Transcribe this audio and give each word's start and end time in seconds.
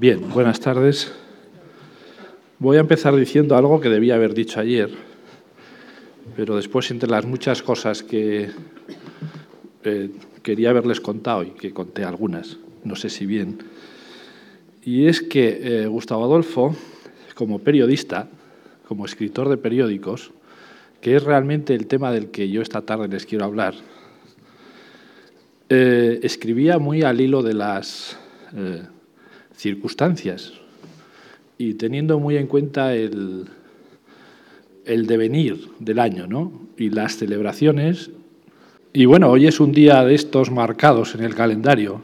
Bien, 0.00 0.30
buenas 0.32 0.60
tardes. 0.60 1.12
Voy 2.60 2.76
a 2.76 2.80
empezar 2.80 3.16
diciendo 3.16 3.56
algo 3.56 3.80
que 3.80 3.88
debía 3.88 4.14
haber 4.14 4.32
dicho 4.32 4.60
ayer, 4.60 4.90
pero 6.36 6.54
después 6.54 6.88
entre 6.92 7.10
las 7.10 7.26
muchas 7.26 7.64
cosas 7.64 8.04
que 8.04 8.48
eh, 9.82 10.10
quería 10.44 10.70
haberles 10.70 11.00
contado 11.00 11.42
y 11.42 11.50
que 11.50 11.72
conté 11.72 12.04
algunas, 12.04 12.58
no 12.84 12.94
sé 12.94 13.10
si 13.10 13.26
bien, 13.26 13.58
y 14.84 15.08
es 15.08 15.20
que 15.20 15.58
eh, 15.82 15.86
Gustavo 15.88 16.22
Adolfo, 16.22 16.76
como 17.34 17.58
periodista, 17.58 18.28
como 18.86 19.04
escritor 19.04 19.48
de 19.48 19.56
periódicos, 19.56 20.30
que 21.00 21.16
es 21.16 21.24
realmente 21.24 21.74
el 21.74 21.88
tema 21.88 22.12
del 22.12 22.30
que 22.30 22.48
yo 22.48 22.62
esta 22.62 22.82
tarde 22.82 23.08
les 23.08 23.26
quiero 23.26 23.46
hablar, 23.46 23.74
eh, 25.68 26.20
escribía 26.22 26.78
muy 26.78 27.02
al 27.02 27.20
hilo 27.20 27.42
de 27.42 27.54
las 27.54 28.16
circunstancias 29.58 30.52
y 31.58 31.74
teniendo 31.74 32.20
muy 32.20 32.36
en 32.36 32.46
cuenta 32.46 32.94
el, 32.94 33.46
el 34.84 35.06
devenir 35.06 35.68
del 35.80 35.98
año 35.98 36.26
¿no? 36.26 36.52
y 36.76 36.90
las 36.90 37.16
celebraciones. 37.16 38.10
Y 38.92 39.04
bueno, 39.04 39.30
hoy 39.30 39.46
es 39.46 39.60
un 39.60 39.72
día 39.72 40.04
de 40.04 40.14
estos 40.14 40.50
marcados 40.50 41.14
en 41.14 41.24
el 41.24 41.34
calendario. 41.34 42.00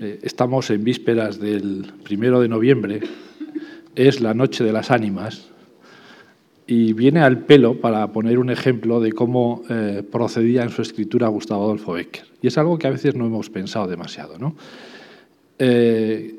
Eh, 0.00 0.18
estamos 0.22 0.68
en 0.70 0.82
vísperas 0.82 1.38
del 1.38 1.92
primero 2.02 2.40
de 2.40 2.48
noviembre, 2.48 3.00
es 3.94 4.20
la 4.20 4.34
Noche 4.34 4.64
de 4.64 4.72
las 4.72 4.90
Ánimas, 4.90 5.48
y 6.66 6.92
viene 6.92 7.20
al 7.20 7.38
pelo 7.38 7.80
para 7.80 8.10
poner 8.12 8.38
un 8.38 8.50
ejemplo 8.50 9.00
de 9.00 9.12
cómo 9.12 9.62
eh, 9.68 10.02
procedía 10.10 10.64
en 10.64 10.70
su 10.70 10.82
escritura 10.82 11.28
Gustavo 11.28 11.64
Adolfo 11.64 11.92
Becker. 11.92 12.24
Y 12.40 12.48
es 12.48 12.58
algo 12.58 12.78
que 12.78 12.88
a 12.88 12.90
veces 12.90 13.14
no 13.14 13.26
hemos 13.26 13.48
pensado 13.50 13.86
demasiado. 13.86 14.38
¿no? 14.38 14.56
Eh, 15.64 16.34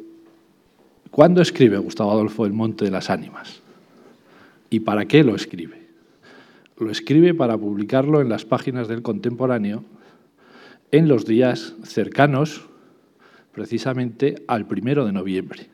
¿Cuándo 1.10 1.42
escribe 1.42 1.78
Gustavo 1.78 2.12
Adolfo 2.12 2.46
El 2.46 2.52
Monte 2.52 2.84
de 2.84 2.92
las 2.92 3.10
Ánimas? 3.10 3.62
¿Y 4.70 4.82
para 4.82 5.06
qué 5.06 5.24
lo 5.24 5.34
escribe? 5.34 5.82
Lo 6.78 6.92
escribe 6.92 7.34
para 7.34 7.58
publicarlo 7.58 8.20
en 8.20 8.28
las 8.28 8.44
páginas 8.44 8.90
del 8.90 9.02
contemporáneo 9.02 9.86
en 10.92 11.08
los 11.08 11.26
días 11.26 11.74
cercanos 11.86 12.66
precisamente 13.54 14.44
al 14.48 14.68
primero 14.68 15.06
de 15.06 15.14
noviembre. 15.14 15.68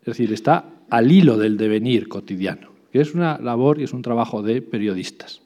Es 0.00 0.06
decir, 0.06 0.32
está 0.32 0.64
al 0.88 1.12
hilo 1.12 1.38
del 1.38 1.56
devenir 1.56 2.08
cotidiano, 2.08 2.72
que 2.90 3.00
es 3.00 3.14
una 3.14 3.38
labor 3.38 3.78
y 3.78 3.84
es 3.84 3.92
un 3.92 4.02
trabajo 4.02 4.42
de 4.42 4.60
periodistas. 4.60 5.40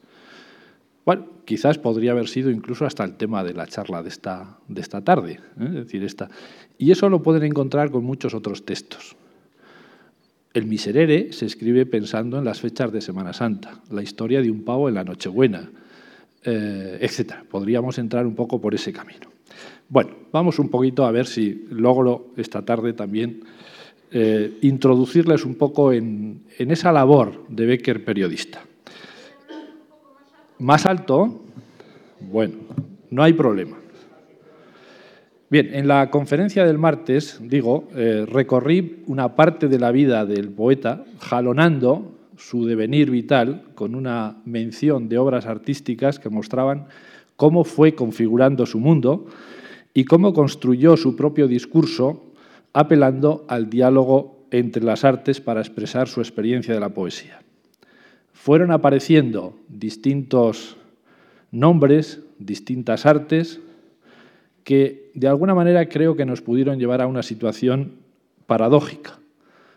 Bueno, 1.04 1.26
quizás 1.44 1.78
podría 1.78 2.12
haber 2.12 2.28
sido 2.28 2.50
incluso 2.50 2.86
hasta 2.86 3.04
el 3.04 3.16
tema 3.16 3.44
de 3.44 3.52
la 3.52 3.66
charla 3.66 4.02
de 4.02 4.08
esta, 4.08 4.58
de 4.68 4.80
esta 4.80 5.02
tarde. 5.02 5.40
¿eh? 5.60 5.68
decir, 5.68 6.02
esta. 6.02 6.30
Y 6.78 6.90
eso 6.90 7.08
lo 7.08 7.22
pueden 7.22 7.42
encontrar 7.44 7.90
con 7.90 8.04
muchos 8.04 8.34
otros 8.34 8.64
textos. 8.64 9.16
El 10.54 10.66
Miserere 10.66 11.32
se 11.32 11.46
escribe 11.46 11.84
pensando 11.84 12.38
en 12.38 12.44
las 12.44 12.60
fechas 12.60 12.92
de 12.92 13.00
Semana 13.00 13.32
Santa, 13.32 13.82
la 13.90 14.02
historia 14.02 14.40
de 14.40 14.50
un 14.50 14.64
pavo 14.64 14.88
en 14.88 14.94
la 14.94 15.04
Nochebuena, 15.04 15.70
eh, 16.44 16.98
etc. 17.00 17.34
Podríamos 17.50 17.98
entrar 17.98 18.26
un 18.26 18.34
poco 18.34 18.60
por 18.60 18.74
ese 18.74 18.92
camino. 18.92 19.32
Bueno, 19.88 20.12
vamos 20.32 20.58
un 20.58 20.70
poquito 20.70 21.04
a 21.04 21.10
ver 21.10 21.26
si 21.26 21.66
logro 21.70 22.32
esta 22.36 22.64
tarde 22.64 22.94
también 22.94 23.40
eh, 24.10 24.58
introducirles 24.62 25.44
un 25.44 25.56
poco 25.56 25.92
en 25.92 26.44
esa 26.56 26.92
labor 26.92 27.46
de 27.48 27.66
Becker 27.66 28.04
periodista. 28.04 28.64
¿Más 30.64 30.86
alto? 30.86 31.42
Bueno, 32.20 32.54
no 33.10 33.22
hay 33.22 33.34
problema. 33.34 33.76
Bien, 35.50 35.68
en 35.74 35.86
la 35.86 36.08
conferencia 36.08 36.64
del 36.64 36.78
martes, 36.78 37.38
digo, 37.42 37.88
eh, 37.94 38.24
recorrí 38.26 39.02
una 39.06 39.36
parte 39.36 39.68
de 39.68 39.78
la 39.78 39.92
vida 39.92 40.24
del 40.24 40.48
poeta, 40.48 41.04
jalonando 41.18 42.12
su 42.38 42.64
devenir 42.64 43.10
vital 43.10 43.64
con 43.74 43.94
una 43.94 44.38
mención 44.46 45.10
de 45.10 45.18
obras 45.18 45.44
artísticas 45.44 46.18
que 46.18 46.30
mostraban 46.30 46.86
cómo 47.36 47.64
fue 47.64 47.94
configurando 47.94 48.64
su 48.64 48.80
mundo 48.80 49.26
y 49.92 50.06
cómo 50.06 50.32
construyó 50.32 50.96
su 50.96 51.14
propio 51.14 51.46
discurso 51.46 52.32
apelando 52.72 53.44
al 53.48 53.68
diálogo 53.68 54.46
entre 54.50 54.82
las 54.82 55.04
artes 55.04 55.42
para 55.42 55.60
expresar 55.60 56.08
su 56.08 56.22
experiencia 56.22 56.72
de 56.72 56.80
la 56.80 56.88
poesía 56.88 57.43
fueron 58.34 58.72
apareciendo 58.72 59.56
distintos 59.68 60.76
nombres, 61.50 62.20
distintas 62.38 63.06
artes, 63.06 63.60
que 64.64 65.10
de 65.14 65.28
alguna 65.28 65.54
manera 65.54 65.88
creo 65.88 66.16
que 66.16 66.26
nos 66.26 66.42
pudieron 66.42 66.78
llevar 66.78 67.00
a 67.00 67.06
una 67.06 67.22
situación 67.22 67.92
paradójica. 68.46 69.18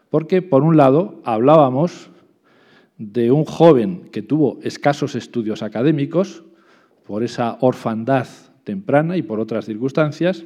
Porque, 0.10 0.42
por 0.42 0.64
un 0.64 0.76
lado, 0.76 1.22
hablábamos 1.24 2.10
de 2.98 3.32
un 3.32 3.46
joven 3.46 4.10
que 4.12 4.22
tuvo 4.22 4.60
escasos 4.64 5.16
estudios 5.16 5.62
académicos, 5.62 6.44
por 7.06 7.24
esa 7.24 7.58
orfandad 7.62 8.28
temprana 8.66 9.16
y 9.16 9.22
por 9.22 9.40
otras 9.40 9.66
circunstancias, 9.66 10.44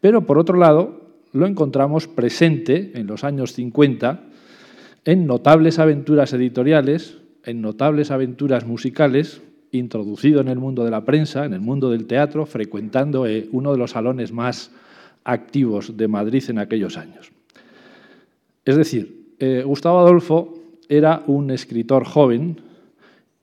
pero 0.00 0.26
por 0.26 0.36
otro 0.36 0.58
lado 0.58 1.00
lo 1.32 1.46
encontramos 1.46 2.08
presente 2.08 2.90
en 2.94 3.06
los 3.06 3.22
años 3.22 3.52
50 3.52 4.29
en 5.04 5.26
notables 5.26 5.78
aventuras 5.78 6.32
editoriales, 6.32 7.18
en 7.44 7.62
notables 7.62 8.10
aventuras 8.10 8.66
musicales, 8.66 9.42
introducido 9.72 10.40
en 10.40 10.48
el 10.48 10.58
mundo 10.58 10.84
de 10.84 10.90
la 10.90 11.04
prensa, 11.04 11.44
en 11.44 11.54
el 11.54 11.60
mundo 11.60 11.90
del 11.90 12.06
teatro, 12.06 12.44
frecuentando 12.44 13.26
eh, 13.26 13.48
uno 13.52 13.72
de 13.72 13.78
los 13.78 13.92
salones 13.92 14.32
más 14.32 14.70
activos 15.24 15.96
de 15.96 16.08
Madrid 16.08 16.44
en 16.48 16.58
aquellos 16.58 16.96
años. 16.96 17.32
Es 18.64 18.76
decir, 18.76 19.34
eh, 19.38 19.62
Gustavo 19.64 20.00
Adolfo 20.00 20.54
era 20.88 21.22
un 21.26 21.50
escritor 21.50 22.04
joven 22.04 22.60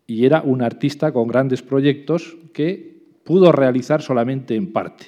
y 0.06 0.26
era 0.26 0.42
un 0.42 0.62
artista 0.62 1.12
con 1.12 1.28
grandes 1.28 1.62
proyectos 1.62 2.38
que 2.54 2.98
pudo 3.24 3.52
realizar 3.52 4.02
solamente 4.02 4.56
en 4.56 4.72
parte. 4.72 5.06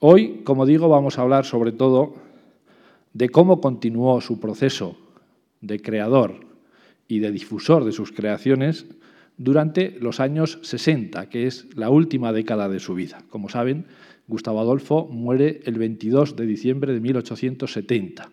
Hoy, 0.00 0.42
como 0.44 0.66
digo, 0.66 0.88
vamos 0.88 1.18
a 1.18 1.22
hablar 1.22 1.44
sobre 1.44 1.72
todo 1.72 2.14
de 3.14 3.28
cómo 3.30 3.60
continuó 3.60 4.20
su 4.20 4.38
proceso 4.38 4.96
de 5.66 5.80
creador 5.80 6.46
y 7.08 7.18
de 7.18 7.32
difusor 7.32 7.84
de 7.84 7.92
sus 7.92 8.12
creaciones 8.12 8.86
durante 9.36 9.96
los 10.00 10.20
años 10.20 10.58
60, 10.62 11.28
que 11.28 11.46
es 11.46 11.66
la 11.76 11.90
última 11.90 12.32
década 12.32 12.68
de 12.68 12.80
su 12.80 12.94
vida. 12.94 13.24
Como 13.30 13.48
saben, 13.48 13.86
Gustavo 14.26 14.60
Adolfo 14.60 15.06
muere 15.06 15.60
el 15.64 15.78
22 15.78 16.36
de 16.36 16.46
diciembre 16.46 16.92
de 16.92 17.00
1870 17.00 18.30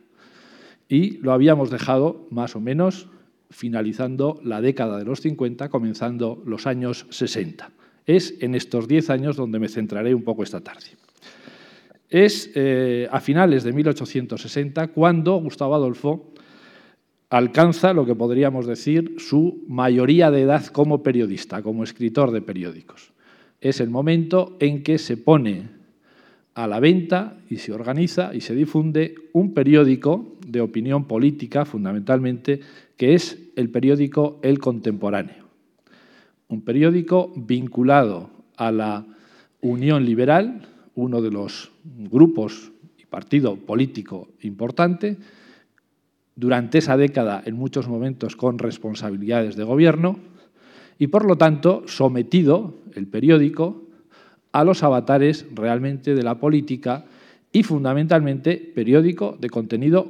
y 0.87 1.17
lo 1.17 1.31
habíamos 1.31 1.69
dejado 1.69 2.27
más 2.31 2.55
o 2.55 2.59
menos 2.59 3.07
finalizando 3.49 4.39
la 4.43 4.61
década 4.61 4.97
de 4.97 5.05
los 5.05 5.21
50, 5.21 5.69
comenzando 5.69 6.41
los 6.45 6.67
años 6.67 7.05
60. 7.09 7.71
Es 8.05 8.35
en 8.41 8.55
estos 8.55 8.87
10 8.87 9.09
años 9.09 9.35
donde 9.35 9.59
me 9.59 9.67
centraré 9.67 10.15
un 10.15 10.23
poco 10.23 10.43
esta 10.43 10.61
tarde. 10.61 10.87
Es 12.09 12.51
eh, 12.55 13.07
a 13.11 13.19
finales 13.21 13.63
de 13.63 13.73
1860 13.73 14.87
cuando 14.87 15.37
Gustavo 15.37 15.75
Adolfo 15.75 16.33
alcanza 17.31 17.93
lo 17.93 18.05
que 18.05 18.13
podríamos 18.13 18.67
decir 18.67 19.15
su 19.17 19.63
mayoría 19.69 20.29
de 20.31 20.41
edad 20.41 20.65
como 20.67 21.01
periodista, 21.01 21.63
como 21.63 21.85
escritor 21.85 22.31
de 22.31 22.41
periódicos. 22.41 23.13
Es 23.61 23.79
el 23.79 23.89
momento 23.89 24.57
en 24.59 24.83
que 24.83 24.97
se 24.97 25.15
pone 25.15 25.69
a 26.55 26.67
la 26.67 26.81
venta 26.81 27.37
y 27.49 27.57
se 27.57 27.71
organiza 27.71 28.35
y 28.35 28.41
se 28.41 28.53
difunde 28.53 29.15
un 29.31 29.53
periódico 29.53 30.35
de 30.45 30.59
opinión 30.59 31.05
política, 31.05 31.63
fundamentalmente, 31.63 32.59
que 32.97 33.13
es 33.13 33.39
el 33.55 33.69
periódico 33.69 34.37
El 34.43 34.59
Contemporáneo. 34.59 35.45
Un 36.49 36.61
periódico 36.63 37.31
vinculado 37.33 38.29
a 38.57 38.73
la 38.73 39.05
Unión 39.61 40.03
Liberal, 40.03 40.67
uno 40.95 41.21
de 41.21 41.31
los 41.31 41.71
grupos 41.85 42.73
y 42.97 43.05
partido 43.05 43.55
político 43.55 44.27
importante, 44.41 45.15
durante 46.35 46.77
esa 46.77 46.97
década 46.97 47.41
en 47.45 47.55
muchos 47.55 47.87
momentos 47.87 48.35
con 48.35 48.57
responsabilidades 48.57 49.55
de 49.55 49.63
gobierno 49.63 50.19
y 50.97 51.07
por 51.07 51.25
lo 51.25 51.37
tanto 51.37 51.83
sometido 51.87 52.75
el 52.93 53.07
periódico 53.07 53.83
a 54.51 54.63
los 54.63 54.83
avatares 54.83 55.45
realmente 55.53 56.13
de 56.15 56.23
la 56.23 56.35
política 56.35 57.05
y 57.51 57.63
fundamentalmente 57.63 58.57
periódico 58.57 59.37
de 59.39 59.49
contenido 59.49 60.07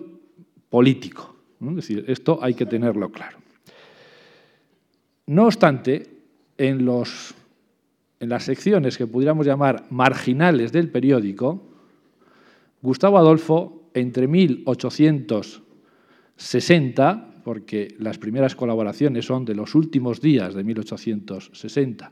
político. 0.70 1.36
Es 1.62 1.76
decir, 1.76 2.06
esto 2.08 2.40
hay 2.42 2.54
que 2.54 2.66
tenerlo 2.66 3.12
claro. 3.12 3.38
No 5.28 5.46
obstante, 5.46 6.10
en, 6.58 6.86
los, 6.86 7.34
en 8.20 8.30
las 8.30 8.44
secciones 8.44 8.98
que 8.98 9.08
pudiéramos 9.08 9.46
llamar 9.46 9.86
marginales 9.90 10.72
del 10.72 10.90
periódico, 10.90 11.62
Gustavo 12.82 13.18
Adolfo, 13.18 13.90
entre 13.94 14.28
1800 14.28 15.62
60, 16.42 17.42
porque 17.44 17.96
las 18.00 18.18
primeras 18.18 18.56
colaboraciones 18.56 19.26
son 19.26 19.46
de 19.46 19.56
los 19.56 19.76
últimos 19.76 20.22
días 20.22 20.54
de 20.54 20.64
1860 20.64 22.12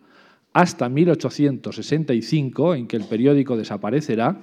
hasta 0.54 0.90
1865, 0.90 2.76
en 2.76 2.88
que 2.88 2.98
el 2.98 3.04
periódico 3.04 3.56
desaparecerá, 3.56 4.42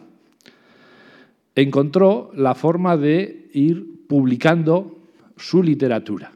encontró 1.55 2.31
la 2.35 2.55
forma 2.55 2.97
de 2.97 3.49
ir 3.53 4.06
publicando 4.09 4.99
su 5.37 5.62
literatura, 5.62 6.32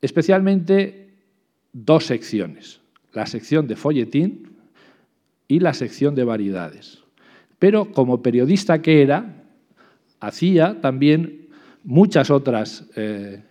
especialmente 0.00 1.10
dos 1.72 2.06
secciones, 2.06 2.80
la 3.12 3.26
sección 3.26 3.66
de 3.66 3.76
folletín 3.76 4.52
y 5.48 5.60
la 5.60 5.74
sección 5.74 6.14
de 6.14 6.24
variedades. 6.24 7.02
Pero 7.58 7.92
como 7.92 8.22
periodista 8.22 8.80
que 8.80 9.02
era, 9.02 9.44
hacía 10.20 10.80
también 10.80 11.41
muchas 11.84 12.30
otras 12.30 12.86
eh, 12.96 13.42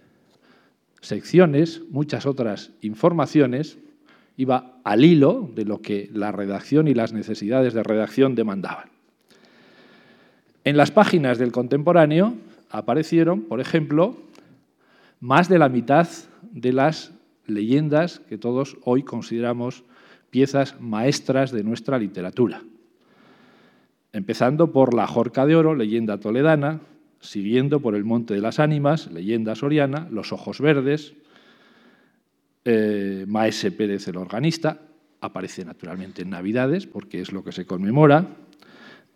secciones, 1.01 1.81
muchas 1.89 2.25
otras 2.25 2.71
informaciones, 2.81 3.77
iba 4.37 4.79
al 4.83 5.03
hilo 5.03 5.49
de 5.53 5.65
lo 5.65 5.81
que 5.81 6.09
la 6.13 6.31
redacción 6.31 6.87
y 6.87 6.93
las 6.93 7.13
necesidades 7.13 7.73
de 7.73 7.83
redacción 7.83 8.35
demandaban. 8.35 8.89
En 10.63 10.77
las 10.77 10.91
páginas 10.91 11.37
del 11.37 11.51
contemporáneo 11.51 12.35
aparecieron, 12.69 13.41
por 13.41 13.59
ejemplo, 13.59 14.17
más 15.19 15.49
de 15.49 15.59
la 15.59 15.69
mitad 15.69 16.07
de 16.51 16.73
las 16.73 17.11
leyendas 17.45 18.19
que 18.29 18.37
todos 18.37 18.77
hoy 18.83 19.03
consideramos 19.03 19.83
piezas 20.29 20.79
maestras 20.79 21.51
de 21.51 21.63
nuestra 21.63 21.97
literatura. 21.97 22.61
Empezando 24.13 24.71
por 24.71 24.93
La 24.93 25.07
Jorca 25.07 25.45
de 25.45 25.55
Oro, 25.55 25.75
leyenda 25.75 26.19
toledana, 26.19 26.81
siguiendo 27.21 27.79
por 27.79 27.95
El 27.95 28.03
Monte 28.03 28.33
de 28.33 28.41
las 28.41 28.59
Ánimas, 28.59 29.09
leyenda 29.11 29.55
soriana, 29.55 30.07
Los 30.11 30.33
Ojos 30.33 30.59
Verdes, 30.59 31.13
eh, 32.65 33.25
Maese 33.27 33.71
Pérez 33.71 34.07
el 34.07 34.17
organista, 34.17 34.81
aparece 35.21 35.63
naturalmente 35.63 36.23
en 36.23 36.31
Navidades, 36.31 36.87
porque 36.87 37.21
es 37.21 37.31
lo 37.31 37.43
que 37.43 37.51
se 37.51 37.65
conmemora, 37.65 38.27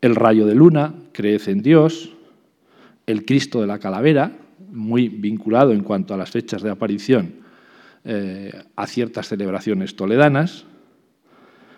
El 0.02 0.16
Rayo 0.16 0.46
de 0.46 0.56
Luna, 0.56 0.94
Creed 1.12 1.50
en 1.50 1.62
Dios, 1.62 2.14
El 3.08 3.26
Cristo 3.26 3.62
de 3.62 3.68
la 3.68 3.80
Calavera, 3.80 4.38
muy 4.72 5.10
vinculado 5.10 5.72
en 5.74 5.84
cuanto 5.84 6.14
a 6.14 6.18
las 6.18 6.32
fechas 6.32 6.62
de 6.62 6.70
aparición 6.70 7.46
eh, 8.04 8.52
a 8.76 8.88
ciertas 8.88 9.28
celebraciones 9.28 9.96
toledanas, 9.96 10.66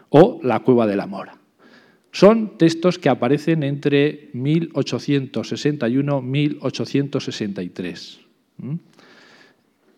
o 0.09 0.39
La 0.43 0.59
Cueva 0.59 0.87
de 0.87 0.95
la 0.95 1.07
Mora. 1.07 1.36
Son 2.11 2.57
textos 2.57 2.97
que 2.97 3.09
aparecen 3.09 3.63
entre 3.63 4.29
1861 4.33 6.19
y 6.19 6.21
1863, 6.21 8.19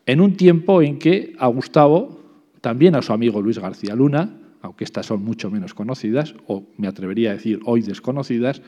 en 0.06 0.22
un 0.22 0.36
tiempo 0.36 0.82
en 0.82 1.00
que 1.00 1.36
a 1.38 1.48
Gustavo, 1.48 2.20
también 2.62 2.96
a 2.96 3.02
su 3.02 3.14
amigo 3.14 3.42
Luis 3.42 3.60
García 3.60 3.96
Luna, 3.96 4.36
aunque 4.62 4.84
estas 4.84 5.06
son 5.06 5.24
mucho 5.24 5.50
menos 5.50 5.74
conocidas, 5.74 6.36
o 6.48 6.64
me 6.78 6.88
atrevería 6.88 7.30
a 7.30 7.34
decir 7.34 7.62
hoy 7.64 7.82
desconocidas, 7.82 8.62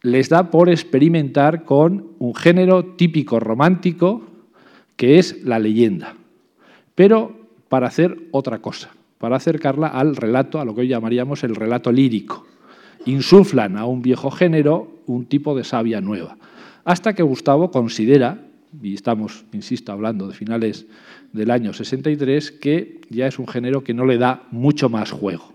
les 0.00 0.28
da 0.28 0.50
por 0.50 0.68
experimentar 0.68 1.64
con 1.64 2.08
un 2.18 2.34
género 2.34 2.84
típico 2.96 3.38
romántico 3.38 4.26
que 4.96 5.18
es 5.18 5.44
la 5.44 5.60
leyenda, 5.60 6.16
pero 6.94 7.36
para 7.68 7.86
hacer 7.86 8.18
otra 8.32 8.58
cosa, 8.60 8.90
para 9.18 9.36
acercarla 9.36 9.86
al 9.86 10.16
relato, 10.16 10.58
a 10.58 10.64
lo 10.64 10.74
que 10.74 10.80
hoy 10.80 10.88
llamaríamos 10.88 11.44
el 11.44 11.54
relato 11.54 11.92
lírico 11.92 12.46
insuflan 13.06 13.76
a 13.76 13.86
un 13.86 14.02
viejo 14.02 14.30
género 14.30 15.02
un 15.06 15.26
tipo 15.26 15.56
de 15.56 15.64
savia 15.64 16.00
nueva. 16.00 16.36
Hasta 16.84 17.14
que 17.14 17.22
Gustavo 17.22 17.70
considera, 17.70 18.42
y 18.82 18.94
estamos, 18.94 19.44
insisto, 19.52 19.92
hablando 19.92 20.28
de 20.28 20.34
finales 20.34 20.86
del 21.32 21.50
año 21.50 21.72
63, 21.72 22.52
que 22.52 23.00
ya 23.10 23.26
es 23.26 23.38
un 23.38 23.46
género 23.46 23.84
que 23.84 23.94
no 23.94 24.04
le 24.04 24.18
da 24.18 24.44
mucho 24.50 24.88
más 24.88 25.10
juego. 25.10 25.52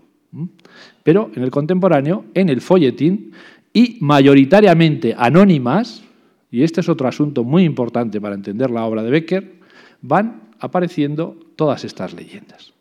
Pero 1.02 1.30
en 1.34 1.42
el 1.42 1.50
contemporáneo, 1.50 2.26
en 2.34 2.48
el 2.48 2.60
folletín, 2.60 3.32
y 3.72 3.98
mayoritariamente 4.00 5.14
anónimas, 5.16 6.02
y 6.50 6.62
este 6.62 6.80
es 6.80 6.88
otro 6.88 7.08
asunto 7.08 7.44
muy 7.44 7.64
importante 7.64 8.20
para 8.20 8.34
entender 8.34 8.70
la 8.70 8.84
obra 8.84 9.02
de 9.02 9.10
Becker, 9.10 9.58
van 10.00 10.48
apareciendo 10.58 11.36
todas 11.56 11.84
estas 11.84 12.14
leyendas. 12.14 12.72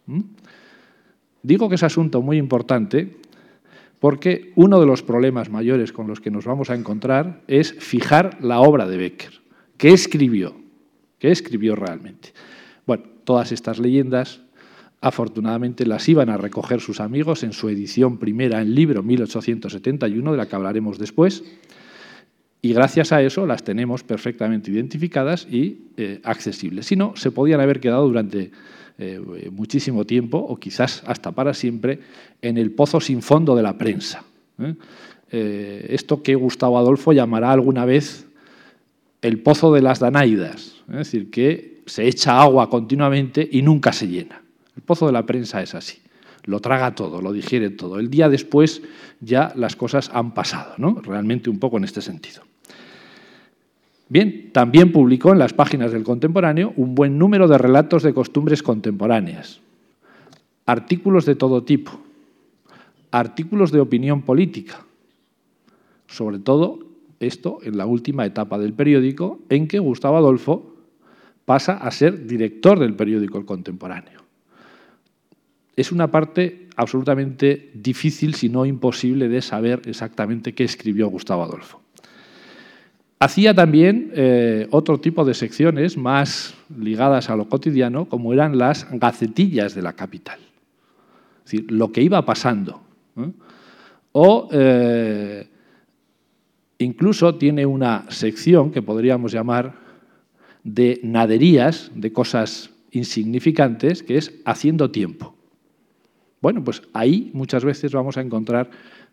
Digo 1.43 1.69
que 1.69 1.75
es 1.75 1.83
asunto 1.83 2.21
muy 2.21 2.37
importante 2.37 3.17
porque 3.99 4.51
uno 4.55 4.79
de 4.79 4.85
los 4.85 5.01
problemas 5.01 5.49
mayores 5.49 5.91
con 5.91 6.07
los 6.07 6.19
que 6.19 6.31
nos 6.31 6.45
vamos 6.45 6.69
a 6.69 6.75
encontrar 6.75 7.41
es 7.47 7.73
fijar 7.73 8.38
la 8.41 8.59
obra 8.59 8.88
de 8.88 8.97
Becker. 8.97 9.41
¿Qué 9.77 9.89
escribió? 9.89 10.55
¿Qué 11.19 11.31
escribió 11.31 11.75
realmente? 11.75 12.33
Bueno, 12.85 13.03
todas 13.23 13.51
estas 13.51 13.79
leyendas 13.79 14.41
afortunadamente 15.01 15.85
las 15.85 16.07
iban 16.09 16.29
a 16.29 16.38
recoger 16.38 16.81
sus 16.81 16.99
amigos 16.99 17.44
en 17.44 17.53
su 17.53 17.69
edición 17.69 18.17
primera 18.17 18.61
en 18.61 18.73
libro 18.73 19.03
1871, 19.03 20.31
de 20.31 20.38
la 20.38 20.47
que 20.47 20.55
hablaremos 20.55 20.97
después, 20.97 21.44
y 22.61 22.73
gracias 22.73 23.11
a 23.11 23.21
eso 23.21 23.45
las 23.45 23.63
tenemos 23.63 24.03
perfectamente 24.03 24.71
identificadas 24.71 25.47
y 25.49 25.89
eh, 25.97 26.19
accesibles. 26.23 26.88
Si 26.88 26.95
no, 26.95 27.15
se 27.15 27.31
podían 27.31 27.61
haber 27.61 27.79
quedado 27.79 28.07
durante 28.07 28.51
eh, 28.99 29.49
muchísimo 29.51 30.05
tiempo, 30.05 30.38
o 30.38 30.57
quizás 30.57 31.03
hasta 31.05 31.31
para 31.31 31.53
siempre, 31.53 31.99
en 32.41 32.57
el 32.57 32.71
pozo 32.71 32.99
sin 32.99 33.21
fondo 33.21 33.55
de 33.55 33.61
la 33.61 33.77
prensa. 33.77 34.23
¿eh? 34.59 34.73
Eh, 35.31 35.85
esto 35.89 36.23
que 36.23 36.33
Gustavo 36.33 36.79
Adolfo 36.79 37.13
llamará 37.13 37.51
alguna 37.51 37.85
vez 37.85 38.25
el 39.21 39.39
pozo 39.39 39.71
de 39.71 39.81
las 39.81 39.99
Danaidas, 39.99 40.77
es 40.89 40.95
decir, 40.95 41.29
que 41.29 41.81
se 41.85 42.07
echa 42.07 42.41
agua 42.41 42.69
continuamente 42.69 43.47
y 43.51 43.61
nunca 43.61 43.94
se 43.94 44.07
llena. 44.07 44.41
El 44.75 44.81
pozo 44.81 45.05
de 45.05 45.11
la 45.11 45.25
prensa 45.25 45.61
es 45.61 45.75
así, 45.75 45.99
lo 46.45 46.59
traga 46.59 46.95
todo, 46.95 47.21
lo 47.21 47.33
digiere 47.33 47.69
todo. 47.69 47.99
El 47.99 48.09
día 48.09 48.29
después 48.29 48.81
ya 49.19 49.53
las 49.55 49.75
cosas 49.75 50.09
han 50.11 50.33
pasado, 50.33 50.73
¿no? 50.77 51.01
realmente 51.01 51.51
un 51.51 51.59
poco 51.59 51.77
en 51.77 51.83
este 51.83 52.01
sentido. 52.01 52.46
Bien, 54.09 54.51
también 54.54 54.92
publicó 54.92 55.33
en 55.33 55.39
las 55.39 55.54
páginas 55.54 55.92
del 55.92 56.04
Contemporáneo 56.04 56.74
un 56.77 56.95
buen 56.95 57.18
número 57.18 57.48
de 57.48 57.57
relatos 57.57 58.04
de 58.04 58.13
costumbres 58.13 58.63
contemporáneas, 58.63 59.59
artículos 60.65 61.25
de 61.25 61.36
todo 61.36 61.63
tipo, 61.63 62.00
artículos 63.12 63.71
de 63.71 63.81
opinión 63.81 64.21
política, 64.21 64.86
sobre 66.07 66.39
todo 66.39 66.80
esto 67.19 67.59
en 67.63 67.77
la 67.77 67.86
última 67.86 68.25
etapa 68.25 68.57
del 68.57 68.74
periódico 68.74 69.39
en 69.50 69.68
que 69.68 69.80
Gustavo 69.80 70.18
Adolfo 70.18 70.74
pasa 71.44 71.74
a 71.74 71.92
ser 71.92 72.27
director 72.27 72.80
del 72.80 72.94
periódico 72.94 73.38
El 73.38 73.45
Contemporáneo. 73.45 74.21
Es 75.75 75.92
una 75.92 76.09
parte 76.09 76.68
absolutamente 76.75 77.71
difícil, 77.74 78.36
si 78.36 78.50
no 78.50 78.65
imposible, 78.65 79.27
de 79.27 79.42
saber 79.42 79.81
exactamente 79.86 80.54
qué 80.54 80.63
escribió 80.63 81.09
Gustavo 81.09 81.44
Adolfo. 81.44 81.81
Hacía 83.19 83.55
también 83.55 84.11
eh, 84.13 84.68
otro 84.69 84.99
tipo 84.99 85.25
de 85.25 85.33
secciones 85.33 85.97
más 85.97 86.53
ligadas 86.77 87.31
a 87.31 87.35
lo 87.35 87.49
cotidiano, 87.49 88.06
como 88.06 88.31
eran 88.31 88.59
las 88.59 88.87
gacetillas 88.92 89.73
de 89.73 89.81
la 89.81 89.94
capital. 89.94 90.39
Es 91.44 91.51
decir, 91.51 91.71
lo 91.71 91.92
que 91.92 92.01
iba 92.03 92.23
pasando. 92.25 92.81
O 94.11 94.49
eh, 94.51 95.47
incluso 96.77 97.35
tiene 97.35 97.65
una 97.65 98.06
sección 98.09 98.71
que 98.71 98.83
podríamos 98.83 99.31
llamar 99.31 99.73
de 100.63 100.99
naderías, 101.01 101.89
de 101.95 102.13
cosas 102.13 102.69
insignificantes, 102.92 104.03
que 104.03 104.18
es 104.18 104.33
haciendo 104.45 104.92
tiempo. 104.92 105.35
Bueno, 106.39 106.63
pues 106.63 106.83
ahí 106.94 107.31
muchas 107.33 107.65
veces 107.65 107.94
vamos 107.94 108.18
a 108.18 108.21
encontrar 108.21 108.69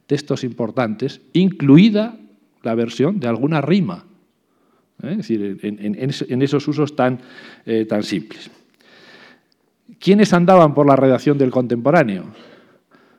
textos 0.06 0.44
importantes, 0.44 1.22
incluida 1.32 2.18
la 2.64 2.74
versión 2.74 3.20
de 3.20 3.28
alguna 3.28 3.60
rima. 3.60 4.04
¿eh? 5.02 5.10
Es 5.10 5.16
decir, 5.18 5.58
en, 5.62 6.42
esos 6.42 6.66
usos 6.66 6.96
tan, 6.96 7.20
eh, 7.66 7.84
tan 7.84 8.02
simples. 8.02 8.50
¿Quiénes 9.98 10.32
andaban 10.32 10.74
por 10.74 10.86
la 10.86 10.96
redacción 10.96 11.38
del 11.38 11.50
contemporáneo? 11.50 12.24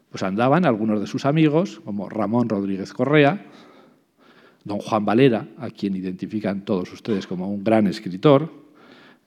Pues 0.09 0.23
andaban 0.23 0.65
algunos 0.65 0.99
de 0.99 1.07
sus 1.07 1.25
amigos, 1.25 1.81
como 1.83 2.09
Ramón 2.09 2.49
Rodríguez 2.49 2.93
Correa, 2.93 3.45
don 4.63 4.79
Juan 4.79 5.05
Valera, 5.05 5.47
a 5.57 5.69
quien 5.69 5.95
identifican 5.95 6.65
todos 6.65 6.91
ustedes 6.91 7.27
como 7.27 7.49
un 7.49 7.63
gran 7.63 7.87
escritor, 7.87 8.51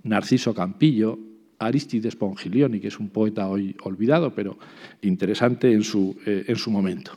Narciso 0.02 0.54
Campillo, 0.54 1.18
Aristides 1.58 2.16
Pongilioni, 2.16 2.80
que 2.80 2.88
es 2.88 2.98
un 2.98 3.10
poeta 3.10 3.48
hoy 3.48 3.76
olvidado, 3.82 4.34
pero 4.34 4.58
interesante 5.02 5.72
en 5.72 5.82
su, 5.82 6.16
eh, 6.26 6.44
en 6.46 6.56
su 6.56 6.70
momento. 6.70 7.12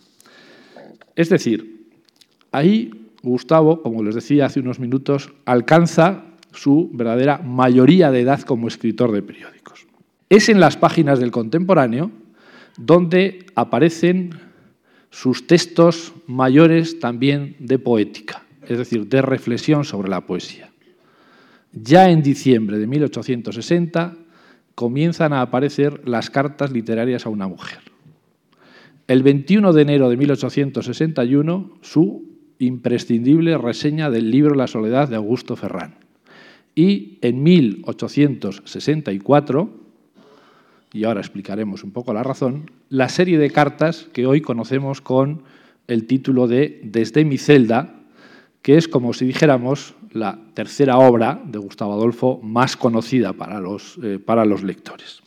Es 1.15 1.29
decir, 1.29 1.80
Ahí 2.51 2.91
Gustavo, 3.23 3.81
como 3.81 4.03
les 4.03 4.15
decía 4.15 4.45
hace 4.45 4.59
unos 4.59 4.79
minutos, 4.79 5.31
alcanza 5.45 6.25
su 6.51 6.89
verdadera 6.93 7.37
mayoría 7.37 8.11
de 8.11 8.21
edad 8.21 8.41
como 8.41 8.67
escritor 8.67 9.11
de 9.11 9.21
periódicos. 9.21 9.87
Es 10.29 10.49
en 10.49 10.59
las 10.59 10.77
páginas 10.77 11.19
del 11.19 11.31
contemporáneo 11.31 12.11
donde 12.77 13.45
aparecen 13.55 14.31
sus 15.09 15.45
textos 15.45 16.13
mayores 16.25 16.99
también 16.99 17.55
de 17.59 17.79
poética, 17.79 18.43
es 18.67 18.77
decir, 18.77 19.07
de 19.07 19.21
reflexión 19.21 19.83
sobre 19.83 20.09
la 20.09 20.21
poesía. 20.21 20.71
Ya 21.73 22.09
en 22.09 22.21
diciembre 22.23 22.79
de 22.79 22.87
1860 22.87 24.15
comienzan 24.73 25.33
a 25.33 25.41
aparecer 25.41 26.07
las 26.07 26.29
cartas 26.29 26.71
literarias 26.71 27.25
a 27.25 27.29
una 27.29 27.47
mujer. 27.47 27.79
El 29.07 29.23
21 29.23 29.73
de 29.73 29.81
enero 29.81 30.09
de 30.09 30.17
1861, 30.17 31.71
su 31.81 32.30
imprescindible 32.61 33.57
reseña 33.57 34.09
del 34.09 34.31
libro 34.31 34.55
La 34.55 34.67
soledad 34.67 35.09
de 35.09 35.15
Augusto 35.15 35.55
Ferrán. 35.55 35.95
Y 36.75 37.17
en 37.21 37.43
1864, 37.43 39.81
y 40.93 41.03
ahora 41.03 41.21
explicaremos 41.21 41.83
un 41.83 41.91
poco 41.91 42.13
la 42.13 42.23
razón, 42.23 42.71
la 42.89 43.09
serie 43.09 43.37
de 43.37 43.49
cartas 43.49 44.07
que 44.13 44.25
hoy 44.25 44.41
conocemos 44.41 45.01
con 45.01 45.43
el 45.87 46.05
título 46.05 46.47
de 46.47 46.79
Desde 46.83 47.25
mi 47.25 47.37
celda, 47.37 47.95
que 48.61 48.77
es 48.77 48.87
como 48.87 49.13
si 49.13 49.25
dijéramos 49.25 49.95
la 50.11 50.39
tercera 50.53 50.99
obra 50.99 51.41
de 51.43 51.57
Gustavo 51.57 51.93
Adolfo 51.93 52.39
más 52.43 52.77
conocida 52.77 53.33
para 53.33 53.59
los, 53.59 53.97
eh, 54.03 54.19
para 54.23 54.45
los 54.45 54.61
lectores. 54.61 55.23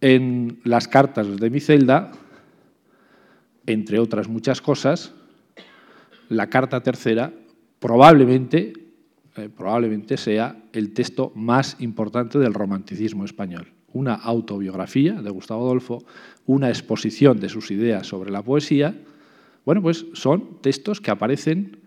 En 0.00 0.60
las 0.62 0.86
cartas 0.86 1.38
de 1.38 1.50
mi 1.50 1.58
celda, 1.58 2.12
entre 3.66 3.98
otras 3.98 4.28
muchas 4.28 4.62
cosas, 4.62 5.12
la 6.28 6.48
carta 6.48 6.82
tercera 6.82 7.32
probablemente, 7.78 8.72
eh, 9.36 9.48
probablemente 9.48 10.16
sea 10.16 10.62
el 10.72 10.92
texto 10.92 11.32
más 11.34 11.76
importante 11.80 12.38
del 12.38 12.54
romanticismo 12.54 13.24
español. 13.24 13.72
Una 13.92 14.14
autobiografía 14.14 15.22
de 15.22 15.30
Gustavo 15.30 15.64
Adolfo, 15.64 16.04
una 16.46 16.68
exposición 16.68 17.40
de 17.40 17.48
sus 17.48 17.70
ideas 17.70 18.06
sobre 18.06 18.30
la 18.30 18.42
poesía. 18.42 18.94
Bueno, 19.64 19.82
pues 19.82 20.06
son 20.12 20.60
textos 20.60 21.00
que 21.00 21.10
aparecen, 21.10 21.78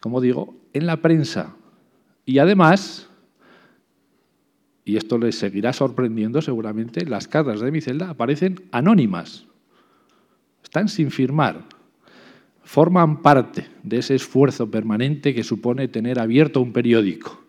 como 0.00 0.20
digo, 0.20 0.56
en 0.72 0.86
la 0.86 0.98
prensa. 0.98 1.56
Y 2.24 2.38
además, 2.38 3.08
y 4.84 4.96
esto 4.96 5.18
les 5.18 5.36
seguirá 5.36 5.72
sorprendiendo 5.72 6.40
seguramente, 6.40 7.04
las 7.06 7.26
cartas 7.26 7.60
de 7.60 7.72
mi 7.72 7.80
celda 7.80 8.10
aparecen 8.10 8.60
anónimas. 8.70 9.46
Están 10.62 10.88
sin 10.88 11.10
firmar 11.10 11.64
forman 12.64 13.22
parte 13.22 13.68
de 13.82 13.98
ese 13.98 14.14
esfuerzo 14.14 14.70
permanente 14.70 15.34
que 15.34 15.44
supone 15.44 15.88
tener 15.88 16.18
abierto 16.18 16.60
un 16.60 16.72
periódico, 16.72 17.42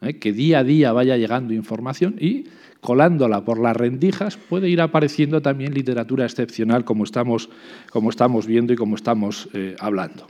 ¿eh? 0.00 0.18
que 0.18 0.32
día 0.32 0.60
a 0.60 0.64
día 0.64 0.92
vaya 0.92 1.16
llegando 1.16 1.52
información 1.52 2.16
y 2.18 2.44
colándola 2.80 3.44
por 3.44 3.58
las 3.58 3.76
rendijas 3.76 4.36
puede 4.36 4.68
ir 4.68 4.80
apareciendo 4.80 5.42
también 5.42 5.74
literatura 5.74 6.24
excepcional 6.24 6.84
como 6.84 7.04
estamos, 7.04 7.50
como 7.90 8.10
estamos 8.10 8.46
viendo 8.46 8.72
y 8.72 8.76
como 8.76 8.94
estamos 8.94 9.48
eh, 9.52 9.74
hablando. 9.80 10.26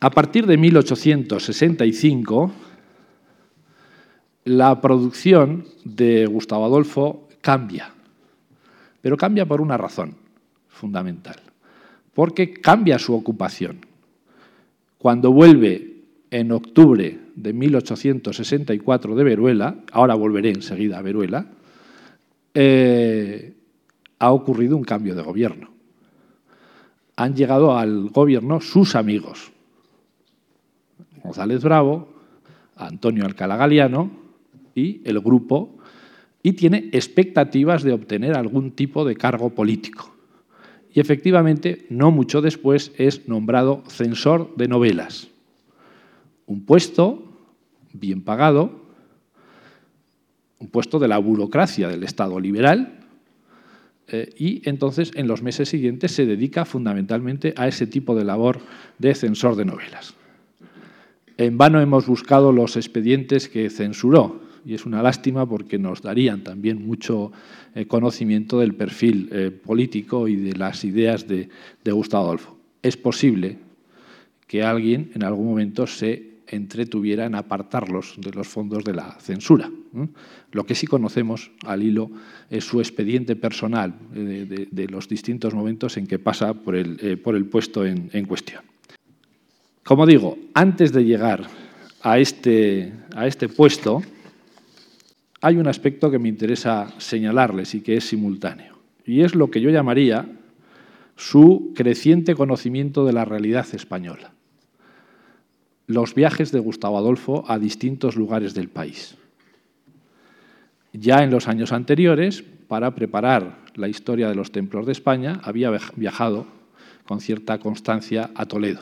A 0.00 0.10
partir 0.10 0.46
de 0.46 0.56
1865, 0.58 2.52
la 4.44 4.80
producción 4.80 5.64
de 5.84 6.26
Gustavo 6.26 6.64
Adolfo 6.66 7.28
cambia, 7.40 7.92
pero 9.00 9.16
cambia 9.16 9.46
por 9.46 9.60
una 9.60 9.76
razón 9.76 10.16
fundamental 10.68 11.45
porque 12.16 12.54
cambia 12.54 12.98
su 12.98 13.14
ocupación. 13.14 13.84
Cuando 14.96 15.32
vuelve 15.32 15.98
en 16.30 16.50
octubre 16.50 17.18
de 17.34 17.52
1864 17.52 19.14
de 19.14 19.22
Veruela, 19.22 19.76
ahora 19.92 20.14
volveré 20.14 20.48
enseguida 20.48 20.96
a 20.96 21.02
Veruela, 21.02 21.46
eh, 22.54 23.54
ha 24.18 24.32
ocurrido 24.32 24.78
un 24.78 24.84
cambio 24.84 25.14
de 25.14 25.20
gobierno. 25.20 25.68
Han 27.16 27.36
llegado 27.36 27.76
al 27.76 28.08
gobierno 28.08 28.62
sus 28.62 28.96
amigos, 28.96 29.52
González 31.22 31.62
Bravo, 31.62 32.14
Antonio 32.76 33.26
Alcalá 33.26 33.58
Galiano 33.58 34.10
y 34.74 35.02
el 35.04 35.20
grupo, 35.20 35.76
y 36.42 36.54
tiene 36.54 36.88
expectativas 36.92 37.82
de 37.82 37.92
obtener 37.92 38.38
algún 38.38 38.70
tipo 38.70 39.04
de 39.04 39.16
cargo 39.16 39.50
político 39.50 40.15
y 40.96 41.00
efectivamente, 41.00 41.84
no 41.90 42.10
mucho 42.10 42.40
después, 42.40 42.90
es 42.96 43.28
nombrado 43.28 43.82
censor 43.86 44.56
de 44.56 44.66
novelas. 44.66 45.28
Un 46.46 46.64
puesto 46.64 47.22
bien 47.92 48.22
pagado, 48.22 48.80
un 50.58 50.68
puesto 50.68 50.98
de 50.98 51.08
la 51.08 51.18
burocracia 51.18 51.88
del 51.88 52.02
Estado 52.02 52.40
liberal, 52.40 53.00
eh, 54.08 54.30
y 54.38 54.66
entonces 54.66 55.10
en 55.16 55.28
los 55.28 55.42
meses 55.42 55.68
siguientes 55.68 56.12
se 56.12 56.24
dedica 56.24 56.64
fundamentalmente 56.64 57.52
a 57.58 57.68
ese 57.68 57.86
tipo 57.86 58.14
de 58.14 58.24
labor 58.24 58.60
de 58.98 59.14
censor 59.14 59.54
de 59.54 59.66
novelas. 59.66 60.14
En 61.36 61.58
vano 61.58 61.78
hemos 61.82 62.06
buscado 62.06 62.52
los 62.52 62.74
expedientes 62.78 63.50
que 63.50 63.68
censuró, 63.68 64.40
y 64.66 64.74
es 64.74 64.84
una 64.84 65.00
lástima 65.00 65.48
porque 65.48 65.78
nos 65.78 66.02
darían 66.02 66.42
también 66.42 66.84
mucho 66.84 67.30
eh, 67.74 67.86
conocimiento 67.86 68.58
del 68.58 68.74
perfil 68.74 69.28
eh, 69.30 69.50
político 69.52 70.26
y 70.26 70.34
de 70.34 70.56
las 70.56 70.84
ideas 70.84 71.28
de, 71.28 71.48
Gustavo 71.84 72.24
Adolfo. 72.24 72.58
Es 72.82 72.96
posible 72.96 73.58
que 74.48 74.64
alguien 74.64 75.12
en 75.14 75.22
algún 75.22 75.46
momento 75.46 75.86
se 75.86 76.34
entretuviera 76.48 77.26
en 77.26 77.36
apartarlos 77.36 78.14
de 78.18 78.32
los 78.32 78.48
fondos 78.48 78.84
de 78.84 78.94
la 78.94 79.12
censura. 79.20 79.70
Lo 80.50 80.66
que 80.66 80.74
sí 80.74 80.86
conocemos 80.86 81.52
al 81.64 81.82
hilo 81.82 82.10
es 82.50 82.64
su 82.64 82.80
expediente 82.80 83.36
personal 83.36 83.94
eh, 84.14 84.66
de, 84.70 84.88
los 84.88 85.08
distintos 85.08 85.54
momentos 85.54 85.96
en 85.96 86.08
que 86.08 86.18
pasa 86.18 86.54
por 86.54 86.74
el, 86.74 87.46
puesto 87.50 87.86
en, 87.86 88.10
en, 88.12 88.26
cuestión. 88.26 88.62
Como 89.84 90.06
digo, 90.06 90.36
antes 90.54 90.92
de 90.92 91.04
llegar 91.04 91.46
a 92.02 92.18
este, 92.18 92.92
a 93.14 93.26
este 93.26 93.48
puesto, 93.48 94.02
hay 95.40 95.56
un 95.56 95.66
aspecto 95.66 96.10
que 96.10 96.18
me 96.18 96.28
interesa 96.28 96.94
señalarles 96.98 97.74
y 97.74 97.80
que 97.80 97.96
es 97.96 98.04
simultáneo, 98.04 98.78
y 99.04 99.22
es 99.22 99.34
lo 99.34 99.50
que 99.50 99.60
yo 99.60 99.70
llamaría 99.70 100.26
su 101.16 101.72
creciente 101.74 102.34
conocimiento 102.34 103.04
de 103.04 103.12
la 103.12 103.24
realidad 103.24 103.66
española. 103.72 104.32
Los 105.86 106.14
viajes 106.14 106.52
de 106.52 106.58
Gustavo 106.58 106.98
Adolfo 106.98 107.44
a 107.48 107.58
distintos 107.58 108.16
lugares 108.16 108.54
del 108.54 108.68
país. 108.68 109.16
Ya 110.92 111.22
en 111.22 111.30
los 111.30 111.48
años 111.48 111.72
anteriores, 111.72 112.42
para 112.42 112.94
preparar 112.94 113.58
la 113.74 113.88
historia 113.88 114.28
de 114.28 114.34
los 114.34 114.50
templos 114.50 114.86
de 114.86 114.92
España, 114.92 115.40
había 115.44 115.70
viajado 115.96 116.46
con 117.04 117.20
cierta 117.20 117.58
constancia 117.58 118.30
a 118.34 118.46
Toledo. 118.46 118.80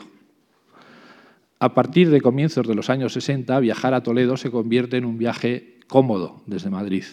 A 1.59 1.73
partir 1.73 2.09
de 2.09 2.21
comienzos 2.21 2.67
de 2.67 2.75
los 2.75 2.89
años 2.89 3.13
60, 3.13 3.59
viajar 3.59 3.93
a 3.93 4.03
Toledo 4.03 4.35
se 4.35 4.51
convierte 4.51 4.97
en 4.97 5.05
un 5.05 5.17
viaje 5.17 5.74
cómodo 5.87 6.41
desde 6.45 6.69
Madrid, 6.69 7.03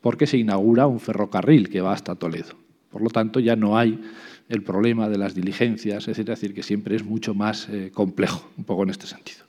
porque 0.00 0.26
se 0.26 0.38
inaugura 0.38 0.86
un 0.86 1.00
ferrocarril 1.00 1.68
que 1.68 1.80
va 1.80 1.92
hasta 1.92 2.14
Toledo. 2.14 2.54
Por 2.90 3.02
lo 3.02 3.10
tanto, 3.10 3.40
ya 3.40 3.56
no 3.56 3.76
hay 3.76 4.00
el 4.48 4.62
problema 4.62 5.08
de 5.08 5.18
las 5.18 5.34
diligencias, 5.34 6.08
es 6.08 6.24
decir, 6.24 6.54
que 6.54 6.62
siempre 6.62 6.96
es 6.96 7.04
mucho 7.04 7.34
más 7.34 7.68
eh, 7.68 7.90
complejo, 7.92 8.48
un 8.56 8.64
poco 8.64 8.82
en 8.82 8.90
este 8.90 9.06
sentido. 9.06 9.44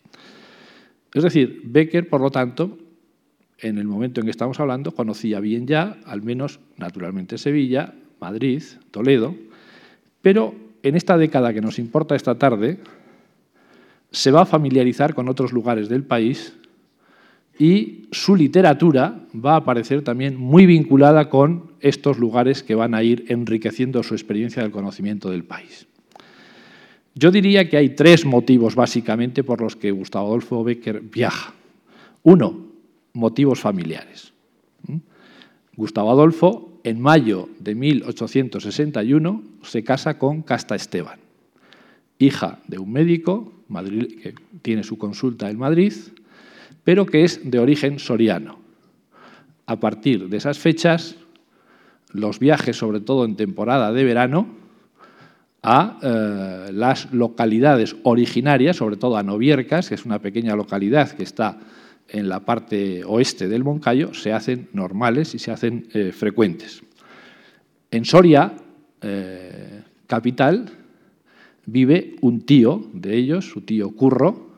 Es 1.13 1.24
decir, 1.24 1.62
Becker, 1.63 2.10
por 2.10 2.22
lo 2.22 2.30
tanto, 2.30 2.78
en 3.58 3.78
el 3.78 3.86
momento 3.86 4.20
en 4.20 4.25
que 4.25 4.32
estamos 4.32 4.60
hablando, 4.60 4.92
conocía 4.92 5.39
bien 5.39 5.68
ya, 5.68 5.98
al 6.06 6.22
menos 6.22 6.60
naturalmente 6.78 7.38
Sevilla, 7.38 7.94
Madrid, 8.20 8.62
Toledo, 8.92 9.36
pero 10.22 10.54
en 10.84 10.96
esta 10.96 11.18
década 11.18 11.54
que 11.54 11.62
nos 11.62 11.80
importa 11.80 12.16
esta 12.16 12.38
tarde, 12.38 12.80
se 14.12 14.32
va 14.32 14.42
a 14.42 14.46
familiarizar 14.46 15.13
con 15.13 15.30
otros 15.30 15.54
lugares 15.54 15.89
del 15.89 16.04
país 16.04 16.54
y 17.60 18.08
su 18.12 18.38
literatura 18.38 19.28
va 19.36 19.54
a 19.54 19.58
aparecer 19.58 20.01
también 20.01 20.38
muy 20.38 20.66
vinculada 20.66 21.30
con 21.30 21.74
estos 21.82 22.18
lugares 22.18 22.63
que 22.63 22.74
van 22.74 22.96
a 22.96 23.04
ir 23.04 23.25
enriqueciendo 23.28 24.01
su 24.01 24.16
experiencia 24.16 24.63
del 24.63 24.72
conocimiento 24.72 25.30
del 25.30 25.44
país. 25.44 25.86
Yo 27.13 27.32
diría 27.32 27.70
que 27.70 27.75
hay 27.75 27.89
tres 27.89 28.25
motivos 28.25 28.75
básicamente 28.75 29.44
por 29.44 29.60
los 29.60 29.75
que 29.75 29.92
Gustavo 29.92 30.28
Adolfo 30.28 30.63
Becker 30.63 31.01
viaja. 31.01 31.54
Uno, 32.24 32.68
motivos 33.12 33.60
familiares. 33.60 34.32
¿Mm? 34.88 34.98
Gustavo 35.75 36.12
Adolfo, 36.12 36.80
en 36.86 37.01
mayo 37.01 37.50
de 37.60 37.75
1861, 37.75 39.44
se 39.63 39.84
casa 39.84 40.18
con 40.18 40.44
Casta 40.44 40.75
Esteban, 40.75 41.20
hija 42.20 42.60
de 42.68 42.80
un 42.80 42.92
médico 42.94 43.51
que 44.24 44.34
tiene 44.62 44.84
su 44.84 44.98
consulta 44.98 45.50
en 45.50 45.58
Madrid, 45.58 45.94
pero 46.89 47.05
que 47.05 47.24
es 47.24 47.39
de 47.43 47.60
origen 47.60 48.00
soriano. 48.00 48.58
A 49.67 49.79
partir 49.79 50.27
de 50.27 50.38
esas 50.38 50.58
fechas, 50.58 51.17
los 52.13 52.39
viajes, 52.39 52.77
sobre 52.77 53.00
todo 53.00 53.25
en 53.25 53.36
temporada 53.36 53.93
de 53.93 54.03
verano, 54.03 54.48
a 55.62 56.00
eh, 56.01 56.72
las 56.74 57.13
localidades 57.13 57.96
originarias, 58.01 58.77
sobre 58.77 58.96
todo 58.96 59.17
a 59.17 59.22
Noviercas, 59.22 59.88
que 59.88 59.93
es 59.93 60.03
una 60.03 60.17
pequeña 60.17 60.55
localidad 60.55 61.12
que 61.12 61.22
está 61.22 61.60
en 62.08 62.27
la 62.27 62.39
parte 62.39 63.03
oeste 63.05 63.48
del 63.48 63.63
Moncayo, 63.63 64.15
se 64.15 64.34
hacen 64.34 64.69
normales 64.74 65.36
y 65.36 65.38
se 65.38 65.51
hacen 65.51 65.89
eh, 65.93 66.12
frecuentes. 66.12 66.81
En 67.91 68.03
Soria, 68.03 68.51
eh, 69.03 69.84
capital, 70.08 70.72
vive 71.67 72.15
un 72.22 72.41
tío 72.48 72.89
de 72.93 73.15
ellos, 73.15 73.46
su 73.48 73.62
tío 73.62 73.91
Curro, 73.91 74.49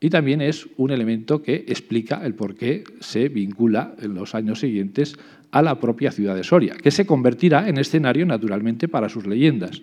y 0.00 0.10
también 0.10 0.40
es 0.40 0.68
un 0.76 0.90
elemento 0.90 1.42
que 1.42 1.64
explica 1.66 2.24
el 2.24 2.34
por 2.34 2.54
qué 2.54 2.84
se 3.00 3.28
vincula 3.28 3.94
en 4.00 4.14
los 4.14 4.34
años 4.34 4.60
siguientes 4.60 5.16
a 5.50 5.62
la 5.62 5.80
propia 5.80 6.12
ciudad 6.12 6.36
de 6.36 6.44
Soria, 6.44 6.76
que 6.76 6.90
se 6.90 7.06
convertirá 7.06 7.68
en 7.68 7.78
escenario 7.78 8.24
naturalmente 8.26 8.86
para 8.86 9.08
sus 9.08 9.26
leyendas. 9.26 9.82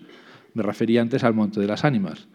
Me 0.54 0.64
refería 0.64 1.02
antes 1.02 1.24
al 1.24 1.34
Monte 1.34 1.60
de 1.60 1.68
las 1.68 1.84
Ánimas. 1.84 2.28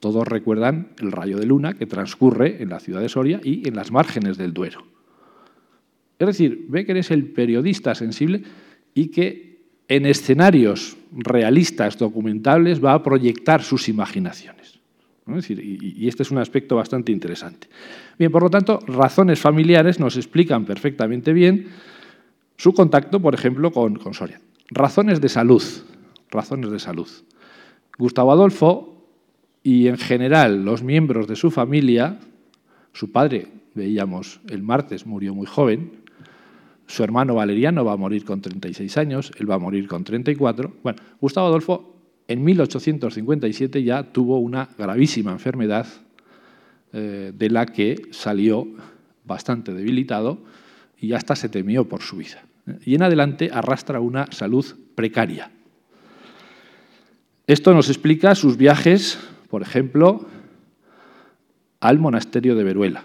Todos 0.00 0.26
recuerdan 0.26 0.88
el 0.98 1.12
rayo 1.12 1.38
de 1.38 1.46
luna 1.46 1.74
que 1.74 1.86
transcurre 1.86 2.62
en 2.62 2.70
la 2.70 2.80
ciudad 2.80 3.00
de 3.00 3.08
Soria 3.08 3.40
y 3.42 3.68
en 3.68 3.76
las 3.76 3.92
márgenes 3.92 4.36
del 4.36 4.52
Duero. 4.52 4.84
Es 6.18 6.26
decir, 6.26 6.66
Becker 6.68 6.96
es 6.96 7.10
el 7.12 7.26
periodista 7.26 7.94
sensible 7.94 8.42
y 8.94 9.08
que 9.08 9.48
en 9.86 10.06
escenarios 10.06 10.96
realistas, 11.12 11.98
documentables, 11.98 12.84
va 12.84 12.94
a 12.94 13.02
proyectar 13.02 13.62
sus 13.62 13.88
imaginaciones. 13.88 14.77
Y, 15.48 16.08
este 16.08 16.22
es 16.22 16.30
un 16.30 16.38
aspecto 16.38 16.76
bastante 16.76 17.12
interesante. 17.12 17.68
Bien, 18.18 18.30
por 18.30 18.42
lo 18.42 18.50
tanto, 18.50 18.80
razones 18.86 19.40
familiares 19.40 20.00
nos 20.00 20.16
explican 20.16 20.64
perfectamente 20.64 21.32
bien 21.32 21.68
su 22.56 22.72
contacto, 22.72 23.20
por 23.20 23.34
ejemplo, 23.34 23.70
con, 23.70 23.96
con 23.96 24.14
Soria. 24.14 24.40
Razones 24.70 25.20
de 25.20 25.28
salud. 25.28 25.62
Razones 26.30 26.70
de 26.70 26.78
salud. 26.78 27.08
Gustavo 27.98 28.32
Adolfo 28.32 29.06
y 29.62 29.88
en 29.88 29.98
general 29.98 30.64
los 30.64 30.82
miembros 30.82 31.26
de 31.26 31.36
su 31.36 31.50
familia, 31.50 32.18
su 32.92 33.12
padre, 33.12 33.48
veíamos 33.74 34.40
el 34.48 34.62
martes, 34.62 35.06
murió 35.06 35.34
muy 35.34 35.46
joven, 35.46 35.92
su 36.86 37.04
hermano 37.04 37.34
Valeriano 37.34 37.84
va 37.84 37.92
a 37.92 37.96
morir 37.96 38.24
con 38.24 38.40
36 38.40 38.96
años, 38.96 39.32
él 39.38 39.50
va 39.50 39.56
a 39.56 39.58
morir 39.58 39.86
con 39.86 40.04
34. 40.04 40.72
Bueno, 40.82 40.98
Gustavo 41.20 41.48
Adolfo 41.48 41.97
en 42.28 42.44
1857 42.44 43.82
ya 43.82 44.04
tuvo 44.04 44.38
una 44.38 44.68
gravísima 44.78 45.32
enfermedad 45.32 45.86
eh, 46.92 47.32
de 47.34 47.50
la 47.50 47.66
que 47.66 48.02
salió 48.10 48.68
bastante 49.24 49.74
debilitado 49.74 50.38
y 51.00 51.12
hasta 51.12 51.34
se 51.34 51.48
temió 51.48 51.88
por 51.88 52.02
su 52.02 52.18
vida. 52.18 52.44
Y 52.84 52.94
en 52.94 53.02
adelante 53.02 53.50
arrastra 53.52 54.00
una 54.00 54.30
salud 54.30 54.64
precaria. 54.94 55.50
Esto 57.46 57.72
nos 57.72 57.88
explica 57.88 58.34
sus 58.34 58.56
viajes 58.56 59.18
por 59.48 59.62
ejemplo, 59.62 60.26
al 61.80 61.98
monasterio 61.98 62.54
de 62.54 62.64
Veruela, 62.64 63.04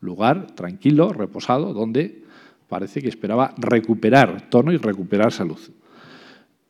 lugar 0.00 0.48
tranquilo, 0.52 1.12
reposado, 1.12 1.72
donde 1.72 2.24
parece 2.68 3.00
que 3.00 3.08
esperaba 3.08 3.54
recuperar 3.58 4.48
tono 4.50 4.72
y 4.72 4.76
recuperar 4.76 5.32
salud. 5.32 5.58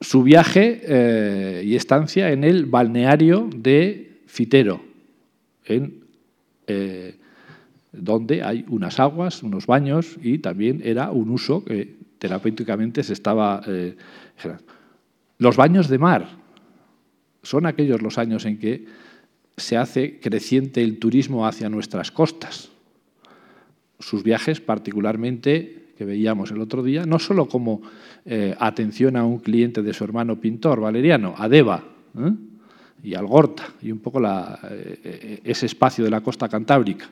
Su 0.00 0.22
viaje 0.22 0.80
eh, 0.82 1.62
y 1.64 1.76
estancia 1.76 2.32
en 2.32 2.42
el 2.44 2.64
balneario 2.64 3.50
de 3.54 4.22
Fitero, 4.26 4.82
eh, 5.66 7.18
donde 7.92 8.42
hay 8.42 8.64
unas 8.68 8.98
aguas, 8.98 9.42
unos 9.42 9.66
baños 9.66 10.16
y 10.22 10.38
también 10.38 10.80
era 10.84 11.10
un 11.10 11.30
uso 11.30 11.64
que 11.64 11.96
terapéuticamente 12.18 13.02
se 13.02 13.12
estaba... 13.12 13.62
Eh, 13.66 13.96
los 15.38 15.56
baños 15.56 15.88
de 15.88 15.98
mar, 15.98 16.28
son 17.42 17.66
aquellos 17.66 18.02
los 18.02 18.18
años 18.18 18.44
en 18.44 18.58
que 18.58 18.84
se 19.56 19.76
hace 19.76 20.20
creciente 20.20 20.82
el 20.82 20.98
turismo 20.98 21.46
hacia 21.46 21.68
nuestras 21.68 22.10
costas. 22.10 22.70
Sus 23.98 24.22
viajes, 24.22 24.60
particularmente, 24.60 25.79
que 26.00 26.06
veíamos 26.06 26.50
el 26.50 26.62
otro 26.62 26.82
día, 26.82 27.04
no 27.04 27.18
solo 27.18 27.46
como 27.46 27.82
eh, 28.24 28.56
atención 28.58 29.18
a 29.18 29.24
un 29.26 29.38
cliente 29.38 29.82
de 29.82 29.92
su 29.92 30.02
hermano 30.02 30.40
pintor, 30.40 30.80
Valeriano, 30.80 31.34
a 31.36 31.46
Deva 31.46 31.84
¿eh? 32.18 32.32
y 33.02 33.12
Algorta, 33.12 33.64
y 33.82 33.92
un 33.92 33.98
poco 33.98 34.18
eh, 34.24 35.42
ese 35.44 35.66
espacio 35.66 36.02
de 36.02 36.08
la 36.08 36.22
costa 36.22 36.48
cantábrica, 36.48 37.10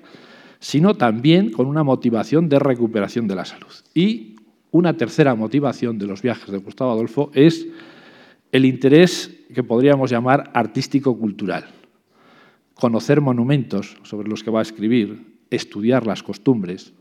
sino 0.59 0.95
también 0.95 1.53
con 1.53 1.67
una 1.67 1.83
motivación 1.83 2.49
de 2.49 2.59
recuperación 2.59 3.29
de 3.29 3.35
la 3.35 3.45
salud. 3.45 3.75
Y 3.93 4.37
una 4.71 4.97
tercera 4.97 5.35
motivación 5.35 5.99
de 5.99 6.07
los 6.07 6.23
viajes 6.23 6.51
de 6.51 6.57
Gustavo 6.57 6.93
Adolfo 6.93 7.31
es 7.35 7.67
el 8.53 8.65
interés 8.65 9.39
que 9.53 9.65
podríamos 9.65 10.11
llamar 10.11 10.51
artístico-cultural. 10.55 11.67
Conocer 12.73 13.21
monumentos 13.21 13.99
sobre 14.03 14.31
los 14.31 14.43
que 14.43 14.51
va 14.51 14.61
a 14.61 14.63
escribir, 14.63 15.41
estudiar 15.51 16.07
las 16.07 16.23
costumbres. 16.23 16.95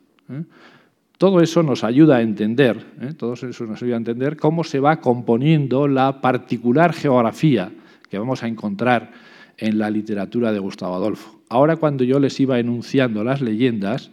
Todo 1.18 1.42
eso 1.42 1.64
nos 1.64 1.84
ayuda 1.84 2.18
a 2.18 2.22
entender, 2.22 2.86
¿eh? 3.02 3.14
todo 3.18 3.34
eso 3.34 3.66
nos 3.66 3.82
ayuda 3.82 3.96
a 3.96 3.98
entender 3.98 4.38
cómo 4.38 4.64
se 4.64 4.80
va 4.80 5.02
componiendo 5.02 5.88
la 5.88 6.22
particular 6.22 6.94
geografía 6.94 7.72
que 8.10 8.20
vamos 8.20 8.44
a 8.44 8.48
encontrar 8.48 9.12
en 9.58 9.80
la 9.80 9.90
literatura 9.90 10.52
de 10.52 10.60
Gustavo 10.60 10.96
Adolfo. 10.96 11.40
Ahora 11.50 11.78
cuando 11.78 12.04
yo 12.04 12.20
les 12.20 12.40
iba 12.40 12.60
enunciando 12.60 13.24
las 13.24 13.42
leyendas 13.42 14.12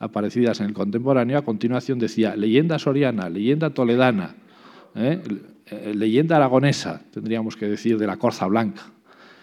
aparecidas 0.00 0.60
en 0.60 0.66
el 0.66 0.72
contemporáneo, 0.72 1.38
a 1.38 1.42
continuación 1.42 2.00
decía 2.00 2.34
leyenda 2.34 2.80
soriana, 2.80 3.28
leyenda 3.28 3.70
toledana, 3.70 4.34
¿eh? 4.96 5.20
Eh, 5.66 5.94
leyenda 5.94 6.36
aragonesa, 6.36 7.00
tendríamos 7.10 7.56
que 7.56 7.66
decir, 7.66 7.96
de 7.96 8.06
la 8.06 8.18
Corza 8.18 8.46
Blanca, 8.46 8.82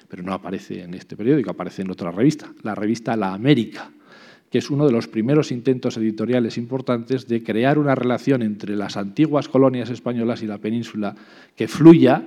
pero 0.08 0.22
no 0.22 0.34
aparece 0.34 0.84
en 0.84 0.94
este 0.94 1.18
periódico, 1.18 1.50
aparece 1.50 1.82
en 1.82 1.90
otra 1.90 2.12
revista, 2.12 2.52
la 2.62 2.76
revista 2.76 3.16
La 3.16 3.34
América, 3.34 3.90
que 4.52 4.58
es 4.58 4.70
uno 4.70 4.86
de 4.86 4.92
los 4.92 5.08
primeros 5.08 5.50
intentos 5.52 5.96
editoriales 5.96 6.58
importantes 6.58 7.26
de 7.26 7.42
crear 7.42 7.80
una 7.80 7.96
relación 7.96 8.42
entre 8.42 8.76
las 8.76 8.98
antiguas 8.98 9.48
colonias 9.48 9.90
españolas 9.90 10.44
y 10.44 10.46
la 10.46 10.58
península 10.58 11.16
que 11.56 11.70
fluya, 11.70 12.22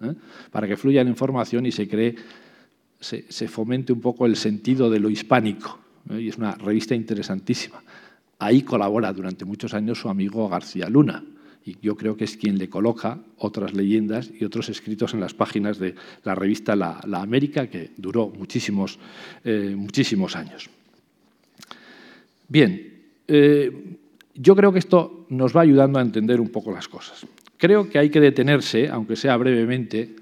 ¿eh? 0.00 0.14
para 0.52 0.68
que 0.68 0.76
fluya 0.76 1.02
la 1.02 1.10
información 1.10 1.66
y 1.66 1.72
se 1.72 1.88
cree, 1.88 2.14
se, 3.00 3.48
fomente 3.48 3.92
un 3.92 4.00
poco 4.00 4.24
el 4.24 4.36
sentido 4.36 4.88
de 4.88 5.00
lo 5.00 5.10
hispánico. 5.10 5.80
¿eh? 6.10 6.20
Y 6.20 6.28
es 6.28 6.38
una 6.38 6.52
revista 6.52 6.94
interesantísima. 6.94 7.82
Ahí 8.38 8.62
colabora 8.62 9.12
durante 9.12 9.44
muchos 9.44 9.74
años 9.74 9.98
su 9.98 10.08
amigo 10.08 10.48
García 10.48 10.88
Luna, 10.88 11.24
y 11.66 11.76
yo 11.82 11.96
creo 11.96 12.16
que 12.16 12.22
es 12.22 12.36
quien 12.36 12.56
le 12.56 12.68
coloca 12.68 13.18
otras 13.38 13.74
leyendas 13.74 14.30
y 14.38 14.44
otros 14.44 14.68
escritos 14.68 15.12
en 15.12 15.20
las 15.20 15.34
páginas 15.34 15.80
de 15.80 15.96
la 16.22 16.36
revista 16.36 16.76
La, 16.76 17.00
América, 17.14 17.66
que 17.66 17.90
duró 17.96 18.28
muchísimos, 18.28 19.00
eh, 19.42 19.74
muchísimos 19.76 20.36
años. 20.36 20.70
Bien, 22.48 23.04
eh, 23.28 23.96
yo 24.34 24.56
creo 24.56 24.72
que 24.72 24.78
esto 24.78 25.26
nos 25.28 25.56
va 25.56 25.62
ayudando 25.62 25.98
a 25.98 26.02
entender 26.02 26.40
un 26.40 26.50
poco 26.50 26.72
las 26.72 26.88
cosas. 26.88 27.26
Creo 27.56 27.88
que 27.88 27.98
hay 27.98 28.10
que 28.10 28.20
detenerse, 28.20 28.88
aunque 28.88 29.16
sea 29.16 29.36
brevemente, 29.36 30.16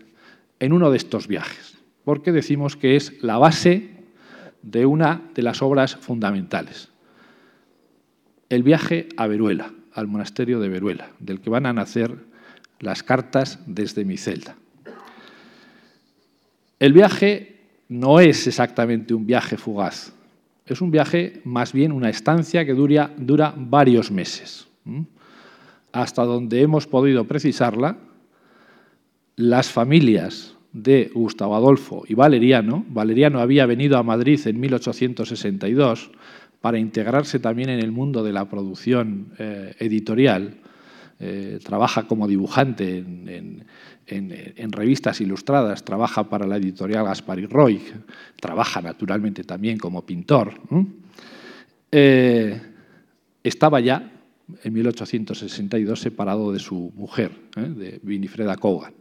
en 0.61 0.73
uno 0.73 0.91
de 0.91 0.97
estos 0.97 1.27
viajes, 1.27 1.77
porque 2.05 2.31
decimos 2.31 2.77
que 2.77 2.95
es 2.97 3.23
la 3.23 3.39
base 3.39 3.91
de 4.63 4.87
una 4.87 5.23
de 5.35 5.43
las 5.43 5.61
obras 5.63 5.97
fundamentales, 5.97 6.91
el 8.49 8.63
viaje 8.63 9.09
a 9.17 9.27
Veruela 9.27 9.73
al 9.95 10.07
monasterio 10.07 10.61
de 10.61 10.69
Veruela, 10.69 11.11
del 11.19 11.41
que 11.41 11.51
van 11.51 11.67
a 11.67 11.73
nacer 11.73 12.17
las 12.81 13.03
cartas 13.03 13.61
desde 13.67 14.05
mi 14.05 14.17
celda. 14.17 14.57
El 16.79 16.93
viaje 16.93 17.61
no 17.89 18.21
es 18.21 18.47
exactamente 18.47 19.15
un 19.15 19.27
viaje 19.27 19.57
fugaz, 19.57 20.13
es 20.66 20.81
un 20.81 20.90
viaje 20.90 21.40
más 21.44 21.72
bien 21.72 21.92
una 21.92 22.09
estancia 22.09 22.64
que 22.64 22.75
dura, 22.75 23.55
varios 23.57 24.11
meses. 24.11 24.68
Hasta 25.92 26.25
donde 26.25 26.62
hemos 26.62 26.87
podido 26.87 27.27
precisarla, 27.27 27.98
las 29.37 29.70
familias 29.70 30.57
de 30.72 31.11
Gustavo 31.12 31.55
Adolfo 31.55 32.05
y 32.09 32.14
Valeriano, 32.14 32.85
Valeriano 32.88 33.40
había 33.40 33.66
venido 33.66 33.98
a 33.98 34.03
Madrid 34.03 34.40
en 34.46 34.61
1862, 34.61 36.11
para 36.62 36.79
integrarse 36.79 37.40
también 37.40 37.68
en 37.68 37.81
el 37.81 37.92
mundo 37.92 38.22
de 38.22 38.33
la 38.33 38.48
producción 38.48 39.35
eh, 39.38 39.75
editorial. 39.81 40.55
Eh, 41.18 41.59
trabaja 41.62 42.07
como 42.07 42.27
dibujante 42.27 42.98
en, 42.98 43.64
revistas 44.07 45.21
ilustradas, 45.21 45.85
trabaja 45.85 46.29
para 46.29 46.47
la 46.47 46.57
editorial 46.57 47.05
Gaspar 47.05 47.38
y 47.38 47.47
Roy, 47.47 47.81
trabaja 48.41 48.83
naturalmente 48.83 49.45
también 49.45 49.79
como 49.79 50.05
pintor. 50.05 50.55
Eh, 51.91 52.61
estaba 53.43 53.81
ya 53.81 54.11
en 54.62 54.73
1862 54.73 56.01
separado 56.01 56.53
de 56.53 56.59
su 56.59 56.93
mujer, 56.95 57.33
de 57.57 58.01
Winifreda 58.05 58.57
Cogan. 58.57 58.95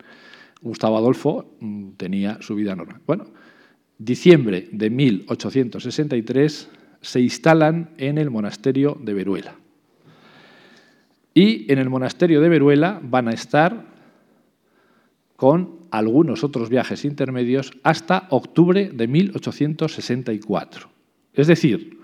Gustavo 0.62 0.98
Adolfo 0.98 1.56
mm, 1.60 1.92
tenía 1.98 2.38
su 2.42 2.56
vida 2.56 2.76
normal. 2.76 3.02
Bueno, 3.08 3.26
diciembre 3.98 4.68
de 4.72 4.90
1863 4.90 6.70
se 7.02 7.20
instalan 7.20 7.90
en 7.98 8.18
el 8.18 8.30
monasterio 8.30 8.98
de 9.02 9.14
Veruela. 9.14 9.56
Y 11.34 11.72
en 11.72 11.80
el 11.80 11.90
monasterio 11.90 12.42
de 12.42 12.50
Veruela 12.50 13.00
van 13.02 13.28
a 13.28 13.32
estar 13.32 13.90
con 15.41 15.88
algunos 15.89 16.43
otros 16.43 16.69
viajes 16.69 17.04
intermedios 17.04 17.71
hasta 17.82 18.27
octubre 18.30 18.91
de 18.93 19.08
1864. 19.08 20.88
Es 21.34 21.47
decir, 21.47 21.97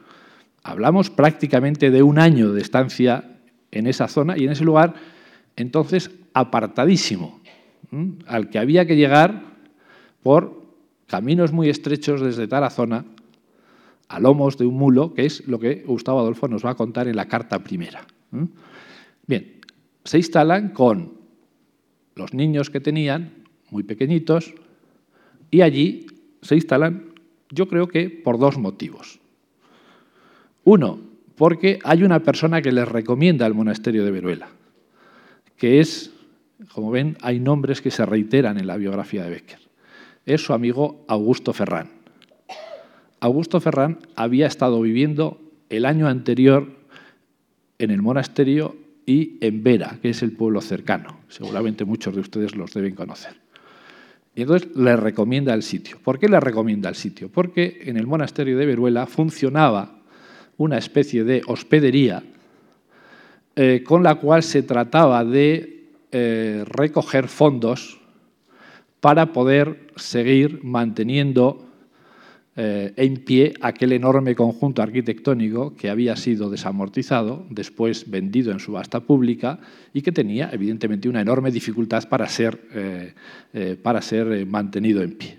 hablamos 0.63 1.11
prácticamente 1.11 1.91
de 1.91 2.01
un 2.01 2.17
año 2.17 2.51
de 2.51 2.61
estancia 2.61 3.37
en 3.69 3.85
esa 3.85 4.07
zona 4.07 4.39
y 4.39 4.45
en 4.45 4.53
ese 4.53 4.65
lugar, 4.65 4.95
entonces 5.55 6.09
apartadísimo, 6.33 7.39
al 8.25 8.49
que 8.49 8.57
había 8.57 8.87
que 8.87 8.95
llegar 8.95 9.43
por 10.23 10.63
caminos 11.05 11.51
muy 11.51 11.69
estrechos 11.69 12.21
desde 12.21 12.47
Tarazona 12.47 13.05
a 14.07 14.19
lomos 14.19 14.57
de 14.57 14.65
un 14.65 14.73
mulo, 14.73 15.13
que 15.13 15.27
es 15.27 15.47
lo 15.47 15.59
que 15.59 15.83
Gustavo 15.85 16.21
Adolfo 16.21 16.47
nos 16.47 16.65
va 16.65 16.71
a 16.71 16.75
contar 16.75 17.07
en 17.07 17.15
la 17.15 17.27
carta 17.27 17.59
primera. 17.59 18.03
Bien, 19.27 19.61
se 20.03 20.17
instalan 20.17 20.69
con 20.69 21.16
los 22.17 22.33
niños 22.33 22.69
que 22.69 22.79
tenían, 22.79 23.31
muy 23.69 23.83
pequeñitos, 23.83 24.53
y 25.51 25.61
allí 25.61 26.07
se 26.41 26.55
instalan, 26.55 27.13
yo 27.49 27.67
creo 27.67 27.87
que 27.87 28.09
por 28.09 28.37
dos 28.39 28.57
motivos. 28.57 29.19
Uno, 30.63 30.99
porque 31.35 31.79
hay 31.83 32.03
una 32.03 32.19
persona 32.19 32.61
que 32.61 32.71
les 32.71 32.87
recomienda 32.87 33.45
el 33.45 33.53
monasterio 33.53 34.03
de 34.03 34.11
Veruela, 34.11 34.49
que 35.55 35.79
es, 35.79 36.11
como 36.73 36.91
ven, 36.91 37.17
hay 37.21 37.39
nombres 37.39 37.81
que 37.81 37.91
se 37.91 38.05
reiteran 38.05 38.59
en 38.59 38.67
la 38.67 38.77
biografía 38.77 39.23
de 39.23 39.29
Becker. 39.29 39.59
Es 40.25 40.41
su 40.41 40.53
amigo 40.53 41.05
Augusto 41.07 41.53
Ferrán. 41.53 41.89
Augusto 43.19 43.61
Ferrán 43.61 43.99
había 44.15 44.47
estado 44.47 44.81
viviendo 44.81 45.39
el 45.69 45.85
año 45.85 46.07
anterior 46.07 46.67
en 47.79 47.91
el 47.91 48.01
monasterio 48.01 48.75
y 49.07 49.37
en 49.39 49.63
Vera, 49.63 49.97
que 50.01 50.09
es 50.09 50.21
el 50.21 50.33
pueblo 50.33 50.61
cercano. 50.61 51.21
Seguramente 51.29 51.85
muchos 51.85 52.13
de 52.13 52.21
ustedes 52.21 52.55
los 52.55 52.73
deben 52.73 52.93
conocer. 52.93 53.37
Y 54.35 54.41
entonces 54.41 54.69
le 54.75 54.95
recomienda 54.97 55.53
el 55.53 55.63
sitio. 55.63 55.97
¿Por 56.03 56.19
qué 56.19 56.27
le 56.27 56.39
recomienda 56.39 56.89
el 56.89 56.95
sitio? 56.95 57.29
Porque 57.29 57.79
en 57.85 57.97
el 57.97 58.05
monasterio 58.05 58.57
de 58.57 58.65
Veruela 58.65 59.07
funcionaba 59.07 60.01
una 60.57 60.77
especie 60.77 61.23
de 61.23 61.41
hospedería 61.47 62.21
eh, 63.55 63.81
con 63.83 64.03
la 64.03 64.15
cual 64.15 64.43
se 64.43 64.61
trataba 64.61 65.23
de 65.23 65.85
eh, 66.11 66.63
recoger 66.67 67.29
fondos 67.29 67.99
para 68.99 69.31
poder 69.31 69.87
seguir 69.95 70.63
manteniendo 70.63 71.66
eh, 72.59 72.91
en 72.95 73.17
pie 73.17 73.53
aquel 73.61 73.91
enorme 73.93 74.33
conjunto 74.33 74.81
arquitectónico 74.81 75.75
que 75.75 75.91
había 75.91 76.15
sido 76.15 76.49
desamortizado, 76.49 77.45
después 77.51 78.09
vendido 78.09 78.51
en 78.51 78.59
subasta 78.59 79.01
pública 79.01 79.59
y 79.93 80.01
que 80.01 80.11
tenía 80.11 80.49
evidentemente 80.51 81.07
una 81.07 81.21
enorme 81.21 81.51
dificultad 81.51 82.09
para 82.09 82.27
ser, 82.27 82.59
eh, 82.73 83.13
eh, 83.53 83.77
para 83.79 84.01
ser 84.01 84.47
mantenido 84.47 85.03
en 85.03 85.11
pie. 85.11 85.37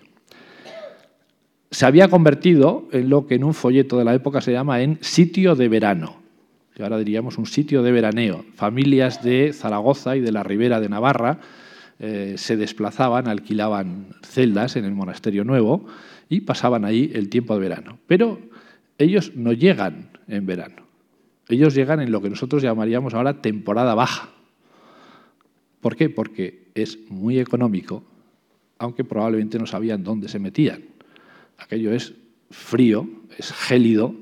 Se 1.72 1.86
había 1.86 2.06
convertido 2.06 2.86
en 2.92 3.08
lo 3.10 3.26
que 3.26 3.34
en 3.34 3.42
un 3.42 3.52
folleto 3.52 3.98
de 3.98 4.04
la 4.04 4.14
época 4.14 4.40
se 4.40 4.52
llama 4.52 4.80
en 4.80 4.98
sitio 5.00 5.56
de 5.56 5.68
verano, 5.68 6.18
que 6.72 6.84
ahora 6.84 6.98
diríamos 6.98 7.36
un 7.36 7.46
sitio 7.46 7.82
de 7.82 7.90
veraneo. 7.90 8.44
Familias 8.54 9.24
de 9.24 9.52
Zaragoza 9.52 10.14
y 10.14 10.20
de 10.20 10.30
la 10.30 10.44
Ribera 10.44 10.78
de 10.78 10.88
Navarra 10.88 11.40
se 11.98 12.56
desplazaban, 12.56 13.26
alquilaban 13.26 14.06
celdas 14.22 14.76
en 14.76 14.84
el 14.84 14.92
monasterio 14.92 15.42
nuevo 15.42 15.84
y 16.28 16.40
pasaban 16.42 16.84
ahí 16.84 17.10
el 17.14 17.28
tiempo 17.28 17.54
de 17.54 17.60
verano. 17.60 17.98
Pero 18.06 18.40
ellos 18.98 19.32
no 19.34 19.52
llegan 19.52 20.10
en 20.26 20.46
verano. 20.46 20.82
Ellos 21.48 21.74
llegan 21.74 22.00
en 22.00 22.12
lo 22.12 22.20
que 22.20 22.30
nosotros 22.30 22.62
llamaríamos 22.62 23.14
ahora 23.14 23.40
temporada 23.40 23.94
baja. 23.94 24.30
¿Por 25.80 25.96
qué? 25.96 26.10
Porque 26.10 26.68
es 26.74 26.98
muy 27.08 27.38
económico, 27.38 28.04
aunque 28.78 29.04
probablemente 29.04 29.58
no 29.58 29.66
sabían 29.66 30.04
dónde 30.04 30.28
se 30.28 30.38
metían. 30.38 30.84
Aquello 31.56 31.92
es 31.92 32.14
frío, 32.50 33.08
es 33.36 33.52
gélido 33.52 34.14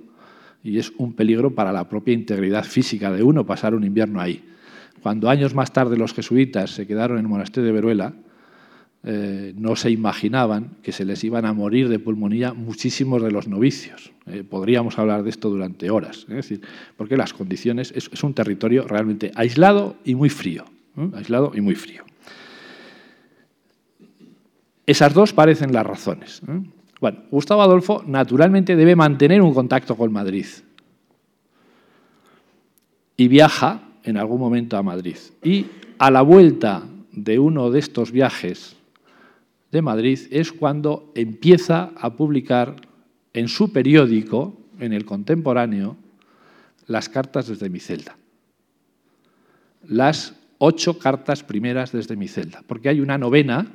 y 0.63 0.79
es 0.79 0.93
un 0.99 1.15
peligro 1.15 1.55
para 1.55 1.73
la 1.73 1.89
propia 1.89 2.15
integridad 2.15 2.65
física 2.65 3.11
de 3.11 3.23
uno 3.23 3.47
pasar 3.47 3.75
un 3.75 3.85
invierno 3.85 4.21
ahí. 4.21 4.45
Cuando 5.03 5.29
años 5.29 5.55
más 5.55 5.73
tarde 5.73 5.97
los 5.97 6.15
jesuitas 6.15 6.71
se 6.71 6.87
quedaron 6.87 7.19
en 7.19 7.25
el 7.25 7.31
monasterio 7.31 7.67
de 7.67 7.73
Veruela, 7.73 8.15
eh, 9.09 9.55
no 9.57 9.77
se 9.77 9.89
imaginaban 9.93 10.79
que 10.83 10.91
se 10.91 11.05
les 11.05 11.23
iban 11.23 11.45
a 11.45 11.53
morir 11.53 11.89
de 11.89 12.01
pulmonía 12.01 12.53
muchísimos 12.53 13.23
de 13.23 13.31
los 13.31 13.47
novicios. 13.47 14.11
Eh, 14.27 14.43
podríamos 14.43 14.99
hablar 14.99 15.23
de 15.23 15.31
esto 15.31 15.49
durante 15.49 15.91
horas, 15.91 16.27
¿eh? 16.29 16.41
es 16.41 16.49
decir, 16.49 16.61
porque 16.97 17.17
las 17.17 17.33
condiciones 17.33 17.93
es, 17.95 18.25
un 18.25 18.35
territorio 18.35 18.83
realmente 18.89 19.31
aislado 19.37 19.95
y 20.05 20.17
muy 20.17 20.29
frío, 20.29 20.65
aislado 21.15 21.53
y 21.55 21.61
muy 21.61 21.77
frío. 21.77 22.03
Esas 24.85 25.15
dos 25.15 25.33
parecen 25.33 25.73
las 25.73 25.87
razones. 25.87 26.43
Bueno, 27.01 27.19
Gustavo 27.31 27.63
Adolfo 27.63 28.03
naturalmente 28.09 28.75
debe 28.75 28.97
mantener 28.97 29.41
un 29.41 29.55
contacto 29.55 29.95
con 29.97 30.13
Madrid 30.13 30.47
y 33.17 33.29
viaja 33.29 33.83
en 34.03 34.17
algún 34.17 34.41
momento 34.41 34.77
a 34.77 34.83
Madrid. 34.83 35.17
Y 35.45 35.67
a 35.99 36.11
la 36.11 36.23
vuelta 36.23 36.83
de 37.13 37.39
uno 37.39 37.71
de 37.71 37.79
estos 37.79 38.11
viajes 38.11 38.76
de 39.77 39.83
Madrid 39.83 40.19
es 40.31 40.53
cuando 40.53 41.13
empieza 41.15 41.93
a 41.97 42.17
publicar 42.17 42.77
en 43.35 43.49
su 43.49 43.73
periódico, 43.73 44.59
en 44.81 44.95
el 44.95 45.05
contemporáneo, 45.05 45.97
las 46.87 47.11
cartas 47.11 47.49
desde 47.49 47.69
mi 47.69 47.79
celda. 47.79 48.17
Las 49.87 50.35
ocho 50.57 50.99
cartas 50.99 51.43
primeras 51.43 51.93
desde 51.93 52.17
mi 52.17 52.27
celda. 52.27 52.63
Porque 52.67 52.89
hay 52.89 53.01
una 53.01 53.19
novena 53.19 53.67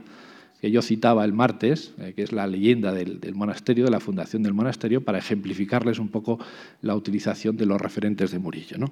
que 0.59 0.71
yo 0.71 0.81
citaba 0.81 1.23
el 1.23 1.33
martes, 1.33 1.93
eh, 1.99 2.13
que 2.15 2.23
es 2.23 2.31
la 2.31 2.47
leyenda 2.47 2.91
del, 2.91 3.35
monasterio, 3.35 3.85
de 3.85 3.91
la 3.91 3.99
fundación 3.99 4.41
del 4.41 4.55
monasterio, 4.55 5.01
para 5.01 5.19
ejemplificarles 5.19 5.99
un 5.99 6.09
poco 6.09 6.39
la 6.81 6.95
utilización 6.95 7.57
de 7.57 7.67
los 7.67 7.79
referentes 7.79 8.31
de 8.31 8.39
Murillo. 8.39 8.79
¿no? 8.79 8.91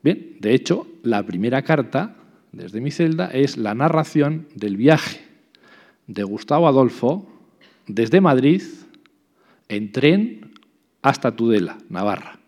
Bien, 0.00 0.36
de 0.38 0.54
hecho, 0.54 0.86
la 1.02 1.24
primera 1.24 1.62
carta 1.62 2.14
desde 2.52 2.80
mi 2.80 2.92
celda 2.92 3.26
es 3.26 3.56
la 3.56 3.74
narración 3.74 4.46
del 4.54 4.76
viaje 4.76 5.29
de 6.06 6.22
Gustavo 6.24 6.68
Adolfo 6.68 7.26
desde 7.86 8.20
Madrid 8.20 8.62
en 9.68 9.92
tren 9.92 10.52
hasta 11.02 11.34
Tudela, 11.36 11.78
Navarra. 11.88 12.38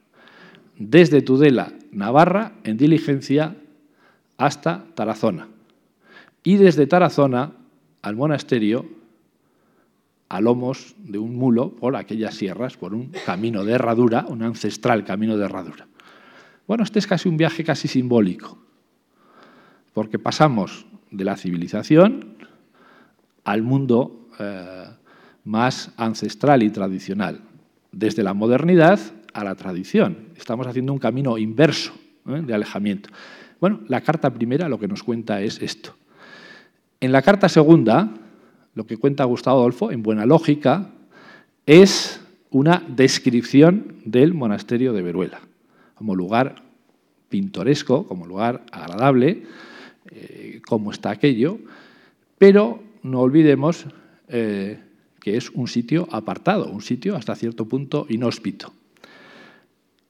Desde 0.78 1.22
Tudela, 1.22 1.72
Navarra, 1.92 2.52
en 2.64 2.76
diligencia 2.76 3.56
hasta 4.36 4.84
Tarazona. 4.94 5.48
Y 6.42 6.56
desde 6.56 6.86
Tarazona 6.86 7.52
al 8.02 8.16
monasterio 8.16 8.86
a 10.28 10.40
lomos 10.40 10.96
de 10.98 11.18
un 11.18 11.36
mulo 11.36 11.76
por 11.76 11.94
aquellas 11.94 12.34
sierras, 12.34 12.76
por 12.78 12.94
un 12.94 13.12
camino 13.26 13.64
de 13.64 13.74
herradura, 13.74 14.24
un 14.28 14.42
ancestral 14.42 15.04
camino 15.04 15.36
de 15.36 15.44
herradura. 15.44 15.86
Bueno, 16.66 16.84
este 16.84 16.98
es 16.98 17.06
casi 17.06 17.28
un 17.28 17.36
viaje 17.36 17.64
casi 17.64 17.86
simbólico, 17.86 18.56
porque 19.92 20.18
pasamos 20.18 20.86
de 21.10 21.24
la 21.24 21.36
civilización 21.36 22.31
al 23.44 23.62
mundo 23.62 24.28
eh, 24.38 24.86
más 25.44 25.90
ancestral 25.96 26.62
y 26.62 26.70
tradicional, 26.70 27.40
desde 27.90 28.22
la 28.22 28.34
modernidad 28.34 29.00
a 29.32 29.44
la 29.44 29.54
tradición. 29.54 30.28
Estamos 30.36 30.66
haciendo 30.66 30.92
un 30.92 30.98
camino 30.98 31.38
inverso 31.38 31.92
¿eh? 32.28 32.42
de 32.44 32.54
alejamiento. 32.54 33.10
Bueno, 33.60 33.80
la 33.88 34.00
carta 34.00 34.32
primera 34.32 34.68
lo 34.68 34.78
que 34.78 34.88
nos 34.88 35.02
cuenta 35.02 35.40
es 35.40 35.60
esto. 35.60 35.94
En 37.00 37.12
la 37.12 37.22
carta 37.22 37.48
segunda, 37.48 38.10
lo 38.74 38.86
que 38.86 38.96
cuenta 38.96 39.24
Gustavo 39.24 39.60
Adolfo, 39.60 39.90
en 39.90 40.02
buena 40.02 40.26
lógica, 40.26 40.90
es 41.66 42.20
una 42.50 42.82
descripción 42.88 43.96
del 44.04 44.34
monasterio 44.34 44.92
de 44.92 45.02
Veruela, 45.02 45.40
como 45.94 46.14
lugar 46.14 46.62
pintoresco, 47.28 48.06
como 48.06 48.26
lugar 48.26 48.62
agradable, 48.70 49.44
eh, 50.10 50.60
como 50.66 50.90
está 50.90 51.10
aquello, 51.10 51.58
pero 52.38 52.82
no 53.02 53.20
olvidemos 53.20 53.86
eh, 54.28 54.80
que 55.20 55.36
es 55.36 55.50
un 55.50 55.68
sitio 55.68 56.08
apartado, 56.10 56.70
un 56.70 56.82
sitio 56.82 57.16
hasta 57.16 57.34
cierto 57.34 57.66
punto 57.66 58.06
inhóspito. 58.08 58.72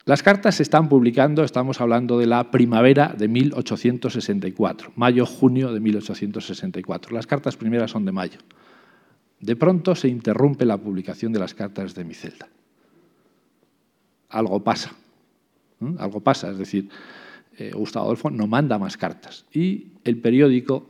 Las 0.04 0.22
cartas 0.22 0.56
se 0.56 0.64
están 0.64 0.88
publicando, 0.88 1.44
estamos 1.44 1.80
hablando 1.80 2.18
de 2.18 2.26
la 2.26 2.50
primavera 2.50 3.14
de 3.16 3.28
1864, 3.28 4.92
mayo-junio 4.96 5.72
de 5.72 5.78
1864. 5.78 7.14
Las 7.14 7.26
cartas 7.26 7.56
primeras 7.56 7.92
son 7.92 8.04
de 8.04 8.10
mayo. 8.10 8.38
De 9.38 9.54
pronto 9.54 9.94
se 9.94 10.08
interrumpe 10.08 10.64
la 10.64 10.78
publicación 10.78 11.32
de 11.32 11.38
las 11.38 11.54
cartas 11.54 11.94
de 11.94 12.04
mi 12.04 12.14
celda. 12.14 12.48
Algo 14.28 14.64
pasa, 14.64 14.92
algo 15.98 16.20
pasa, 16.20 16.50
es 16.50 16.58
decir, 16.58 16.88
eh, 17.58 17.70
Gustavo 17.74 18.06
Adolfo 18.06 18.30
no 18.30 18.46
manda 18.46 18.78
más 18.78 18.96
cartas 18.96 19.44
y 19.52 19.92
el 20.04 20.16
periódico 20.18 20.86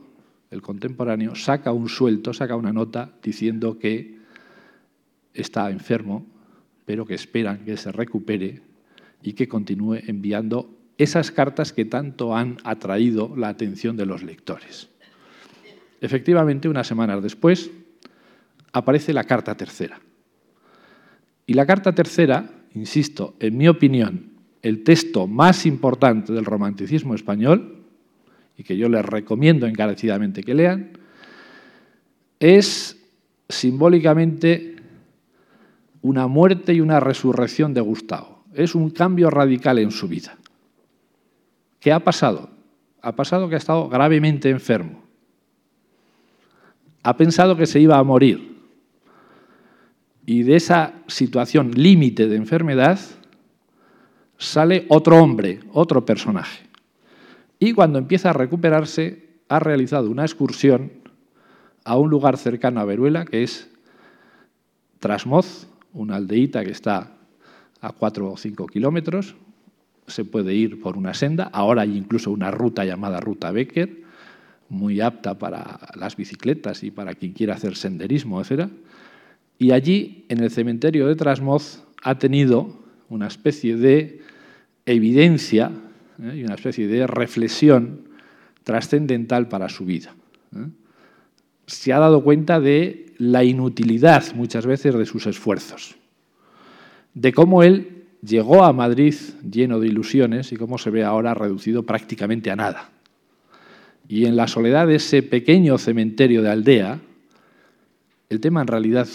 el 0.53 0.61
contemporáneo, 0.61 1.35
saca 1.35 1.71
un 1.71 1.89
suelto, 1.89 2.33
saca 2.33 2.55
una 2.55 2.71
nota 2.71 3.11
diciendo 3.21 3.79
que 3.79 4.19
está 5.33 5.71
enfermo, 5.71 6.25
pero 6.85 7.05
que 7.05 7.15
esperan 7.15 7.65
que 7.65 7.75
se 7.75 7.91
recupere 7.91 8.61
y 9.21 9.33
que 9.33 9.47
continúe 9.47 9.95
enviando 10.07 10.69
esas 10.97 11.31
cartas 11.31 11.73
que 11.73 11.85
tanto 11.85 12.35
han 12.35 12.57
atraído 12.63 13.35
la 13.35 13.49
atención 13.49 13.97
de 13.97 14.05
los 14.05 14.21
lectores. 14.21 14.89
Efectivamente, 16.01 16.69
unas 16.69 16.85
semanas 16.85 17.23
después, 17.23 17.71
aparece 18.73 19.13
la 19.13 19.23
carta 19.23 19.55
tercera. 19.55 19.99
Y 21.45 21.53
la 21.53 21.65
carta 21.65 21.95
tercera, 21.95 22.49
insisto, 22.73 23.35
en 23.39 23.57
mi 23.57 23.67
opinión, 23.67 24.33
el 24.61 24.83
texto 24.83 25.27
más 25.27 25.65
importante 25.65 26.31
del 26.31 26.45
romanticismo 26.45 27.15
español, 27.15 27.82
y 28.57 28.63
que 28.63 28.77
yo 28.77 28.89
les 28.89 29.03
recomiendo 29.03 29.65
encarecidamente 29.65 30.43
que 30.43 30.53
lean, 30.53 30.97
es 32.39 32.97
simbólicamente 33.49 34.75
una 36.01 36.27
muerte 36.27 36.73
y 36.73 36.81
una 36.81 36.99
resurrección 36.99 37.73
de 37.73 37.81
Gustavo. 37.81 38.43
Es 38.53 38.75
un 38.75 38.89
cambio 38.89 39.29
radical 39.29 39.79
en 39.79 39.91
su 39.91 40.07
vida. 40.07 40.37
¿Qué 41.79 41.91
ha 41.91 41.99
pasado? 41.99 42.49
Ha 43.01 43.13
pasado 43.13 43.49
que 43.49 43.55
ha 43.55 43.57
estado 43.57 43.89
gravemente 43.89 44.49
enfermo. 44.49 45.01
ha 47.05 47.17
pensado 47.17 47.57
que 47.57 47.65
se 47.65 47.81
iba 47.81 47.97
a 47.97 48.03
morir. 48.03 48.57
Y 50.25 50.43
de 50.43 50.55
esa 50.55 50.93
situación 51.07 51.71
límite 51.71 52.29
de 52.29 52.37
enfermedad 52.37 52.97
sale 54.37 54.85
otro 54.87 55.21
hombre, 55.21 55.59
otro 55.73 56.05
personaje. 56.05 56.72
Y 57.63 57.71
cuando 57.71 57.97
empieza 57.97 58.31
a 58.31 58.33
recuperarse, 58.33 59.23
ha 59.47 59.57
realizado 59.57 60.11
una 60.11 60.23
excursión 60.23 60.91
a 61.85 61.95
un 61.95 62.09
lugar 62.09 62.35
cercano 62.35 62.81
a 62.81 62.83
Veruela, 62.83 63.23
que 63.23 63.41
es 63.41 63.71
Trasmoz, 64.99 65.67
una 65.93 66.17
aldeíta 66.17 66.65
que 66.65 66.71
está 66.71 67.13
a 67.79 67.93
cuatro 67.93 68.33
o 68.33 68.35
cinco 68.35 68.67
kilómetros. 68.67 69.37
Se 70.07 70.25
puede 70.25 70.53
ir 70.53 70.81
por 70.81 70.97
una 70.97 71.13
senda. 71.13 71.45
Ahora 71.53 71.83
hay 71.83 71.95
incluso 71.95 72.31
una 72.31 72.51
ruta 72.51 72.83
llamada 72.83 73.21
Ruta 73.21 73.49
Becker, 73.51 74.03
muy 74.67 74.99
apta 74.99 75.39
para 75.39 75.79
las 75.95 76.17
bicicletas 76.17 76.83
y 76.83 76.91
para 76.91 77.13
quien 77.13 77.31
quiera 77.31 77.53
hacer 77.53 77.77
senderismo, 77.77 78.41
etc. 78.41 78.67
Y 79.57 79.71
allí, 79.71 80.25
en 80.27 80.43
el 80.43 80.51
cementerio 80.51 81.07
de 81.07 81.15
Trasmoz, 81.15 81.85
ha 82.03 82.19
tenido 82.19 82.77
una 83.07 83.27
especie 83.27 83.77
de 83.77 84.19
evidencia 84.85 85.71
¿eh? 86.23 86.37
y 86.37 86.43
una 86.43 86.55
especie 86.55 86.87
de 86.87 87.05
reflexión 87.07 88.01
trascendental 88.63 89.47
para 89.47 89.69
su 89.69 89.85
vida. 89.85 90.15
¿eh? 90.55 90.67
Se 91.67 91.93
ha 91.93 91.99
dado 91.99 92.23
cuenta 92.23 92.59
de 92.59 93.13
la 93.17 93.43
inutilidad 93.43 94.33
muchas 94.35 94.65
veces 94.65 94.95
de 94.95 95.05
sus 95.05 95.27
esfuerzos, 95.27 95.95
de 97.13 97.31
cómo 97.31 97.63
él 97.63 98.05
llegó 98.25 98.63
a 98.63 98.73
Madrid 98.73 99.15
lleno 99.49 99.79
de 99.79 99.87
ilusiones 99.87 100.51
y 100.51 100.55
cómo 100.55 100.77
se 100.77 100.89
ve 100.89 101.03
ahora 101.03 101.33
reducido 101.33 101.83
prácticamente 101.83 102.51
a 102.51 102.55
nada. 102.55 102.89
Y 104.07 104.25
en 104.25 104.35
la 104.35 104.47
soledad 104.47 104.87
de 104.87 104.95
ese 104.95 105.23
pequeño 105.23 105.77
cementerio 105.77 106.41
de 106.41 106.49
aldea, 106.49 106.99
el 108.29 108.39
tema 108.39 108.61
en 108.61 108.67
realidad 108.67 109.07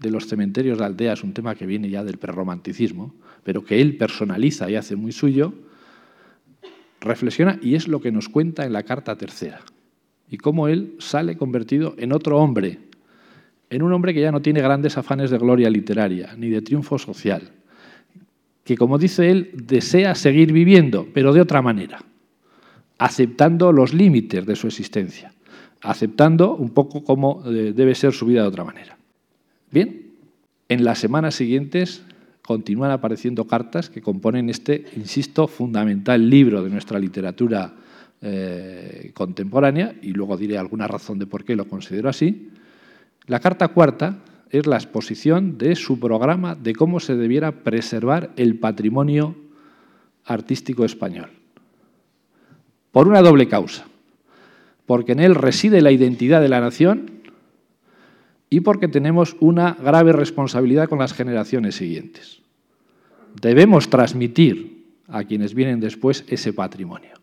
de 0.00 0.10
los 0.10 0.26
cementerios 0.26 0.78
de 0.78 0.84
aldea 0.84 1.14
es 1.14 1.22
un 1.22 1.32
tema 1.32 1.54
que 1.54 1.66
viene 1.66 1.88
ya 1.88 2.04
del 2.04 2.18
prerromanticismo, 2.18 3.14
pero 3.42 3.64
que 3.64 3.80
él 3.80 3.96
personaliza 3.96 4.70
y 4.70 4.76
hace 4.76 4.96
muy 4.96 5.12
suyo, 5.12 5.54
reflexiona 7.00 7.58
y 7.62 7.74
es 7.74 7.88
lo 7.88 8.00
que 8.00 8.12
nos 8.12 8.28
cuenta 8.28 8.64
en 8.64 8.72
la 8.72 8.82
carta 8.82 9.16
tercera. 9.16 9.60
Y 10.30 10.38
cómo 10.38 10.68
él 10.68 10.94
sale 10.98 11.36
convertido 11.36 11.94
en 11.98 12.12
otro 12.12 12.38
hombre, 12.38 12.78
en 13.70 13.82
un 13.82 13.92
hombre 13.92 14.14
que 14.14 14.20
ya 14.20 14.32
no 14.32 14.42
tiene 14.42 14.60
grandes 14.60 14.96
afanes 14.96 15.30
de 15.30 15.38
gloria 15.38 15.70
literaria 15.70 16.34
ni 16.36 16.48
de 16.48 16.62
triunfo 16.62 16.98
social, 16.98 17.52
que 18.64 18.76
como 18.76 18.98
dice 18.98 19.30
él, 19.30 19.50
desea 19.54 20.14
seguir 20.14 20.52
viviendo, 20.52 21.06
pero 21.12 21.32
de 21.32 21.40
otra 21.40 21.60
manera 21.60 22.00
aceptando 22.98 23.72
los 23.72 23.92
límites 23.92 24.46
de 24.46 24.56
su 24.56 24.66
existencia, 24.66 25.32
aceptando 25.82 26.54
un 26.54 26.70
poco 26.70 27.04
cómo 27.04 27.42
eh, 27.46 27.72
debe 27.74 27.94
ser 27.94 28.12
su 28.12 28.26
vida 28.26 28.42
de 28.42 28.48
otra 28.48 28.64
manera. 28.64 28.96
Bien, 29.70 30.12
en 30.68 30.84
las 30.84 30.98
semanas 30.98 31.34
siguientes 31.34 32.04
continúan 32.46 32.90
apareciendo 32.90 33.46
cartas 33.46 33.88
que 33.88 34.02
componen 34.02 34.50
este, 34.50 34.84
insisto, 34.96 35.48
fundamental 35.48 36.28
libro 36.28 36.62
de 36.62 36.70
nuestra 36.70 36.98
literatura 36.98 37.72
eh, 38.20 39.10
contemporánea, 39.14 39.94
y 40.02 40.12
luego 40.12 40.36
diré 40.36 40.58
alguna 40.58 40.86
razón 40.86 41.18
de 41.18 41.26
por 41.26 41.44
qué 41.44 41.56
lo 41.56 41.68
considero 41.68 42.08
así. 42.08 42.50
La 43.26 43.40
carta 43.40 43.68
cuarta 43.68 44.18
es 44.50 44.66
la 44.66 44.76
exposición 44.76 45.56
de 45.56 45.74
su 45.74 45.98
programa 45.98 46.54
de 46.54 46.74
cómo 46.74 47.00
se 47.00 47.16
debiera 47.16 47.50
preservar 47.64 48.30
el 48.36 48.58
patrimonio 48.58 49.34
artístico 50.24 50.84
español 50.84 51.30
por 52.92 53.08
una 53.08 53.22
doble 53.22 53.48
causa. 53.48 53.86
Porque 54.86 55.12
en 55.12 55.20
él 55.20 55.34
reside 55.34 55.80
la 55.80 55.90
identidad 55.90 56.40
de 56.40 56.48
la 56.48 56.60
nación 56.60 57.22
y 58.54 58.60
porque 58.60 58.86
tenemos 58.86 59.36
una 59.40 59.72
grave 59.72 60.12
responsabilidad 60.12 60.88
con 60.88 61.00
las 61.00 61.12
generaciones 61.12 61.74
siguientes. 61.74 62.40
Debemos 63.42 63.90
transmitir 63.90 64.92
a 65.08 65.24
quienes 65.24 65.54
vienen 65.54 65.80
después 65.80 66.24
ese 66.28 66.52
patrimonio. 66.52 67.14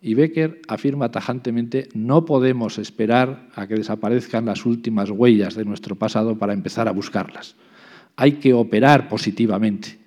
Y 0.00 0.14
Becker 0.14 0.62
afirma 0.66 1.10
tajantemente, 1.10 1.90
no 1.92 2.24
podemos 2.24 2.78
esperar 2.78 3.50
a 3.56 3.66
que 3.66 3.74
desaparezcan 3.74 4.46
las 4.46 4.64
últimas 4.64 5.10
huellas 5.10 5.54
de 5.54 5.66
nuestro 5.66 5.96
pasado 5.96 6.38
para 6.38 6.54
empezar 6.54 6.88
a 6.88 6.92
buscarlas. 6.92 7.54
Hay 8.16 8.36
que 8.36 8.54
operar 8.54 9.10
positivamente. 9.10 9.98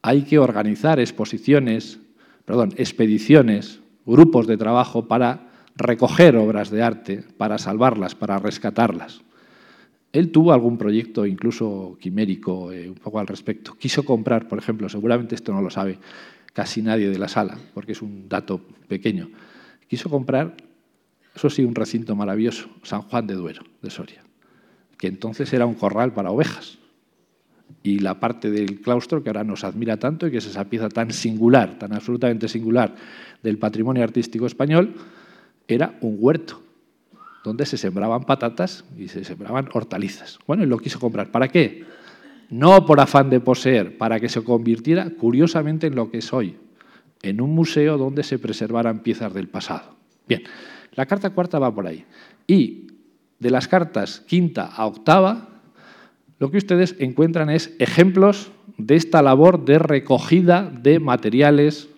Hay 0.00 0.22
que 0.22 0.38
organizar 0.38 1.00
exposiciones, 1.00 1.98
perdón, 2.44 2.72
expediciones 2.76 3.80
grupos 4.04 4.46
de 4.46 4.58
trabajo 4.58 5.08
para 5.08 5.48
recoger 5.74 6.36
obras 6.36 6.70
de 6.70 6.84
arte, 6.84 7.24
para 7.36 7.58
salvarlas, 7.58 8.14
para 8.14 8.38
rescatarlas. 8.38 9.25
Él 10.16 10.32
tuvo 10.32 10.54
algún 10.54 10.78
proyecto 10.78 11.26
incluso 11.26 11.98
quimérico 12.00 12.72
eh, 12.72 12.88
un 12.88 12.94
poco 12.94 13.18
al 13.18 13.26
respecto. 13.26 13.74
Quiso 13.74 14.02
comprar, 14.02 14.48
por 14.48 14.58
ejemplo, 14.58 14.88
seguramente 14.88 15.34
esto 15.34 15.52
no 15.52 15.60
lo 15.60 15.68
sabe 15.68 15.98
casi 16.54 16.80
nadie 16.80 17.10
de 17.10 17.18
la 17.18 17.28
sala, 17.28 17.58
porque 17.74 17.92
es 17.92 18.00
un 18.00 18.26
dato 18.26 18.58
pequeño. 18.88 19.28
Quiso 19.86 20.08
comprar, 20.08 20.56
eso 21.34 21.50
sí, 21.50 21.64
un 21.64 21.74
recinto 21.74 22.16
maravilloso, 22.16 22.66
San 22.82 23.02
Juan 23.02 23.26
de 23.26 23.34
Duero, 23.34 23.62
de 23.82 23.90
Soria, 23.90 24.22
que 24.96 25.06
entonces 25.06 25.52
era 25.52 25.66
un 25.66 25.74
corral 25.74 26.14
para 26.14 26.30
ovejas. 26.30 26.78
Y 27.82 27.98
la 27.98 28.18
parte 28.18 28.50
del 28.50 28.80
claustro 28.80 29.22
que 29.22 29.28
ahora 29.28 29.44
nos 29.44 29.64
admira 29.64 29.98
tanto 29.98 30.26
y 30.26 30.30
que 30.30 30.38
es 30.38 30.46
esa 30.46 30.64
pieza 30.64 30.88
tan 30.88 31.12
singular, 31.12 31.78
tan 31.78 31.92
absolutamente 31.92 32.48
singular 32.48 32.94
del 33.42 33.58
patrimonio 33.58 34.02
artístico 34.02 34.46
español, 34.46 34.94
era 35.68 35.98
un 36.00 36.16
huerto 36.18 36.62
donde 37.46 37.64
se 37.64 37.78
sembraban 37.78 38.24
patatas 38.24 38.84
y 38.98 39.06
se 39.06 39.22
sembraban 39.22 39.68
hortalizas. 39.72 40.40
Bueno, 40.48 40.64
y 40.64 40.66
lo 40.66 40.78
quiso 40.78 40.98
comprar. 40.98 41.30
¿Para 41.30 41.46
qué? 41.46 41.84
No 42.50 42.84
por 42.84 42.98
afán 42.98 43.30
de 43.30 43.38
poseer, 43.38 43.96
para 43.98 44.18
que 44.18 44.28
se 44.28 44.42
convirtiera 44.42 45.10
curiosamente 45.10 45.86
en 45.86 45.94
lo 45.94 46.10
que 46.10 46.18
es 46.18 46.32
hoy, 46.32 46.56
en 47.22 47.40
un 47.40 47.54
museo 47.54 47.98
donde 47.98 48.24
se 48.24 48.40
preservaran 48.40 48.98
piezas 48.98 49.32
del 49.32 49.48
pasado. 49.48 49.94
Bien, 50.26 50.42
la 50.94 51.06
carta 51.06 51.30
cuarta 51.30 51.60
va 51.60 51.72
por 51.72 51.86
ahí. 51.86 52.04
Y 52.48 52.88
de 53.38 53.50
las 53.50 53.68
cartas 53.68 54.24
quinta 54.26 54.66
a 54.66 54.84
octava, 54.84 55.48
lo 56.40 56.50
que 56.50 56.58
ustedes 56.58 56.96
encuentran 56.98 57.48
es 57.48 57.76
ejemplos 57.78 58.50
de 58.76 58.96
esta 58.96 59.22
labor 59.22 59.64
de 59.64 59.78
recogida 59.78 60.68
de 60.68 60.98
materiales 60.98 61.88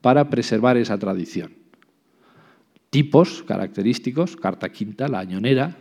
para 0.00 0.30
preservar 0.30 0.76
esa 0.76 0.96
tradición. 0.96 1.65
Tipos 2.96 3.42
característicos, 3.42 4.36
carta 4.36 4.70
quinta, 4.70 5.06
la 5.06 5.18
añonera, 5.18 5.76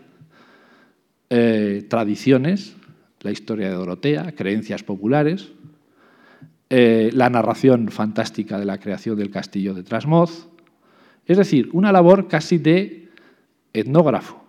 eh, 1.29 1.85
tradiciones, 1.89 2.75
la 3.21 3.31
historia 3.31 3.69
de 3.69 3.75
Dorotea, 3.75 4.33
creencias 4.33 4.83
populares, 4.83 5.53
eh, 6.69 7.11
la 7.13 7.29
narración 7.29 7.87
fantástica 7.87 8.59
de 8.59 8.65
la 8.65 8.79
creación 8.81 9.17
del 9.17 9.31
castillo 9.31 9.73
de 9.73 9.83
Trasmoz, 9.83 10.49
es 11.25 11.37
decir, 11.37 11.69
una 11.71 11.93
labor 11.93 12.27
casi 12.27 12.57
de 12.57 13.07
etnógrafo. 13.71 14.43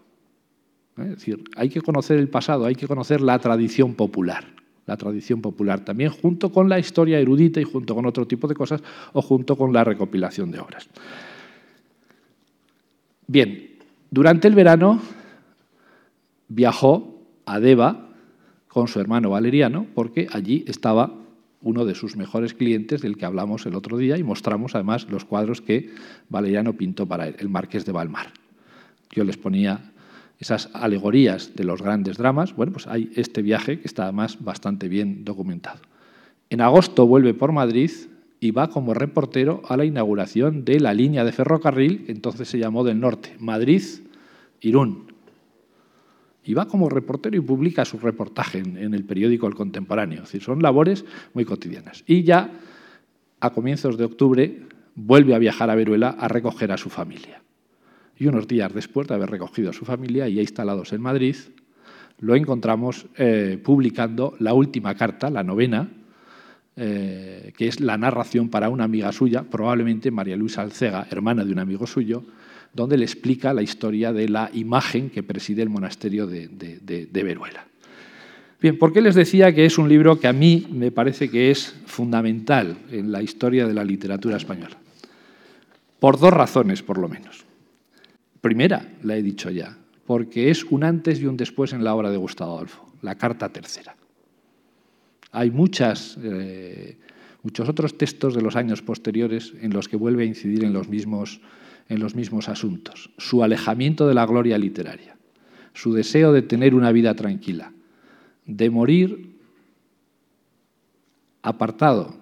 Es 0.99 1.11
decir, 1.11 1.45
hay 1.55 1.69
que 1.69 1.83
conocer 1.83 2.19
el 2.19 2.29
pasado, 2.29 2.65
hay 2.65 2.75
que 2.75 2.89
conocer 2.89 3.21
la 3.21 3.39
tradición 3.39 3.95
popular 3.95 4.57
la 4.87 4.97
tradición 4.97 5.41
popular 5.41 5.85
también, 5.85 6.11
junto 6.11 6.53
con 6.53 6.69
la 6.69 6.79
historia 6.79 7.19
erudita 7.19 7.61
y 7.61 7.65
junto 7.65 7.95
con 7.95 8.07
otro 8.07 8.27
tipo 8.27 8.47
de 8.47 8.55
cosas 8.55 8.83
o 9.13 9.21
junto 9.21 9.57
con 9.57 9.73
la 9.73 9.83
recopilación 9.83 10.53
de 10.53 10.61
obras. 10.61 10.89
Bien, 13.27 13.71
durante 14.11 14.47
el 14.47 14.55
verano 14.55 15.01
viajó 16.49 17.23
a 17.45 17.59
Deva 17.61 18.09
con 18.69 18.89
su 18.89 19.01
hermano 19.01 19.31
Valeriano 19.31 19.87
porque 19.95 20.29
allí 20.33 20.65
estaba 20.69 21.13
uno 21.63 21.85
de 21.85 21.97
sus 21.97 22.17
mejores 22.17 22.55
clientes 22.55 23.03
del 23.03 23.17
que 23.17 23.25
hablamos 23.25 23.67
el 23.67 23.75
otro 23.75 23.97
día 23.97 24.17
y 24.17 24.23
mostramos 24.23 24.75
además 24.75 25.09
los 25.11 25.25
cuadros 25.25 25.61
que 25.61 25.91
Valeriano 26.29 26.75
pintó 26.75 27.07
para 27.07 27.27
él, 27.27 27.37
el 27.39 27.49
Marqués 27.49 27.85
de 27.85 27.93
Valmar. 27.93 28.33
Yo 29.11 29.25
les 29.25 29.37
ponía 29.37 29.93
esas 30.39 30.69
alegorías 30.75 31.57
de 31.57 31.65
los 31.65 31.83
grandes 31.83 32.19
dramas, 32.19 32.55
bueno, 32.55 32.73
pues 32.73 32.87
hay 32.87 33.11
este 33.17 33.43
viaje 33.43 33.81
que 33.81 33.89
está 33.89 34.05
además 34.05 34.45
bastante 34.45 34.87
bien 34.89 35.25
documentado. 35.25 35.81
En 36.51 36.61
agosto 36.61 37.07
vuelve 37.07 37.35
por 37.35 37.51
Madrid 37.51 37.91
y 38.41 38.51
va 38.51 38.69
como 38.69 38.95
reportero 38.95 39.63
a 39.69 39.77
la 39.77 39.85
inauguración 39.85 40.65
de 40.65 40.81
la 40.81 40.95
línea 40.95 41.25
de 41.25 41.33
ferrocarril, 41.33 42.05
que 42.05 42.13
entonces 42.13 42.49
se 42.49 42.59
llamó 42.59 42.85
del 42.85 43.01
norte, 43.01 43.37
Madrid-Irún. 43.39 45.13
Y 46.45 46.55
va 46.55 46.69
como 46.69 46.89
reportero 46.89 47.37
y 47.37 47.41
publica 47.41 47.85
su 47.85 47.99
reportaje 47.99 48.59
en, 48.59 48.95
el 48.95 49.05
periódico 49.05 49.47
El 49.49 49.55
Contemporáneo. 49.55 50.19
Es 50.19 50.29
decir, 50.29 50.43
son 50.43 50.63
labores 50.63 51.05
muy 51.35 51.45
cotidianas. 51.45 52.05
Y 52.07 52.23
ya 52.23 52.51
a 53.41 53.51
comienzos 53.51 53.99
de 53.99 54.05
octubre 54.05 54.63
vuelve 54.95 55.35
a 55.35 55.39
viajar 55.39 55.71
a 55.71 55.75
Veruela 55.75 56.11
a 56.11 56.29
recoger 56.29 56.71
a 56.71 56.77
su 56.77 56.89
familia 56.89 57.43
y 58.19 58.27
unos 58.27 58.49
días 58.49 58.73
después 58.73 59.07
de 59.09 59.15
haber 59.15 59.31
recogido 59.31 59.71
a 59.71 59.73
su 59.73 59.85
familia 59.85 60.29
y 60.29 60.41
instalados 60.41 60.93
en 60.93 61.03
Madrid, 61.03 61.37
lo 62.19 62.35
encontramos 62.35 63.07
eh, 63.17 63.61
publicando 63.63 64.35
la 64.39 64.55
última 64.55 64.95
carta, 64.95 65.29
la 65.29 65.43
novena, 65.43 65.91
eh, 66.77 67.53
que 67.57 67.69
es 67.69 67.81
la 67.81 67.97
narración 67.97 68.51
para 68.51 68.69
una 68.69 68.85
amiga 68.85 69.11
suya, 69.13 69.43
probablemente 69.43 70.11
María 70.11 70.37
Luisa 70.37 70.63
Alcega, 70.63 71.07
hermana 71.11 71.45
de 71.45 71.53
un 71.53 71.59
amigo 71.59 71.87
suyo, 71.87 72.23
donde 72.75 72.99
le 72.99 73.05
explica 73.05 73.55
la 73.55 73.63
historia 73.63 74.13
de 74.13 74.29
la 74.29 74.51
imagen 74.53 75.09
que 75.09 75.23
preside 75.23 75.63
el 75.63 75.71
monasterio 75.71 76.27
de, 76.27 76.49
de 76.49 77.23
Veruela. 77.23 77.67
Bien, 78.61 78.79
¿por 78.79 78.93
qué 78.93 79.01
les 79.01 79.15
decía 79.15 79.55
que 79.55 79.65
es 79.65 79.79
un 79.79 79.89
libro 79.89 80.21
que 80.21 80.29
a 80.29 80.33
mí 80.33 80.67
me 80.71 80.91
parece 80.91 81.31
que 81.31 81.51
es 81.51 81.75
fundamental 81.87 82.77
en 82.91 83.13
la 83.13 83.23
historia 83.23 83.67
de 83.67 83.75
la 83.75 83.85
literatura 83.85 84.37
española? 84.37 84.77
Por 85.99 86.19
dos 86.19 86.33
razones, 86.33 86.83
por 86.83 86.99
lo 86.99 87.09
menos. 87.09 87.45
Primera, 88.41 88.87
la 89.03 89.17
he 89.17 89.23
dicho 89.23 89.51
ya, 89.51 89.77
porque 90.07 90.51
es 90.51 90.65
un 90.65 90.85
antes 90.85 91.21
y 91.21 91.27
un 91.27 91.37
después 91.37 91.73
en 91.73 91.85
la 91.85 91.95
obra 91.95 92.11
de 92.11 92.17
Gustavo 92.17 92.57
Adolfo, 92.57 92.93
la 93.03 93.17
Carta 93.17 93.49
Tercera. 93.49 93.96
Hay 95.37 95.51
muchas, 95.51 96.17
eh, 96.23 96.97
muchos 97.43 97.69
otros 97.69 97.99
textos 97.99 98.35
de 98.35 98.41
los 98.41 98.57
años 98.57 98.81
posteriores 98.81 99.53
en 99.61 99.75
los 99.75 99.87
que 99.87 99.99
vuelve 99.99 100.23
a 100.23 100.27
incidir 100.27 100.65
en 100.65 100.73
los, 100.73 100.89
mismos, 100.89 101.43
en 101.91 102.01
los 102.01 102.15
mismos 102.15 102.49
asuntos. 102.49 103.11
Su 103.19 103.43
alejamiento 103.43 104.09
de 104.09 104.15
la 104.15 104.25
gloria 104.25 104.57
literaria, 104.57 105.15
su 105.75 105.93
deseo 105.93 106.33
de 106.33 106.41
tener 106.41 106.75
una 106.75 106.91
vida 106.91 107.15
tranquila, 107.15 107.75
de 108.47 108.71
morir 108.71 109.37
apartado, 111.43 112.17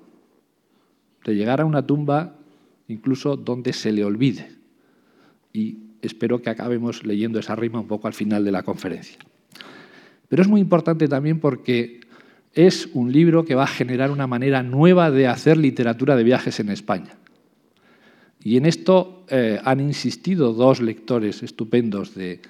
de 1.24 1.36
llegar 1.36 1.60
a 1.60 1.66
una 1.66 1.86
tumba 1.86 2.34
incluso 2.88 3.36
donde 3.36 3.74
se 3.74 3.92
le 3.92 4.04
olvide. 4.04 4.50
Y 5.52 5.78
espero 6.02 6.42
que 6.42 6.50
acabemos 6.50 7.06
leyendo 7.06 7.38
esa 7.38 7.54
rima 7.54 7.78
un 7.78 7.86
poco 7.86 8.08
al 8.08 8.14
final 8.14 8.44
de 8.44 8.50
la 8.50 8.64
conferencia. 8.64 9.18
Pero 10.28 10.42
es 10.42 10.48
muy 10.48 10.60
importante 10.60 11.06
también 11.06 11.38
porque 11.38 12.00
es 12.54 12.88
un 12.92 13.12
libro 13.12 13.44
que 13.44 13.54
va 13.54 13.64
a 13.64 13.68
generar 13.68 14.10
una 14.10 14.26
manera 14.26 14.62
nueva 14.62 15.10
de 15.10 15.26
hacer 15.26 15.56
literatura 15.56 16.16
de 16.16 16.24
viajes 16.24 16.60
en 16.60 16.68
España. 16.68 17.16
Y 18.42 18.56
en 18.56 18.66
esto 18.66 19.24
eh, 19.28 19.58
han 19.64 19.80
insistido 19.80 20.52
dos 20.52 20.80
lectores 20.80 21.42
estupendos 21.42 22.14
de, 22.14 22.40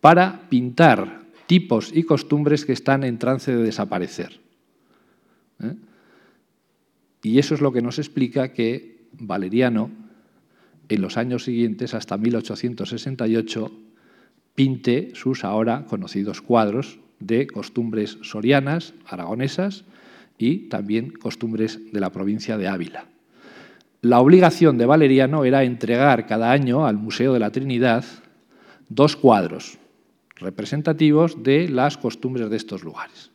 para 0.00 0.48
pintar 0.48 1.22
tipos 1.46 1.90
y 1.94 2.02
costumbres 2.02 2.64
que 2.64 2.72
están 2.72 3.04
en 3.04 3.18
trance 3.18 3.54
de 3.54 3.62
desaparecer. 3.62 4.40
¿eh? 5.62 5.74
Y 7.22 7.38
eso 7.38 7.54
es 7.54 7.60
lo 7.60 7.72
que 7.72 7.82
nos 7.82 7.98
explica 7.98 8.52
que 8.52 9.08
Valeriano, 9.12 9.90
en 10.88 11.02
los 11.02 11.16
años 11.16 11.44
siguientes, 11.44 11.94
hasta 11.94 12.16
1868, 12.16 13.72
pinte 14.54 15.10
sus 15.14 15.44
ahora 15.44 15.84
conocidos 15.86 16.40
cuadros 16.40 16.98
de 17.20 17.46
costumbres 17.46 18.18
sorianas, 18.22 18.94
aragonesas 19.06 19.84
y 20.38 20.68
también 20.68 21.10
costumbres 21.10 21.92
de 21.92 22.00
la 22.00 22.10
provincia 22.12 22.56
de 22.56 22.68
Ávila. 22.68 23.06
La 24.00 24.20
obligación 24.20 24.78
de 24.78 24.86
Valeriano 24.86 25.44
era 25.44 25.64
entregar 25.64 26.26
cada 26.26 26.52
año 26.52 26.86
al 26.86 26.96
Museo 26.96 27.32
de 27.32 27.40
la 27.40 27.50
Trinidad 27.50 28.04
dos 28.88 29.16
cuadros 29.16 29.78
representativos 30.36 31.42
de 31.42 31.68
las 31.68 31.98
costumbres 31.98 32.48
de 32.48 32.56
estos 32.56 32.84
lugares. 32.84 33.32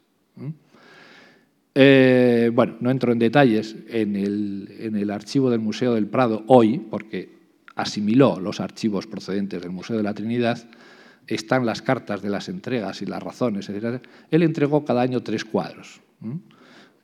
Eh, 1.76 2.52
bueno, 2.54 2.76
no 2.80 2.92
entro 2.92 3.12
en 3.12 3.20
detalles 3.20 3.76
en 3.90 4.16
el, 4.16 4.74
en 4.80 4.96
el 4.96 5.10
archivo 5.10 5.50
del 5.50 5.60
Museo 5.60 5.96
del 5.96 6.08
Prado 6.08 6.44
hoy, 6.48 6.78
porque 6.78 7.34
asimiló 7.76 8.40
los 8.40 8.60
archivos 8.60 9.08
procedentes 9.08 9.62
del 9.62 9.72
Museo 9.72 9.98
de 9.98 10.04
la 10.04 10.14
Trinidad, 10.14 10.64
están 11.28 11.66
las 11.66 11.82
cartas 11.82 12.22
de 12.22 12.30
las 12.30 12.48
entregas 12.48 13.02
y 13.02 13.06
las 13.06 13.24
razones, 13.24 13.70
etc. 13.70 14.02
Él 14.30 14.44
entregó 14.44 14.86
cada 14.86 15.02
año 15.02 15.22
tres 15.24 15.44
cuadros. 15.44 16.00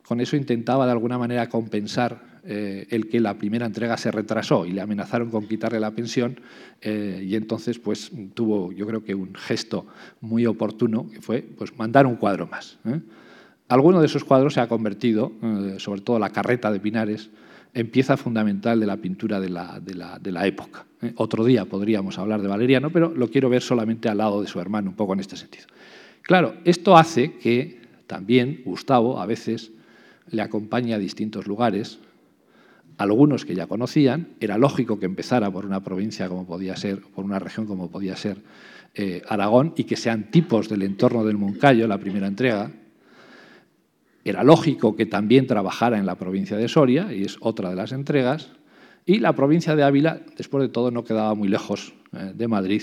Con 0.06 0.20
eso 0.20 0.36
intentaba 0.36 0.86
de 0.86 0.92
alguna 0.92 1.18
manera 1.18 1.48
compensar 1.48 2.29
eh, 2.44 2.86
el 2.90 3.08
que 3.08 3.20
la 3.20 3.34
primera 3.34 3.66
entrega 3.66 3.96
se 3.96 4.10
retrasó 4.10 4.64
y 4.64 4.72
le 4.72 4.80
amenazaron 4.80 5.30
con 5.30 5.46
quitarle 5.46 5.78
la 5.78 5.90
pensión 5.90 6.40
eh, 6.80 7.22
y 7.26 7.34
entonces 7.34 7.78
pues 7.78 8.10
tuvo 8.32 8.72
yo 8.72 8.86
creo 8.86 9.04
que 9.04 9.14
un 9.14 9.34
gesto 9.34 9.86
muy 10.22 10.46
oportuno 10.46 11.10
que 11.10 11.20
fue 11.20 11.42
pues 11.42 11.76
mandar 11.76 12.06
un 12.06 12.16
cuadro 12.16 12.46
más. 12.46 12.78
¿eh? 12.86 13.00
Alguno 13.68 14.00
de 14.00 14.06
esos 14.06 14.24
cuadros 14.24 14.54
se 14.54 14.60
ha 14.60 14.68
convertido, 14.68 15.32
sobre 15.78 16.00
todo 16.00 16.18
la 16.18 16.30
carreta 16.30 16.72
de 16.72 16.80
Pinares, 16.80 17.30
en 17.72 17.88
pieza 17.88 18.16
fundamental 18.16 18.80
de 18.80 18.86
la 18.86 18.96
pintura 18.96 19.38
de 19.38 19.48
la, 19.48 19.78
de 19.78 20.32
la 20.32 20.46
época. 20.46 20.86
Otro 21.14 21.44
día 21.44 21.66
podríamos 21.66 22.18
hablar 22.18 22.42
de 22.42 22.48
Valeriano, 22.48 22.90
pero 22.90 23.14
lo 23.14 23.30
quiero 23.30 23.48
ver 23.48 23.62
solamente 23.62 24.08
al 24.08 24.18
lado 24.18 24.42
de 24.42 24.48
su 24.48 24.58
hermano, 24.58 24.90
un 24.90 24.96
poco 24.96 25.12
en 25.12 25.20
este 25.20 25.36
sentido. 25.36 25.66
Claro, 26.22 26.56
esto 26.64 26.96
hace 26.96 27.34
que 27.34 27.80
también 28.08 28.62
Gustavo 28.64 29.20
a 29.20 29.26
veces 29.26 29.70
le 30.30 30.42
acompañe 30.42 30.94
a 30.94 30.98
distintos 30.98 31.46
lugares, 31.46 32.00
algunos 33.00 33.46
que 33.46 33.54
ya 33.54 33.66
conocían, 33.66 34.34
era 34.40 34.58
lógico 34.58 34.98
que 34.98 35.06
empezara 35.06 35.50
por 35.50 35.64
una 35.64 35.82
provincia 35.82 36.28
como 36.28 36.46
podía 36.46 36.76
ser, 36.76 37.00
por 37.00 37.24
una 37.24 37.38
región 37.38 37.66
como 37.66 37.90
podía 37.90 38.14
ser 38.14 38.42
eh, 38.94 39.22
Aragón, 39.26 39.72
y 39.74 39.84
que 39.84 39.96
sean 39.96 40.30
tipos 40.30 40.68
del 40.68 40.82
entorno 40.82 41.24
del 41.24 41.38
Moncayo, 41.38 41.88
la 41.88 41.96
primera 41.96 42.26
entrega. 42.26 42.70
Era 44.22 44.44
lógico 44.44 44.96
que 44.96 45.06
también 45.06 45.46
trabajara 45.46 45.96
en 45.96 46.04
la 46.04 46.16
provincia 46.16 46.58
de 46.58 46.68
Soria, 46.68 47.10
y 47.10 47.22
es 47.22 47.38
otra 47.40 47.70
de 47.70 47.76
las 47.76 47.92
entregas, 47.92 48.50
y 49.06 49.18
la 49.18 49.34
provincia 49.34 49.74
de 49.74 49.82
Ávila, 49.82 50.20
después 50.36 50.60
de 50.60 50.68
todo, 50.68 50.90
no 50.90 51.02
quedaba 51.02 51.34
muy 51.34 51.48
lejos 51.48 51.94
eh, 52.12 52.32
de 52.34 52.48
Madrid, 52.48 52.82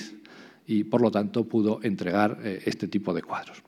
y 0.66 0.84
por 0.86 1.02
lo 1.02 1.12
tanto 1.12 1.44
pudo 1.44 1.80
entregar 1.84 2.40
eh, 2.44 2.64
este 2.66 2.88
tipo 2.88 3.14
de 3.14 3.22
cuadros. 3.22 3.62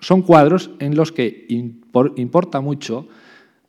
Son 0.00 0.22
cuadros 0.22 0.70
en 0.78 0.94
los 0.94 1.10
que 1.10 1.46
importa 1.48 2.60
mucho 2.60 3.08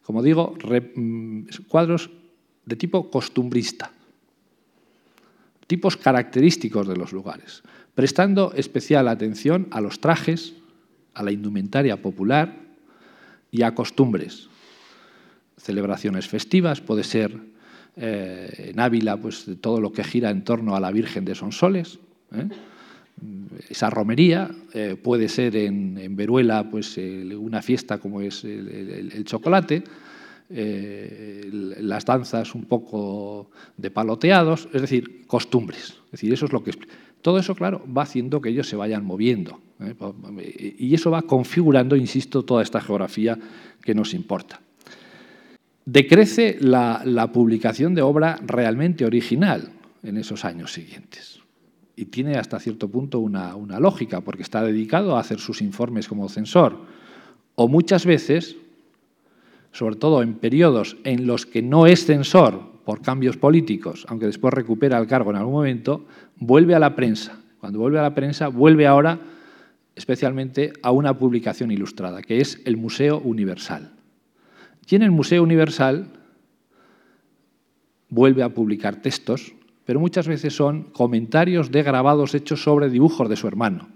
como 0.05 0.21
digo, 0.21 0.55
mm, 0.95 1.65
cuadros 1.67 2.11
de 2.65 2.75
tipo 2.75 3.09
costumbrista, 3.09 3.91
tipos 5.65 5.97
característicos 5.97 6.87
de 6.87 6.95
los 6.95 7.11
lugares, 7.11 7.63
prestando 7.95 8.53
especial 8.53 9.07
atención 9.07 9.67
a 9.71 9.81
los 9.81 9.99
trajes, 9.99 10.53
a 11.15 11.23
la 11.23 11.31
indumentaria 11.31 12.01
popular 12.01 12.53
y 13.49 13.63
a 13.63 13.73
costumbres. 13.73 14.47
Celebraciones 15.57 16.27
festivas, 16.27 16.81
puede 16.81 17.03
ser 17.03 17.39
eh, 17.95 18.71
en 18.73 18.79
Ávila 18.79 19.17
pues, 19.17 19.45
todo 19.59 19.81
lo 19.81 19.91
que 19.91 20.03
gira 20.03 20.29
en 20.29 20.43
torno 20.43 20.75
a 20.75 20.79
la 20.79 20.91
Virgen 20.91 21.25
de 21.25 21.33
Sonsoles. 21.33 21.97
¿eh? 22.31 22.47
Esa 23.69 23.89
romería, 23.89 24.49
eh, 24.73 24.97
puede 25.01 25.29
ser 25.29 25.55
en, 25.55 26.15
Veruela 26.15 26.69
pues, 26.69 26.97
una 26.97 27.61
fiesta 27.61 27.97
como 27.97 28.21
es 28.21 28.43
el, 28.43 29.23
chocolate, 29.25 29.83
eh, 30.49 31.49
las 31.79 32.05
danzas 32.05 32.53
un 32.53 32.65
poco 32.65 33.49
de 33.77 33.89
paloteados, 33.89 34.67
es 34.73 34.81
decir, 34.81 35.25
costumbres. 35.27 35.95
Es 36.05 36.11
decir, 36.11 36.33
eso 36.33 36.45
es 36.45 36.53
lo 36.53 36.63
que 36.63 36.71
Todo 37.21 37.39
eso, 37.39 37.55
claro, 37.55 37.83
va 37.91 38.03
haciendo 38.03 38.41
que 38.41 38.49
ellos 38.49 38.67
se 38.67 38.75
vayan 38.75 39.05
moviendo. 39.05 39.59
¿eh? 39.79 40.75
Y 40.77 40.93
eso 40.93 41.09
va 41.09 41.23
configurando, 41.23 41.95
insisto, 41.95 42.43
toda 42.43 42.61
esta 42.61 42.81
geografía 42.81 43.39
que 43.81 43.95
nos 43.95 44.13
importa. 44.13 44.59
Decrece 45.85 46.57
la, 46.59 47.29
publicación 47.31 47.93
de 47.93 48.01
obra 48.01 48.39
realmente 48.45 49.05
original 49.05 49.71
en 50.03 50.17
esos 50.17 50.43
años 50.43 50.73
siguientes. 50.73 51.39
Y 51.95 52.05
tiene 52.05 52.37
hasta 52.37 52.59
cierto 52.59 52.89
punto 52.89 53.19
una, 53.19 53.55
una 53.55 53.79
lógica, 53.79 54.21
porque 54.21 54.43
está 54.43 54.63
dedicado 54.63 55.15
a 55.15 55.19
hacer 55.19 55.39
sus 55.39 55.61
informes 55.61 56.07
como 56.07 56.27
censor. 56.29 56.77
O 57.55 57.67
muchas 57.67 58.05
veces, 58.05 58.57
sobre 59.71 59.95
todo 59.95 60.21
en 60.21 60.35
periodos 60.35 60.97
en 61.03 61.25
los 61.25 61.45
que 61.45 61.61
no 61.61 61.87
es 61.87 62.05
censor 62.05 62.75
por 62.83 63.01
cambios 63.01 63.37
políticos, 63.37 64.05
aunque 64.09 64.27
después 64.27 64.53
recupera 64.53 64.97
el 64.97 65.07
cargo 65.07 65.31
en 65.31 65.37
algún 65.37 65.53
momento, 65.53 66.05
vuelve 66.37 66.75
a 66.75 66.79
la 66.79 66.95
prensa. 66.95 67.39
Cuando 67.59 67.79
vuelve 67.79 67.99
a 67.99 68.03
la 68.03 68.13
prensa, 68.13 68.49
vuelve 68.49 68.85
ahora 68.85 69.19
especialmente 69.95 70.73
a 70.83 70.91
una 70.91 71.17
publicación 71.17 71.71
ilustrada, 71.71 72.21
que 72.21 72.41
es 72.41 72.61
el 72.65 72.77
Museo 72.77 73.19
Universal. 73.19 73.91
Y 74.87 74.95
en 74.95 75.01
el 75.01 75.11
Museo 75.11 75.41
Universal 75.41 76.09
vuelve 78.09 78.43
a 78.43 78.49
publicar 78.49 79.01
textos, 79.01 79.53
pero 79.85 79.99
muchas 79.99 80.27
veces 80.27 80.55
son 80.55 80.83
comentarios 80.91 81.71
de 81.71 81.83
grabados 81.83 82.33
hechos 82.33 82.63
sobre 82.63 82.89
dibujos 82.89 83.29
de 83.29 83.35
su 83.35 83.47
hermano. 83.47 83.87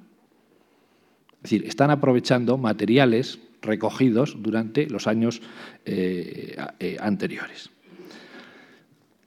Es 1.37 1.43
decir, 1.43 1.65
están 1.65 1.89
aprovechando 1.89 2.57
materiales 2.57 3.39
recogidos 3.61 4.37
durante 4.39 4.87
los 4.87 5.07
años 5.07 5.41
eh, 5.85 6.55
eh, 6.79 6.97
anteriores. 6.99 7.69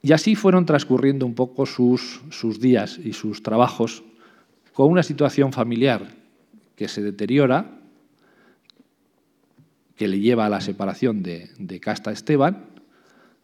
Y 0.01 0.11
así 0.11 0.35
fueron 0.35 0.65
transcurriendo 0.65 1.25
un 1.25 1.33
poco 1.33 1.65
sus, 1.65 2.21
sus 2.29 2.59
días 2.59 2.99
y 3.03 3.13
sus 3.13 3.41
trabajos 3.41 4.03
con 4.73 4.91
una 4.91 5.03
situación 5.03 5.53
familiar 5.53 6.07
que 6.75 6.87
se 6.87 7.01
deteriora, 7.01 7.79
que 9.95 10.07
le 10.07 10.19
lleva 10.19 10.45
a 10.45 10.49
la 10.49 10.61
separación 10.61 11.23
de, 11.23 11.79
Casta 11.79 12.11
Esteban, 12.11 12.65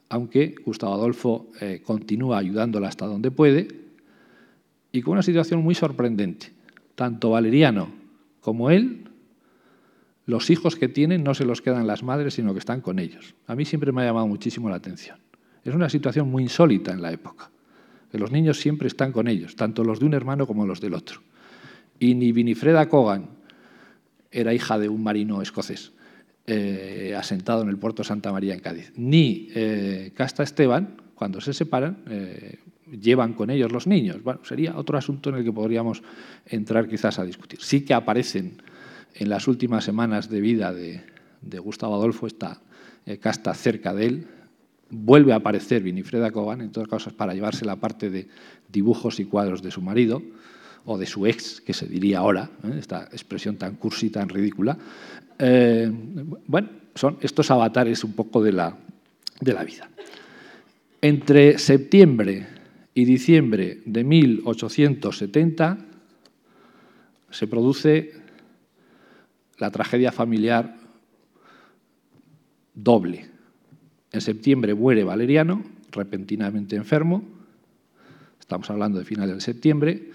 aunque 0.09 0.55
Gustavo 0.65 0.93
Adolfo 0.93 1.51
eh, 1.61 1.81
continúa 1.85 2.39
ayudándola 2.39 2.87
hasta 2.87 3.05
donde 3.05 3.29
puede, 3.29 3.67
y 4.91 5.01
con 5.01 5.13
una 5.13 5.23
situación 5.23 5.61
muy 5.61 5.75
sorprendente. 5.75 6.51
Tanto 6.95 7.29
Valeriano 7.29 7.91
como 8.41 8.71
él, 8.71 9.05
los 10.25 10.49
hijos 10.49 10.75
que 10.75 10.87
tienen 10.87 11.23
no 11.23 11.35
se 11.35 11.45
los 11.45 11.61
quedan 11.61 11.87
las 11.87 12.03
madres, 12.03 12.33
sino 12.33 12.53
que 12.53 12.59
están 12.59 12.81
con 12.81 12.97
ellos. 12.99 13.35
A 13.45 13.55
mí 13.55 13.65
siempre 13.65 13.91
me 13.91 14.01
ha 14.01 14.05
llamado 14.05 14.27
muchísimo 14.27 14.69
la 14.69 14.75
atención. 14.75 15.17
Es 15.63 15.75
una 15.75 15.89
situación 15.89 16.29
muy 16.29 16.43
insólita 16.43 16.91
en 16.91 17.01
la 17.01 17.11
época, 17.11 17.51
que 18.11 18.17
los 18.17 18.31
niños 18.31 18.59
siempre 18.59 18.87
están 18.87 19.11
con 19.11 19.27
ellos, 19.27 19.55
tanto 19.55 19.83
los 19.83 19.99
de 19.99 20.05
un 20.05 20.15
hermano 20.15 20.47
como 20.47 20.65
los 20.65 20.81
del 20.81 20.95
otro. 20.95 21.21
Y 21.99 22.15
ni 22.15 22.31
Winifreda 22.31 22.89
Cogan 22.89 23.29
era 24.31 24.53
hija 24.53 24.79
de 24.79 24.89
un 24.89 25.03
marino 25.03 25.41
escocés 25.41 25.91
eh, 26.51 27.13
asentado 27.15 27.61
en 27.61 27.69
el 27.69 27.77
puerto 27.77 28.03
Santa 28.03 28.31
María 28.31 28.55
en 28.55 28.59
Cádiz, 28.59 28.91
ni 28.95 29.49
eh, 29.53 30.11
Casta 30.15 30.41
Esteban, 30.41 30.97
cuando 31.13 31.41
se 31.41 31.53
separan, 31.53 31.99
eh, 32.09 32.57
llevan 32.89 33.33
con 33.33 33.51
ellos 33.51 33.71
los 33.71 33.85
niños. 33.85 34.23
Bueno, 34.23 34.39
sería 34.43 34.75
otro 34.75 34.97
asunto 34.97 35.29
en 35.29 35.35
el 35.35 35.43
que 35.43 35.53
podríamos 35.53 36.01
entrar 36.47 36.87
quizás 36.87 37.19
a 37.19 37.23
discutir. 37.23 37.61
Sí 37.61 37.85
que 37.85 37.93
aparecen 37.93 38.63
en 39.13 39.29
las 39.29 39.47
últimas 39.47 39.83
semanas 39.83 40.27
de 40.27 40.41
vida 40.41 40.73
de, 40.73 41.03
Gustavo 41.59 41.93
Adolfo, 41.93 42.25
esta 42.25 42.59
casta 43.19 43.53
cerca 43.53 43.93
de 43.93 44.05
él, 44.07 44.27
vuelve 44.89 45.33
a 45.33 45.35
aparecer 45.35 45.83
Winifreda 45.83 46.31
Cogan, 46.31 46.61
en 46.61 46.71
todos 46.71 46.87
casos 46.87 47.13
para 47.13 47.35
llevarse 47.35 47.63
la 47.63 47.75
parte 47.75 48.09
de 48.09 48.27
dibujos 48.69 49.19
y 49.19 49.25
cuadros 49.25 49.61
de 49.61 49.69
su 49.69 49.83
marido, 49.83 50.23
o 50.85 50.97
de 50.97 51.05
su 51.05 51.25
ex, 51.25 51.61
que 51.61 51.73
se 51.73 51.87
diría 51.87 52.19
ahora, 52.19 52.49
¿eh? 52.63 52.75
esta 52.79 53.03
expresión 53.11 53.57
tan 53.57 53.75
cursi, 53.75 54.09
tan 54.09 54.29
ridícula. 54.29 54.77
Eh, 55.37 55.91
bueno, 56.47 56.69
son 56.95 57.17
estos 57.21 57.49
avatares 57.51 58.03
un 58.03 58.13
poco 58.13 58.41
de 58.43 58.51
la, 58.51 58.75
de 59.39 59.53
la 59.53 59.63
vida. 59.63 59.89
Entre 61.01 61.57
septiembre 61.57 62.47
y 62.93 63.05
diciembre 63.05 63.81
de 63.85 64.03
1870 64.03 65.77
se 67.29 67.47
produce 67.47 68.13
la 69.57 69.71
tragedia 69.71 70.11
familiar 70.11 70.75
doble. 72.73 73.29
En 74.11 74.21
septiembre 74.21 74.73
muere 74.73 75.03
Valeriano, 75.03 75.63
repentinamente 75.91 76.75
enfermo, 76.75 77.23
estamos 78.39 78.69
hablando 78.69 78.99
de 78.99 79.05
finales 79.05 79.35
de 79.35 79.41
septiembre, 79.41 80.11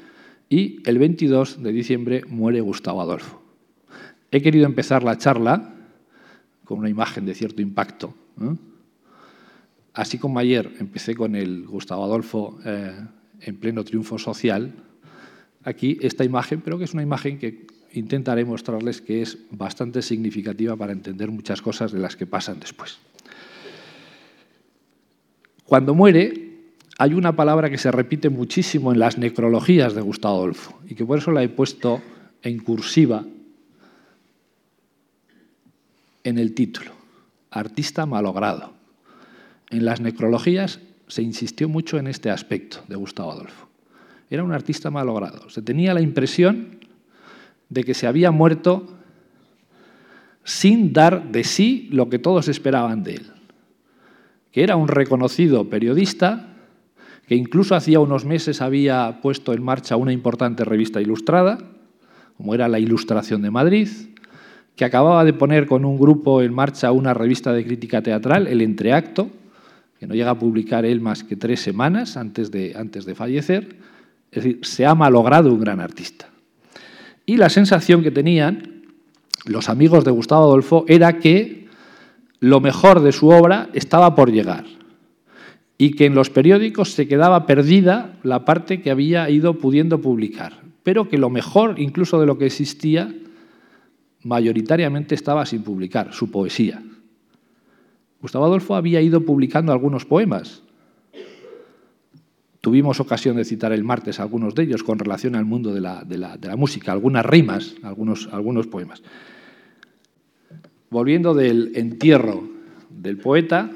y 0.55 0.81
el 0.85 1.01
22 1.01 1.65
de 1.65 1.73
diciembre 1.73 2.23
muere 2.29 2.61
Gustavo 2.61 3.03
Adolfo. 3.03 3.43
He 4.31 4.41
querido 4.41 4.67
empezar 4.67 5.03
la 5.03 5.19
charla 5.19 5.75
con 6.63 6.79
una 6.79 6.89
imagen 6.89 7.27
de 7.27 7.35
cierto 7.35 7.61
impacto. 7.61 8.15
Así 9.95 10.17
como 10.17 10.39
ayer 10.39 10.71
empecé 10.79 11.17
con 11.17 11.35
el 11.35 11.67
Gustavo 11.67 12.05
Adolfo 12.05 12.61
eh, 12.65 12.95
en 13.41 13.57
pleno 13.57 13.83
triunfo 13.83 14.17
social, 14.17 14.73
aquí 15.65 15.99
esta 16.01 16.23
imagen, 16.23 16.61
pero 16.61 16.79
que 16.79 16.85
es 16.85 16.95
una 16.95 17.03
imagen 17.03 17.37
que 17.37 17.67
intentaré 17.93 18.45
mostrarles 18.45 19.01
que 19.01 19.23
es 19.23 19.37
bastante 19.51 20.03
significativa 20.03 20.77
para 20.77 20.93
entender 20.93 21.33
muchas 21.33 21.61
cosas 21.63 21.91
de 21.91 21.99
las 21.99 22.15
que 22.15 22.27
pasan 22.27 22.61
después. 22.61 22.99
Cuando 25.65 25.97
muere, 25.97 26.44
hay 26.99 27.15
una 27.15 27.35
palabra 27.35 27.71
que 27.71 27.79
se 27.79 27.91
repite 27.91 28.29
muchísimo 28.29 28.93
en 28.93 28.99
las 28.99 29.19
necrologías 29.19 29.95
de 29.95 30.01
Gustavo 30.01 30.37
Adolfo 30.37 30.81
y 30.89 30.95
que 30.95 31.05
por 31.05 31.19
eso 31.19 31.33
la 31.33 31.43
he 31.43 31.49
puesto 31.49 32.01
en 32.43 32.59
cursiva 32.59 33.25
en 36.23 36.39
el 36.39 36.55
título, 36.55 36.93
artista 37.51 38.07
malogrado. 38.07 38.73
En 39.71 39.85
las 39.85 40.01
necrologías 40.01 40.81
se 41.09 41.23
insistió 41.23 41.69
mucho 41.69 41.99
en 41.99 42.07
este 42.07 42.31
aspecto 42.31 42.79
de 42.89 42.97
Gustavo 42.97 43.33
Adolfo. 43.33 43.69
Era 44.31 44.43
un 44.43 44.53
artista 44.53 44.91
malogrado. 44.91 45.51
Se 45.51 45.63
tenía 45.63 45.95
la 45.95 46.01
impresión 46.01 46.79
de 47.69 47.85
que 47.85 47.95
se 47.95 48.07
había 48.07 48.31
muerto 48.31 48.97
sin 50.45 50.93
dar 50.93 51.31
de 51.31 51.45
sí 51.45 51.89
lo 51.91 52.09
que 52.09 52.19
todos 52.19 52.49
esperaban 52.49 53.03
de 53.03 53.15
él 53.17 53.35
que 54.55 54.63
era 54.63 54.77
un 54.77 54.87
reconocido 54.87 55.69
periodista, 55.69 56.54
que 57.27 57.35
incluso 57.35 57.75
hacía 57.75 58.01
unos 58.01 58.25
meses 58.25 58.61
había 58.61 59.21
puesto 59.23 59.53
en 59.53 59.63
marcha 59.63 59.97
una 59.97 60.13
importante 60.13 60.65
revista 60.65 61.01
ilustrada, 61.01 61.59
como 62.37 62.55
era 62.55 62.69
La 62.69 62.79
Ilustración 62.79 63.43
de 63.43 63.51
Madrid, 63.51 63.89
que 64.77 64.85
acababa 64.85 65.25
de 65.25 65.33
poner 65.33 65.67
con 65.67 65.85
un 65.85 65.99
grupo 65.99 66.43
en 66.43 66.53
marcha 66.53 66.93
una 66.93 67.15
revista 67.15 67.53
de 67.53 67.65
crítica 67.65 68.03
teatral, 68.03 68.47
El 68.47 68.61
Entreacto, 68.61 69.31
que 69.99 70.07
no 70.07 70.15
llega 70.15 70.31
a 70.31 70.39
publicar 70.39 70.85
él 70.85 71.01
más 71.01 71.23
que 71.25 71.37
tres 71.37 71.61
semanas 71.61 72.17
antes 72.17 72.51
de, 72.51 72.75
antes 72.77 73.05
de 73.07 73.15
fallecer. 73.15 73.77
Es 74.31 74.43
decir, 74.43 74.61
se 74.63 74.85
ha 74.85 74.95
malogrado 74.95 75.53
un 75.53 75.61
gran 75.61 75.81
artista. 75.81 76.29
Y 77.25 77.37
la 77.37 77.49
sensación 77.49 78.03
que 78.03 78.11
tenían 78.11 78.83
los 79.47 79.69
amigos 79.69 80.05
de 80.05 80.11
Gustavo 80.11 80.45
Adolfo 80.45 80.85
era 80.89 81.19
que 81.19 81.69
lo 82.41 82.61
mejor 82.61 83.01
de 83.01 83.13
su 83.13 83.29
obra 83.29 83.71
estaba 83.73 84.15
por 84.15 84.33
llegar 84.33 84.65
y 85.77 85.93
que 85.93 86.07
en 86.07 86.15
los 86.15 86.31
periódicos 86.31 86.93
se 86.93 87.09
quedaba 87.09 87.47
perdida 87.47 88.19
la 88.23 88.45
parte 88.45 88.81
que 88.81 88.91
había 88.91 89.29
ido 89.31 89.59
pudiendo 89.59 90.01
publicar, 90.01 90.63
pero 90.83 91.09
que 91.09 91.19
lo 91.19 91.31
mejor 91.31 91.79
incluso 91.79 92.21
de 92.21 92.27
lo 92.27 92.39
que 92.39 92.47
existía 92.47 93.13
mayoritariamente 94.23 95.15
estaba 95.15 95.47
sin 95.47 95.63
publicar, 95.63 96.13
su 96.13 96.31
poesía. 96.31 96.83
Gustavo 98.21 98.47
Adolfo 98.47 98.75
había 98.75 99.03
ido 99.03 99.21
publicando 99.21 99.71
algunos 99.71 100.07
poemas. 100.07 100.63
Tuvimos 102.63 102.99
ocasión 102.99 103.37
de 103.37 103.45
citar 103.45 103.73
el 103.73 103.85
martes 103.85 104.19
algunos 104.19 104.55
de 104.55 104.63
ellos 104.63 104.83
con 104.83 104.99
relación 104.99 105.35
al 105.37 105.45
mundo 105.45 105.75
de 105.75 105.83
la, 105.83 106.57
música, 106.57 106.93
algunas 106.93 107.27
rimas, 107.27 107.75
algunos, 107.83 108.67
poemas. 108.69 109.03
Volviendo 110.89 111.35
del 111.35 111.73
entierro 111.75 112.49
del 112.89 113.19
poeta, 113.19 113.71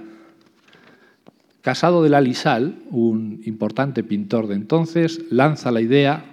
Casado 1.69 2.03
de 2.03 2.09
la 2.09 2.23
Lisal, 2.23 2.79
un 2.89 3.43
importante 3.45 4.03
pintor 4.03 4.47
de 4.47 4.55
entonces, 4.55 5.27
lanza 5.29 5.71
la 5.71 5.83
idea 5.83 6.25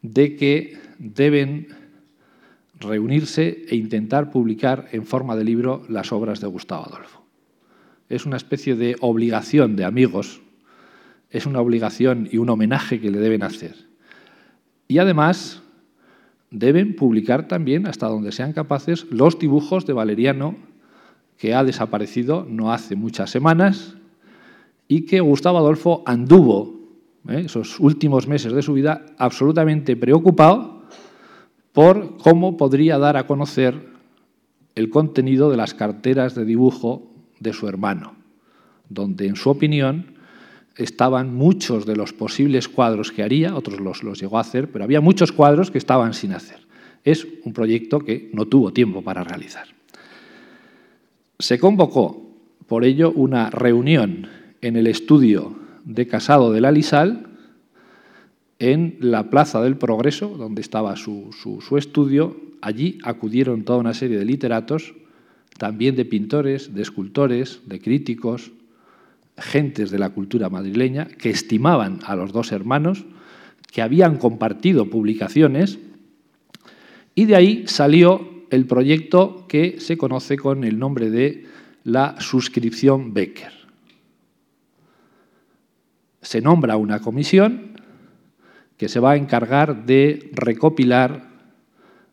de 0.00 0.34
que 0.36 0.78
deben 0.98 1.68
reunirse 2.80 3.66
e 3.68 3.76
intentar 3.76 4.30
publicar 4.30 4.88
en 4.92 5.04
forma 5.04 5.36
de 5.36 5.44
libro 5.44 5.84
las 5.90 6.10
obras 6.10 6.40
de 6.40 6.46
Gustavo 6.46 6.86
Adolfo. 6.86 7.22
Es 8.08 8.24
una 8.24 8.38
especie 8.38 8.76
de 8.76 8.96
obligación 9.02 9.76
de 9.76 9.84
amigos, 9.84 10.40
es 11.28 11.44
una 11.44 11.60
obligación 11.60 12.26
y 12.32 12.38
un 12.38 12.48
homenaje 12.48 13.02
que 13.02 13.10
le 13.10 13.18
deben 13.18 13.42
hacer. 13.42 13.74
Y 14.88 14.96
además 14.96 15.60
deben 16.50 16.96
publicar 16.96 17.46
también, 17.46 17.86
hasta 17.86 18.06
donde 18.06 18.32
sean 18.32 18.54
capaces, 18.54 19.04
los 19.10 19.38
dibujos 19.38 19.84
de 19.84 19.92
Valeriano, 19.92 20.56
que 21.36 21.52
ha 21.52 21.62
desaparecido 21.62 22.46
no 22.48 22.72
hace 22.72 22.96
muchas 22.96 23.28
semanas 23.28 23.98
y 24.94 25.06
que 25.06 25.18
Gustavo 25.18 25.58
Adolfo 25.58 26.04
anduvo 26.06 26.72
¿eh? 27.28 27.42
esos 27.46 27.80
últimos 27.80 28.28
meses 28.28 28.52
de 28.52 28.62
su 28.62 28.74
vida, 28.74 29.04
absolutamente 29.18 29.96
preocupado 29.96 30.84
por 31.72 32.16
cómo 32.18 32.56
podría 32.56 32.96
dar 32.96 33.16
a 33.16 33.26
conocer 33.26 33.74
el 34.76 34.90
contenido 34.90 35.50
de 35.50 35.56
las 35.56 35.74
carteras 35.74 36.36
de 36.36 36.44
dibujo 36.44 37.10
de 37.40 37.52
su 37.52 37.66
hermano, 37.66 38.14
donde, 38.88 39.26
en 39.26 39.34
su 39.34 39.50
opinión, 39.50 40.14
estaban 40.76 41.34
muchos 41.34 41.86
de 41.86 41.96
los 41.96 42.12
posibles 42.12 42.68
cuadros 42.68 43.10
que 43.10 43.24
haría, 43.24 43.56
otros 43.56 43.80
los, 43.80 44.04
los 44.04 44.20
llegó 44.20 44.38
a 44.38 44.42
hacer, 44.42 44.70
pero 44.70 44.84
había 44.84 45.00
muchos 45.00 45.32
cuadros 45.32 45.72
que 45.72 45.78
estaban 45.78 46.14
sin 46.14 46.34
hacer. 46.34 46.60
Es 47.02 47.26
un 47.44 47.52
proyecto 47.52 47.98
que 47.98 48.30
no 48.32 48.46
tuvo 48.46 48.72
tiempo 48.72 49.02
para 49.02 49.24
realizar. 49.24 49.66
Se 51.40 51.58
convocó, 51.58 52.30
por 52.68 52.84
ello, 52.84 53.10
una 53.10 53.50
reunión 53.50 54.43
en 54.64 54.76
el 54.76 54.86
estudio 54.86 55.54
de 55.84 56.06
Casado 56.06 56.50
de 56.50 56.62
la 56.62 56.72
Lisal, 56.72 57.26
en 58.58 58.96
la 58.98 59.28
Plaza 59.28 59.60
del 59.60 59.76
Progreso, 59.76 60.28
donde 60.38 60.62
estaba 60.62 60.96
su, 60.96 61.30
su, 61.38 61.76
estudio. 61.76 62.40
Allí 62.62 62.98
acudieron 63.04 63.64
toda 63.64 63.78
una 63.78 63.92
serie 63.92 64.16
de 64.16 64.24
literatos, 64.24 64.94
también 65.58 65.96
de 65.96 66.06
pintores, 66.06 66.74
de 66.74 66.80
escultores, 66.80 67.60
de 67.66 67.78
críticos, 67.78 68.52
gentes 69.36 69.90
de 69.90 69.98
la 69.98 70.10
cultura 70.10 70.48
madrileña, 70.48 71.08
que 71.08 71.28
estimaban 71.28 71.98
a 72.06 72.16
los 72.16 72.32
dos 72.32 72.50
hermanos, 72.50 73.04
que 73.70 73.82
habían 73.82 74.16
compartido 74.16 74.88
publicaciones, 74.88 75.78
y 77.14 77.26
de 77.26 77.36
ahí 77.36 77.64
salió 77.66 78.46
el 78.48 78.64
proyecto 78.64 79.44
que 79.46 79.78
se 79.78 79.98
conoce 79.98 80.38
con 80.38 80.64
el 80.64 80.78
nombre 80.78 81.10
de 81.10 81.44
la 81.84 82.18
suscripción 82.18 83.12
Becker. 83.12 83.63
Se 86.24 86.40
nombra 86.40 86.76
una 86.76 86.98
comisión 86.98 87.80
que 88.76 88.88
se 88.88 88.98
va 88.98 89.12
a 89.12 89.16
encargar 89.16 89.86
de 89.86 90.30
recopilar 90.32 91.28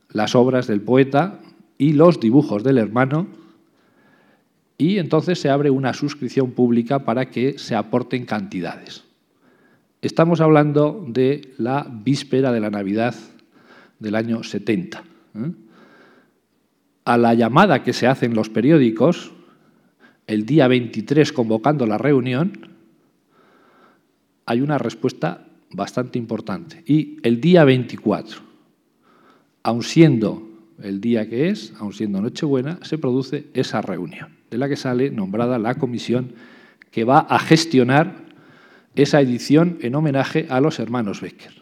las 0.09 0.35
obras 0.35 0.67
del 0.67 0.81
poeta 0.81 1.39
y 1.77 1.93
los 1.93 2.19
dibujos 2.19 2.63
del 2.63 2.77
hermano 2.77 3.27
y 4.77 4.99
entonces 4.99 5.39
se 5.39 5.49
abre 5.49 5.69
una 5.69 5.93
suscripción 5.93 6.51
pública 6.51 6.99
para 6.99 7.29
que 7.31 7.57
se 7.57 7.75
aporten 7.75 8.25
cantidades. 8.25 9.03
Estamos 10.01 10.41
hablando 10.41 11.03
de 11.07 11.53
la 11.57 11.87
víspera 11.89 12.51
de 12.51 12.59
la 12.59 12.69
Navidad 12.69 13.15
del 13.99 14.15
año 14.15 14.43
70 14.43 15.03
a 17.05 17.17
la 17.17 17.33
llamada 17.33 17.83
que 17.83 17.93
se 17.93 18.07
hace 18.07 18.25
en 18.25 18.35
los 18.35 18.49
periódicos, 18.49 19.31
el 20.27 20.45
día 20.45 20.67
23 20.67 21.33
convocando 21.33 21.85
la 21.85 21.97
reunión, 21.97 22.70
hay 24.51 24.59
una 24.59 24.77
respuesta 24.77 25.47
bastante 25.71 26.19
importante. 26.19 26.83
Y 26.85 27.19
el 27.23 27.39
día 27.39 27.63
24, 27.63 28.41
aun 29.63 29.81
siendo 29.81 30.45
el 30.83 30.99
día 30.99 31.29
que 31.29 31.47
es, 31.47 31.73
aun 31.79 31.93
siendo 31.93 32.21
Nochebuena, 32.21 32.77
se 32.81 32.97
produce 32.97 33.47
esa 33.53 33.81
reunión, 33.81 34.35
de 34.49 34.57
la 34.57 34.67
que 34.67 34.75
sale 34.75 35.09
nombrada 35.09 35.57
la 35.57 35.75
comisión 35.75 36.33
que 36.91 37.05
va 37.05 37.19
a 37.19 37.39
gestionar 37.39 38.25
esa 38.95 39.21
edición 39.21 39.77
en 39.81 39.95
homenaje 39.95 40.47
a 40.49 40.59
los 40.59 40.79
hermanos 40.79 41.21
Becker 41.21 41.61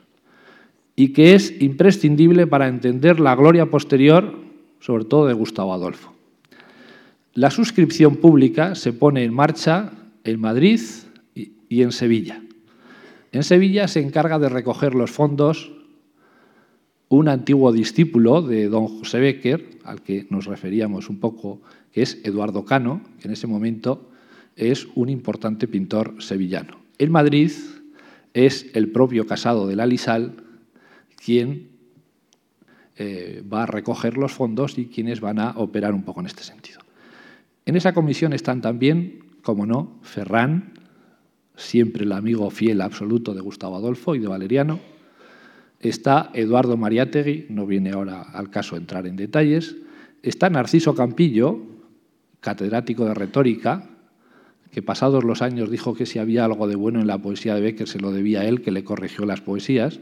y 0.95 1.13
que 1.13 1.35
es 1.35 1.61
imprescindible 1.61 2.47
para 2.47 2.67
entender 2.67 3.19
la 3.19 3.35
gloria 3.35 3.67
posterior 3.67 4.35
sobre 4.79 5.05
todo 5.05 5.27
de 5.27 5.33
Gustavo 5.33 5.75
Adolfo. 5.75 6.15
La 7.35 7.51
suscripción 7.51 8.15
pública 8.15 8.73
se 8.73 8.93
pone 8.93 9.23
en 9.23 9.33
marcha 9.33 9.91
en 10.23 10.41
Madrid 10.41 10.81
y 11.35 11.83
en 11.83 11.91
Sevilla. 11.91 12.41
En 13.31 13.43
Sevilla 13.43 13.87
se 13.87 14.01
encarga 14.01 14.39
de 14.39 14.49
recoger 14.49 14.95
los 14.95 15.11
fondos 15.11 15.71
un 17.09 17.27
antiguo 17.27 17.71
discípulo 17.71 18.41
de 18.41 18.69
don 18.69 18.87
José 18.87 19.19
Becker, 19.19 19.79
al 19.83 20.01
que 20.01 20.27
nos 20.29 20.45
referíamos 20.45 21.09
un 21.09 21.19
poco, 21.19 21.61
que 21.91 22.03
es 22.03 22.19
Eduardo 22.23 22.65
Cano, 22.65 23.01
que 23.19 23.27
en 23.27 23.33
ese 23.33 23.47
momento 23.47 24.09
es 24.55 24.87
un 24.95 25.09
importante 25.09 25.67
pintor 25.67 26.15
sevillano. 26.19 26.77
En 26.99 27.11
Madrid 27.11 27.51
es 28.33 28.67
el 28.73 28.91
propio 28.91 29.25
Casado 29.25 29.67
de 29.67 29.75
la 29.75 29.87
Lisal 29.87 30.35
quien 31.23 31.69
eh, 32.95 33.43
va 33.51 33.63
a 33.63 33.65
recoger 33.65 34.17
los 34.17 34.33
fondos 34.33 34.77
y 34.77 34.85
quienes 34.85 35.19
van 35.19 35.39
a 35.39 35.51
operar 35.51 35.93
un 35.93 36.03
poco 36.03 36.19
en 36.19 36.27
este 36.27 36.43
sentido. 36.43 36.79
En 37.65 37.75
esa 37.75 37.93
comisión 37.93 38.33
están 38.33 38.61
también, 38.61 39.19
como 39.41 39.65
no, 39.65 39.99
Ferrán, 40.01 40.73
siempre 41.59 42.03
el 42.03 42.11
amigo 42.11 42.49
fiel 42.49 42.81
absoluto 42.81 43.33
de 43.33 43.41
Gustavo 43.41 43.75
Adolfo 43.75 44.15
y 44.15 44.19
de 44.19 44.27
Valeriano. 44.27 44.79
Está 45.79 46.31
Eduardo 46.33 46.77
Mariátegui, 46.77 47.45
no 47.49 47.65
viene 47.65 47.91
ahora 47.91 48.21
al 48.21 48.49
caso 48.49 48.75
entrar 48.75 49.07
en 49.07 49.15
detalles. 49.15 49.75
Está 50.23 50.49
Narciso 50.49 50.95
Campillo, 50.95 51.61
catedrático 52.41 53.05
de 53.05 53.13
retórica, 53.13 53.89
que 54.71 54.81
pasados 54.81 55.23
los 55.23 55.41
años 55.41 55.71
dijo 55.71 55.93
que 55.93 56.05
si 56.05 56.19
había 56.19 56.45
algo 56.45 56.67
de 56.67 56.75
bueno 56.75 56.99
en 56.99 57.07
la 57.07 57.17
poesía 57.17 57.55
de 57.55 57.61
Becker 57.61 57.87
se 57.87 57.99
lo 57.99 58.11
debía 58.11 58.41
a 58.41 58.45
él, 58.45 58.61
que 58.61 58.71
le 58.71 58.83
corrigió 58.83 59.25
las 59.25 59.41
poesías. 59.41 59.99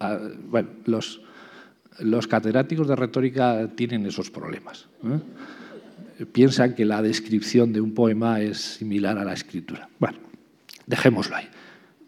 Ah, 0.00 0.18
bueno, 0.48 0.68
los, 0.86 1.20
catedráticos 2.26 2.88
de 2.88 2.96
retórica 2.96 3.70
tienen 3.76 4.06
esos 4.06 4.30
problemas. 4.30 4.88
¿eh? 5.04 6.24
Piensan 6.32 6.74
que 6.74 6.84
la 6.84 7.02
descripción 7.02 7.72
de 7.72 7.80
un 7.80 7.94
poema 7.94 8.40
es 8.40 8.58
similar 8.58 9.18
a 9.18 9.24
la 9.24 9.34
escritura. 9.34 9.88
Bueno, 9.98 10.18
dejémoslo 10.86 11.36
ahí. 11.36 11.48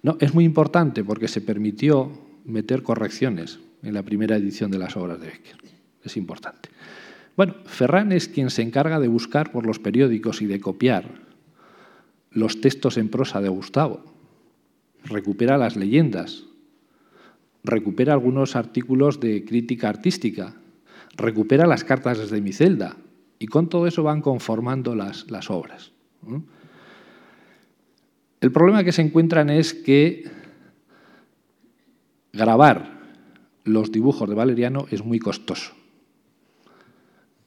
No, 0.03 0.17
es 0.21 0.35
muy 0.35 0.45
importante 0.45 1.05
porque 1.05 1.29
se 1.29 1.41
permitió 1.41 2.13
meter 2.45 2.83
correcciones 2.83 3.59
en 3.83 3.95
la 3.95 4.03
primera 4.03 4.37
edición 4.37 4.71
de 4.71 4.79
las 4.79 4.97
obras 4.97 5.21
de 5.21 5.27
Becker. 5.27 5.57
Es 6.03 6.17
importante. 6.17 6.69
Bueno, 7.37 7.55
Ferran 7.65 8.13
es 8.13 8.29
quien 8.29 8.51
se 8.51 8.63
encarga 8.63 8.99
de 9.01 9.09
buscar 9.09 9.53
por 9.53 9.67
los 9.67 9.79
periódicos 9.79 10.41
y 10.43 10.47
de 10.47 10.61
copiar 10.61 11.27
los 12.31 12.61
textos 12.61 12.97
en 12.97 13.09
prosa 13.09 13.41
de 13.41 13.49
Gustavo. 13.49 14.05
Recupera 15.05 15.59
las 15.59 15.77
leyendas, 15.77 16.45
recupera 17.65 18.13
algunos 18.13 18.57
artículos 18.57 19.21
de 19.21 19.45
crítica 19.45 19.89
artística, 19.89 20.55
recupera 21.17 21.67
las 21.67 21.85
cartas 21.85 22.19
desde 22.19 22.41
mi 22.41 22.53
celda 22.53 22.97
y 23.39 23.47
con 23.47 23.69
todo 23.69 23.87
eso 23.87 24.03
van 24.03 24.23
conformando 24.23 24.95
las, 24.95 25.31
las 25.31 25.51
obras. 25.51 25.93
El 28.41 28.53
problema 28.53 28.85
que 28.85 28.93
se 28.93 29.03
encuentran 29.03 29.51
es 29.51 29.73
que 29.73 30.25
grabar 32.33 33.01
los 33.65 33.91
dibujos 33.91 34.29
de 34.29 34.35
Valeriano 34.35 34.87
es 34.91 35.05
muy 35.05 35.19
costoso. 35.19 35.73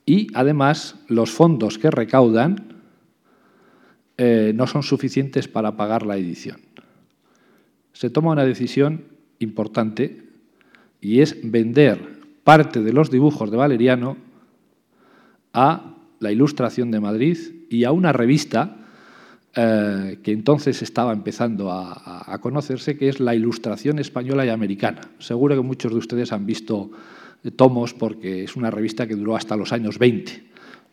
Y 0.05 0.27
además 0.33 0.95
los 1.07 1.31
fondos 1.31 1.77
que 1.77 1.91
recaudan 1.91 2.81
eh, 4.17 4.51
no 4.55 4.67
son 4.67 4.83
suficientes 4.83 5.47
para 5.47 5.77
pagar 5.77 6.05
la 6.05 6.17
edición. 6.17 6.59
Se 7.93 8.09
toma 8.09 8.31
una 8.31 8.43
decisión 8.43 9.05
importante 9.37 10.23
y 10.99 11.21
es 11.21 11.37
vender 11.43 12.19
parte 12.43 12.81
de 12.81 12.91
los 12.91 13.11
dibujos 13.11 13.51
de 13.51 13.57
Valeriano 13.57 14.17
a 15.53 15.95
la 16.19 16.31
Ilustración 16.31 16.91
de 16.91 16.99
Madrid 16.99 17.37
y 17.69 17.83
a 17.83 17.91
una 17.91 18.11
revista 18.11 18.78
eh, 19.62 20.20
que 20.24 20.32
entonces 20.32 20.82
estaba 20.82 21.12
empezando 21.12 21.70
a, 21.70 22.38
conocerse, 22.39 22.97
que 22.97 23.10
es 23.10 23.20
la 23.20 23.36
Ilustración 23.36 23.99
Española 23.99 24.45
y 24.45 24.49
Americana. 24.49 25.01
Seguro 25.20 25.53
que 25.53 25.62
muchos 25.62 25.91
de 25.91 25.97
ustedes 25.97 26.32
han 26.32 26.45
visto 26.45 26.89
tomos 27.57 27.93
porque 27.93 28.45
es 28.45 28.55
una 28.55 28.72
revista 28.72 29.05
que 29.05 29.16
duró 29.16 29.36
hasta 29.36 29.57
los 29.57 29.74
años 29.74 29.99
20, 29.99 30.43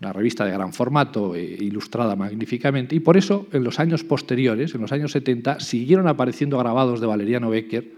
una 0.00 0.12
revista 0.12 0.44
de 0.44 0.50
gran 0.50 0.72
formato, 0.72 1.36
e 1.36 1.42
ilustrada 1.42 2.16
magníficamente, 2.16 2.96
y 2.96 2.98
por 2.98 3.16
eso 3.16 3.46
en 3.52 3.62
los 3.62 3.78
años 3.78 4.02
posteriores, 4.02 4.74
en 4.74 4.80
los 4.80 4.90
años 4.90 5.12
70, 5.12 5.60
siguieron 5.60 6.08
apareciendo 6.08 6.58
grabados 6.58 7.00
de 7.00 7.06
Valeriano 7.06 7.50
Becker, 7.50 7.88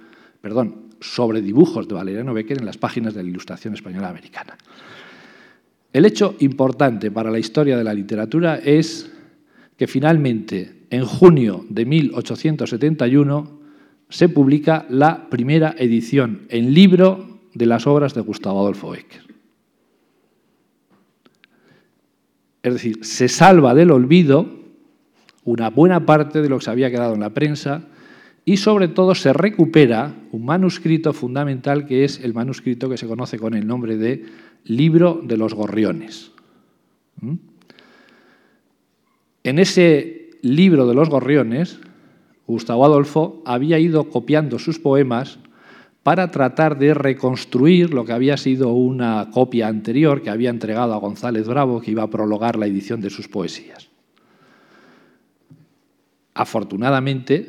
perdón, 0.43 0.89
sobre 1.01 1.41
dibujos 1.41 1.89
de 1.89 1.95
Valeriano 1.95 2.35
Becker 2.35 2.59
en 2.59 2.67
las 2.67 2.77
páginas 2.77 3.15
de 3.15 3.23
la 3.23 3.31
Ilustración 3.31 3.73
Española 3.73 4.11
Americana. 4.11 4.59
El 5.95 6.05
hecho 6.05 6.37
importante 6.41 7.11
para 7.11 7.31
la 7.31 7.39
historia 7.39 7.79
de 7.79 7.85
la 7.85 7.95
literatura 7.95 8.57
es 8.63 9.11
que 9.79 9.87
finalmente, 9.87 10.75
en 10.91 11.07
junio 11.07 11.65
de 11.71 11.87
1871, 11.87 13.59
se 14.09 14.29
publica 14.29 14.85
la 14.91 15.31
primera 15.31 15.75
edición 15.79 16.43
en 16.49 16.75
libro 16.75 17.39
de 17.55 17.67
las 17.67 17.87
obras 17.87 18.13
de 18.13 18.21
Gustavo 18.21 18.61
Adolfo 18.61 18.91
Becker. 18.91 19.23
Es 22.63 22.73
decir, 22.73 23.05
se 23.05 23.29
salva 23.29 23.73
del 23.75 23.93
olvido 23.93 24.59
una 25.45 25.71
buena 25.71 26.05
parte 26.05 26.43
de 26.43 26.49
lo 26.49 26.59
que 26.59 26.65
se 26.65 26.71
había 26.71 26.91
quedado 26.91 27.15
en 27.15 27.21
la 27.21 27.33
prensa 27.33 27.85
y 28.45 28.57
sobre 28.57 28.89
todo 28.89 29.15
se 29.15 29.33
recupera 29.33 30.13
un 30.33 30.45
manuscrito 30.45 31.13
fundamental 31.13 31.87
que 31.87 32.05
es 32.05 32.19
el 32.21 32.35
manuscrito 32.35 32.91
que 32.91 32.97
se 32.97 33.07
conoce 33.07 33.39
con 33.39 33.55
el 33.55 33.67
nombre 33.67 33.97
de 33.97 34.25
Libro 34.65 35.21
de 35.23 35.37
los 35.37 35.55
Gorriones. 35.55 36.33
¿Mm? 37.21 37.48
En 39.49 39.59
ese 39.59 40.29
libro 40.43 40.87
de 40.87 40.93
los 40.93 41.09
gorriones, 41.09 41.81
Gustavo 42.47 42.85
Adolfo 42.85 43.43
había 43.47 43.79
ido 43.79 44.11
copiando 44.11 44.59
sus 44.59 44.79
poemas 44.79 45.39
para 46.03 46.31
tratar 46.31 46.79
de 46.79 46.93
reconstruir 46.93 47.95
lo 47.95 48.05
que 48.05 48.13
había 48.13 48.37
sido 48.37 48.75
una 48.75 49.31
copia 49.33 49.69
anterior 49.69 50.21
que 50.21 50.29
había 50.29 50.51
entregado 50.51 50.93
a 50.93 50.99
González 50.99 51.49
Bravo, 51.49 51.81
que 51.81 51.93
iba 51.93 52.03
a 52.03 52.11
prologar 52.11 52.59
la 52.59 52.67
edición 52.67 53.01
de 53.01 53.09
sus 53.09 53.27
poesías. 53.27 53.89
Afortunadamente, 56.35 57.49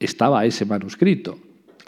estaba 0.00 0.44
ese 0.44 0.66
manuscrito, 0.66 1.38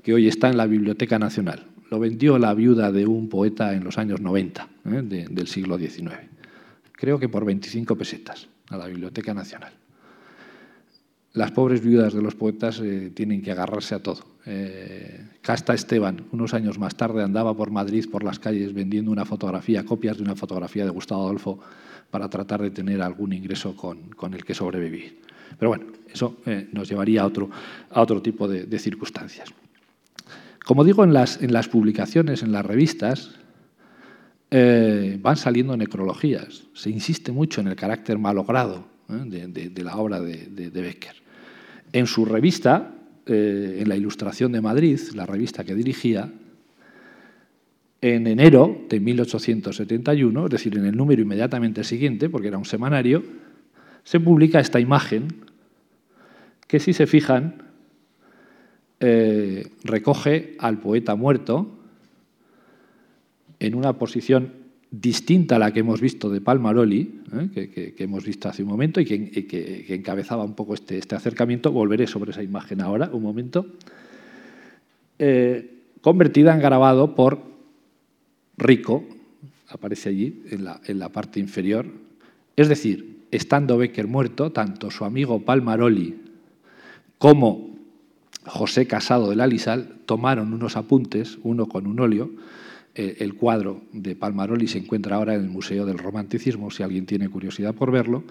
que 0.05 0.15
hoy 0.15 0.29
está 0.29 0.49
en 0.49 0.59
la 0.59 0.67
Biblioteca 0.69 1.19
Nacional. 1.19 1.67
Lo 1.91 1.99
vendió 1.99 2.39
la 2.39 2.55
viuda 2.55 2.93
de 2.93 3.05
un 3.09 3.29
poeta 3.29 3.75
en 3.75 3.83
los 3.83 3.99
años 3.99 4.21
90 4.21 4.69
¿eh? 4.85 5.27
del 5.29 5.49
siglo 5.49 5.77
XIX. 5.77 6.40
Creo 7.01 7.19
que 7.19 7.29
por 7.29 7.45
25 7.45 7.97
pesetas 7.97 8.49
a 8.69 8.77
la 8.77 8.87
Biblioteca 8.87 9.33
Nacional. 9.33 9.73
Las 11.33 11.53
pobres 11.53 11.81
viudas 11.81 12.13
de 12.13 12.23
los 12.23 12.35
poetas 12.35 12.81
eh, 12.81 13.11
tienen 13.15 13.41
que 13.41 13.53
agarrarse 13.53 13.95
a 13.95 14.03
todo. 14.03 14.23
Eh, 14.47 15.27
Casta 15.41 15.75
Esteban, 15.75 16.27
unos 16.33 16.55
años 16.55 16.79
más 16.79 16.97
tarde, 16.97 17.23
andaba 17.23 17.57
por 17.57 17.71
Madrid, 17.71 18.07
por 18.11 18.25
las 18.25 18.39
calles, 18.39 18.75
vendiendo 18.75 19.11
una 19.11 19.25
fotografía, 19.25 19.85
copias 19.85 20.19
de 20.19 20.25
una 20.25 20.37
fotografía 20.37 20.85
de 20.85 20.91
Gustavo 20.91 21.23
Adolfo, 21.23 21.61
para 22.11 22.29
tratar 22.29 22.61
de 22.61 22.71
tener 22.71 23.01
algún 23.01 23.33
ingreso 23.33 23.77
con 23.77 24.35
el 24.35 24.45
que 24.45 24.55
sobrevivir. 24.55 25.21
Pero 25.59 25.71
bueno, 25.71 25.87
eso 26.13 26.37
eh, 26.47 26.69
nos 26.73 26.89
llevaría 26.89 27.23
a 27.23 27.27
otro, 27.27 27.51
a 27.91 28.01
otro 28.01 28.23
tipo 28.23 28.49
de, 28.49 28.79
circunstancias. 28.79 29.53
Como 30.65 30.85
digo, 30.85 31.05
en 31.05 31.13
las, 31.13 31.43
en 31.43 31.53
las, 31.53 31.69
publicaciones, 31.69 32.43
en 32.43 32.53
las 32.53 32.65
revistas, 32.65 33.33
eh, 34.51 35.19
van 35.21 35.37
saliendo 35.37 35.77
necrologías. 35.77 36.65
Se 36.75 36.91
insiste 36.91 37.33
mucho 37.33 37.61
en 37.61 37.69
el 37.69 37.77
carácter 37.77 38.19
malogrado 38.19 38.87
¿eh? 39.09 39.49
de, 39.49 39.83
la 39.83 39.97
obra 39.97 40.21
de, 40.21 40.71
Becker. 40.71 41.15
En 41.93 42.07
su 42.07 42.25
revista, 42.25 42.95
en 43.27 43.89
la 43.89 43.97
Ilustración 43.97 44.53
de 44.53 44.61
Madrid, 44.61 44.99
la 45.15 45.27
revista 45.27 45.65
que 45.65 45.75
dirigía, 45.75 46.33
en 48.01 48.27
enero 48.27 48.87
de 48.89 48.99
1871, 48.99 50.45
es 50.47 50.51
decir, 50.51 50.77
en 50.77 50.87
el 50.87 50.97
número 50.97 51.21
inmediatamente 51.23 51.85
siguiente, 51.85 52.31
porque 52.31 52.49
era 52.49 52.59
un 52.59 52.65
semanario, 52.65 53.23
se 54.05 54.21
publica 54.21 54.61
esta 54.61 54.81
imagen 54.81 55.29
que 56.67 56.81
si 56.81 56.93
se 56.93 57.07
fijan 57.07 57.63
eh, 59.01 59.67
recoge 59.83 60.57
al 60.59 60.79
poeta 60.79 61.15
muerto 61.15 61.80
en 63.61 63.75
una 63.75 63.93
posición 63.93 64.53
distinta 64.91 65.57
a 65.57 65.59
la 65.59 65.73
que 65.73 65.81
hemos 65.81 66.01
visto 66.01 66.29
de 66.31 66.41
Palmaroli, 66.41 67.21
eh, 67.55 67.95
que, 67.97 68.03
hemos 68.03 68.25
visto 68.25 68.49
hace 68.49 68.63
un 68.65 68.71
momento 68.71 69.01
y 69.01 69.05
que, 69.05 69.87
encabezaba 69.89 70.43
un 70.45 70.55
poco 70.55 70.75
este, 70.75 70.99
este, 70.99 71.15
acercamiento. 71.15 71.71
Volveré 71.71 72.07
sobre 72.07 72.33
esa 72.33 72.43
imagen 72.43 72.81
ahora, 72.81 73.11
un 73.13 73.23
momento. 73.23 73.67
Eh, 75.19 75.83
convertida 76.01 76.53
en 76.55 76.61
grabado 76.61 77.15
por 77.15 77.43
Rico, 78.57 79.05
aparece 79.69 80.09
allí 80.09 80.43
en 80.51 80.65
la, 80.65 80.81
en 80.87 80.99
la 80.99 81.11
parte 81.11 81.39
inferior. 81.39 81.87
Es 82.57 82.69
decir, 82.69 83.21
estando 83.31 83.79
Becker 83.79 84.09
muerto, 84.09 84.51
tanto 84.51 84.91
su 84.91 85.05
amigo 85.05 85.45
Palmaroli 85.45 86.17
como 87.19 87.71
José 88.45 88.87
Casado 88.87 89.31
de 89.31 89.37
la 89.37 89.47
Lisal 89.47 89.99
tomaron 90.07 90.53
unos 90.53 90.77
apuntes, 90.77 91.39
uno 91.43 91.67
con 91.67 91.87
un 91.87 92.01
óleo. 92.01 92.31
Eh, 92.95 93.17
el 93.21 93.35
cuadro 93.35 93.83
de 93.93 94.17
Palmaroli 94.17 94.67
se 94.67 94.79
encuentra 94.79 95.17
ahora 95.17 95.35
en 95.35 95.43
el 95.43 95.49
Museo 95.49 95.87
del 95.87 95.99
Romanticismo, 95.99 96.71
si 96.71 96.83
alguien 96.83 97.07
tiene 97.07 97.29
curiosidad 97.29 97.75
por 97.75 97.91
verlo. 97.91 98.25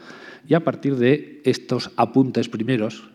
Y 0.47 0.53
a 0.53 0.63
partir 0.63 0.95
de 0.97 1.41
estos 1.45 1.91
apuntes 1.95 2.49
primeros, 2.49 3.09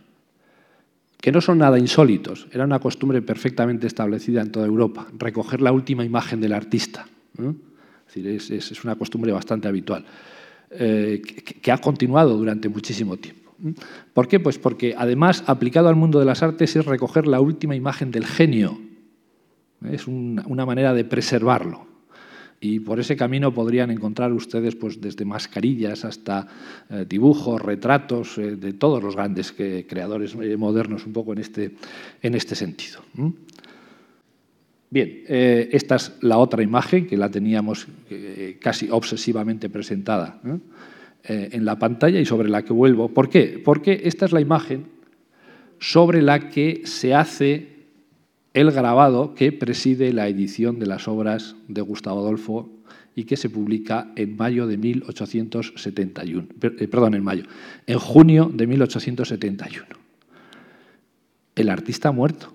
que 1.20 1.32
no 1.32 1.40
son 1.40 1.59
nada 1.59 1.78
insólitos, 1.78 2.47
era 2.53 2.64
una 2.64 2.78
costumbre 2.78 3.22
perfectamente 3.22 3.86
establecida 3.86 4.42
en 4.42 4.53
toda 4.53 4.66
Europa, 4.66 5.07
recoger 5.18 5.61
la 5.61 5.72
última 5.72 6.05
imagen 6.05 6.40
del 6.40 6.53
artista. 6.53 7.07
Es, 8.14 8.84
una 8.84 8.95
costumbre 8.95 9.32
bastante 9.32 9.68
habitual, 9.68 10.05
eh, 10.70 11.20
que 11.20 11.72
ha 11.72 11.78
continuado 11.78 12.36
durante 12.36 12.68
muchísimo 12.68 13.16
tiempo. 13.16 13.45
¿Por 14.12 14.28
qué? 14.28 14.40
Pues 14.40 14.59
porque 14.59 14.95
además, 14.97 15.45
aplicado 15.47 15.88
al 15.88 15.97
mundo 15.97 16.18
de 16.18 16.24
las 16.24 16.42
artes, 16.42 16.76
es 16.76 16.84
recoger 16.84 17.26
la 17.26 17.40
última 17.40 17.74
imagen 17.74 18.11
del 18.11 18.26
genio. 18.26 18.78
Es 19.91 20.07
una 20.07 20.66
manera 20.66 20.95
de 20.95 21.05
preservarlo. 21.05 21.95
Y 22.64 22.80
por 22.80 22.99
ese 22.99 23.14
camino 23.14 23.53
podrían 23.53 23.91
encontrar 23.91 24.32
ustedes 24.32 24.74
pues, 24.74 24.99
desde 24.99 25.26
mascarillas 25.26 26.07
hasta 26.07 26.47
eh, 26.89 27.05
dibujos, 27.07 27.61
retratos 27.61 28.39
eh, 28.39 28.57
de 28.57 28.72
todos 28.72 29.03
los 29.03 29.16
grandes 29.16 29.53
creadores 29.53 30.35
eh, 30.41 30.57
modernos, 30.57 31.05
un 31.05 31.12
poco 31.12 31.35
en 31.35 31.41
este, 31.41 31.72
en 32.22 32.35
este 32.35 32.55
sentido. 32.55 33.01
Bien, 34.89 35.24
esta 35.28 35.97
es 35.97 36.12
la 36.20 36.39
otra 36.39 36.62
imagen 36.62 37.07
que 37.07 37.16
la 37.16 37.28
teníamos 37.28 37.89
casi 38.61 38.89
obsesivamente 38.89 39.68
presentada. 39.68 40.41
En 41.24 41.64
la 41.64 41.76
pantalla 41.78 42.20
y 42.20 42.24
sobre 42.24 42.49
la 42.49 42.62
que 42.62 42.72
vuelvo. 42.72 43.09
¿Por 43.09 43.28
qué? 43.28 43.61
Porque 43.62 44.03
esta 44.05 44.24
es 44.24 44.32
la 44.32 44.41
imagen 44.41 44.87
sobre 45.80 46.22
la 46.22 46.49
que 46.49 46.82
se 46.85 47.12
hace 47.12 47.74
el 48.55 48.70
grabado 48.70 49.34
que 49.34 49.52
preside 49.52 50.12
la 50.12 50.28
edición 50.28 50.78
de 50.78 50.86
las 50.86 51.09
obras 51.09 51.57
de 51.68 51.80
Gustavo 51.80 52.20
Adolfo 52.20 52.70
y 53.16 53.24
que 53.24 53.36
se 53.36 53.50
publica 53.50 54.12
en 54.16 54.36
mayo 54.36 54.66
de 54.66 54.78
1871. 54.78 56.46
Eh, 56.62 56.88
perdón, 56.88 57.14
en 57.14 57.24
mayo. 57.24 57.44
En 57.86 57.98
junio 57.98 58.50
de 58.52 58.66
1871. 58.66 59.86
El 61.57 61.68
artista 61.68 62.12
muerto. 62.12 62.52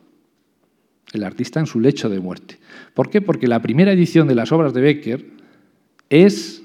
El 1.13 1.23
artista 1.23 1.59
en 1.59 1.65
su 1.65 1.79
lecho 1.79 2.09
de 2.09 2.19
muerte. 2.19 2.59
¿Por 2.93 3.09
qué? 3.09 3.21
Porque 3.21 3.47
la 3.47 3.61
primera 3.61 3.91
edición 3.91 4.27
de 4.27 4.35
las 4.35 4.51
obras 4.51 4.73
de 4.73 4.81
Becker 4.81 5.25
es 6.09 6.63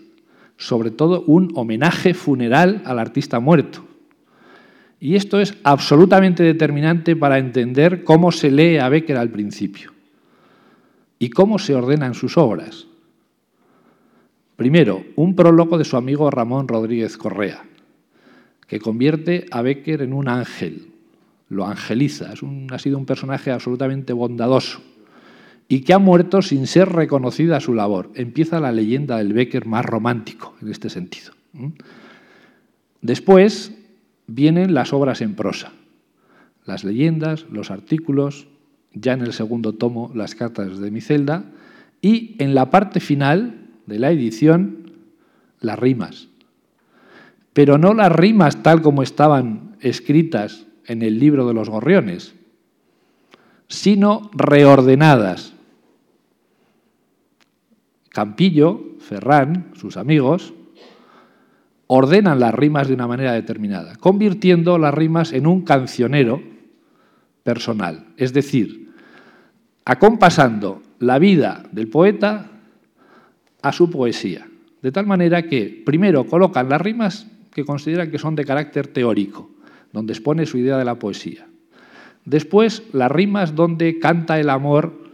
sobre 0.57 0.91
todo 0.91 1.24
un 1.26 1.51
homenaje 1.57 2.14
funeral 2.14 2.82
al 2.85 2.99
artista 2.99 3.41
muerto. 3.41 3.85
Y 5.05 5.17
esto 5.17 5.39
es 5.39 5.55
absolutamente 5.65 6.43
determinante 6.43 7.15
para 7.15 7.37
entender 7.37 8.05
cómo 8.05 8.33
se 8.33 8.51
lee 8.51 8.79
a 8.79 8.89
Becker 8.89 9.19
al 9.19 9.29
principio 9.29 9.93
y 11.19 11.29
cómo 11.29 11.59
se 11.59 11.75
ordenan 11.75 12.15
sus 12.15 12.39
obras. 12.39 12.87
Primero, 14.57 15.05
un 15.17 15.37
prólogo 15.37 15.77
de 15.77 15.85
su 15.85 15.99
amigo 15.99 16.31
Ramón 16.31 16.69
Rodríguez 16.69 17.19
Correa, 17.19 17.67
que 18.67 18.81
convierte 18.81 19.45
a 19.51 19.61
Becker 19.61 20.01
en 20.01 20.15
un 20.15 20.27
ángel, 20.27 20.87
lo 21.51 21.67
angeliza, 21.67 22.33
ha 22.71 22.79
sido 22.79 22.97
un 22.97 23.05
personaje 23.05 23.51
absolutamente 23.51 24.15
bondadoso 24.15 24.81
y 25.69 25.83
que 25.83 25.93
ha 25.93 25.99
muerto 25.99 26.41
sin 26.41 26.67
ser 26.67 26.89
reconocida 26.89 27.61
su 27.61 27.75
labor. 27.75 28.11
Empieza 28.15 28.59
la 28.59 28.73
leyenda 28.73 29.19
del 29.19 29.35
Becker 29.35 29.67
más 29.67 29.85
romántico 29.85 30.57
en 30.63 30.71
este 30.71 30.89
sentido. 30.89 31.33
Después 33.03 33.84
vienen 34.27 34.75
las 34.75 34.93
obras 34.93 35.20
en 35.20 35.35
prosa, 35.35 35.72
las 36.64 36.85
leyendas, 36.85 37.47
los 37.51 37.70
artículos, 37.70 38.47
ya 38.93 39.12
en 39.12 39.22
el 39.22 39.33
segundo 39.33 39.75
tomo 39.75 40.11
las 40.14 40.35
cartas 40.35 40.79
de 40.79 40.91
mi 40.91 41.01
celda 41.01 41.45
y 42.01 42.37
en 42.39 42.55
la 42.55 42.70
parte 42.70 43.01
final 43.01 43.66
de 43.87 43.99
la 43.99 44.11
edición 44.11 44.93
las 45.61 45.79
rimas. 45.79 46.29
Pero 47.53 47.79
no 47.79 47.95
las 47.95 48.12
rimas 48.12 48.62
tal 48.62 48.83
como 48.83 49.03
estaban 49.03 49.77
escritas 49.81 50.66
en 50.87 51.03
el 51.03 51.18
libro 51.18 51.47
de 51.47 51.55
los 51.55 51.68
gorriones, 51.68 52.35
sino 53.68 54.31
reordenadas, 54.35 55.53
Campillo, 58.11 58.95
Ferrán, 59.01 59.72
sus 59.75 59.97
amigos, 59.97 60.55
ordenan 61.87 62.41
las 62.41 62.55
rimas 62.55 62.89
de 62.89 62.95
una 62.95 63.07
manera 63.07 63.32
determinada, 63.32 63.97
convirtiendo 63.97 64.78
las 64.78 64.95
rimas 64.95 65.32
en 65.32 65.47
un 65.47 65.62
cancionero 65.62 66.43
personal, 67.43 68.07
es 68.16 68.32
decir, 68.32 68.93
acompasando 69.85 70.82
la 70.99 71.18
vida 71.18 71.64
del 71.72 71.89
poeta 71.89 72.51
a 73.62 73.72
su 73.72 73.91
poesía, 73.91 74.47
de 74.82 74.93
tal 74.93 75.07
manera 75.07 75.43
que 75.43 75.82
primero 75.85 76.26
colocan 76.26 76.68
las 76.68 76.80
rimas 76.80 77.26
que 77.53 77.64
consideran 77.64 78.11
que 78.11 78.18
son 78.18 78.35
de 78.35 78.45
carácter 78.45 78.89
teórico, 78.89 79.51
donde 79.93 80.12
expone 80.12 80.47
su 80.47 80.59
idea 80.59 80.76
de 80.76 80.85
la 80.85 80.99
poesía. 80.99 81.47
Después, 82.24 82.82
las 82.93 83.11
rimas 83.11 83.55
donde 83.55 83.99
canta 83.99 84.41
el 84.41 84.49
amor 84.49 85.05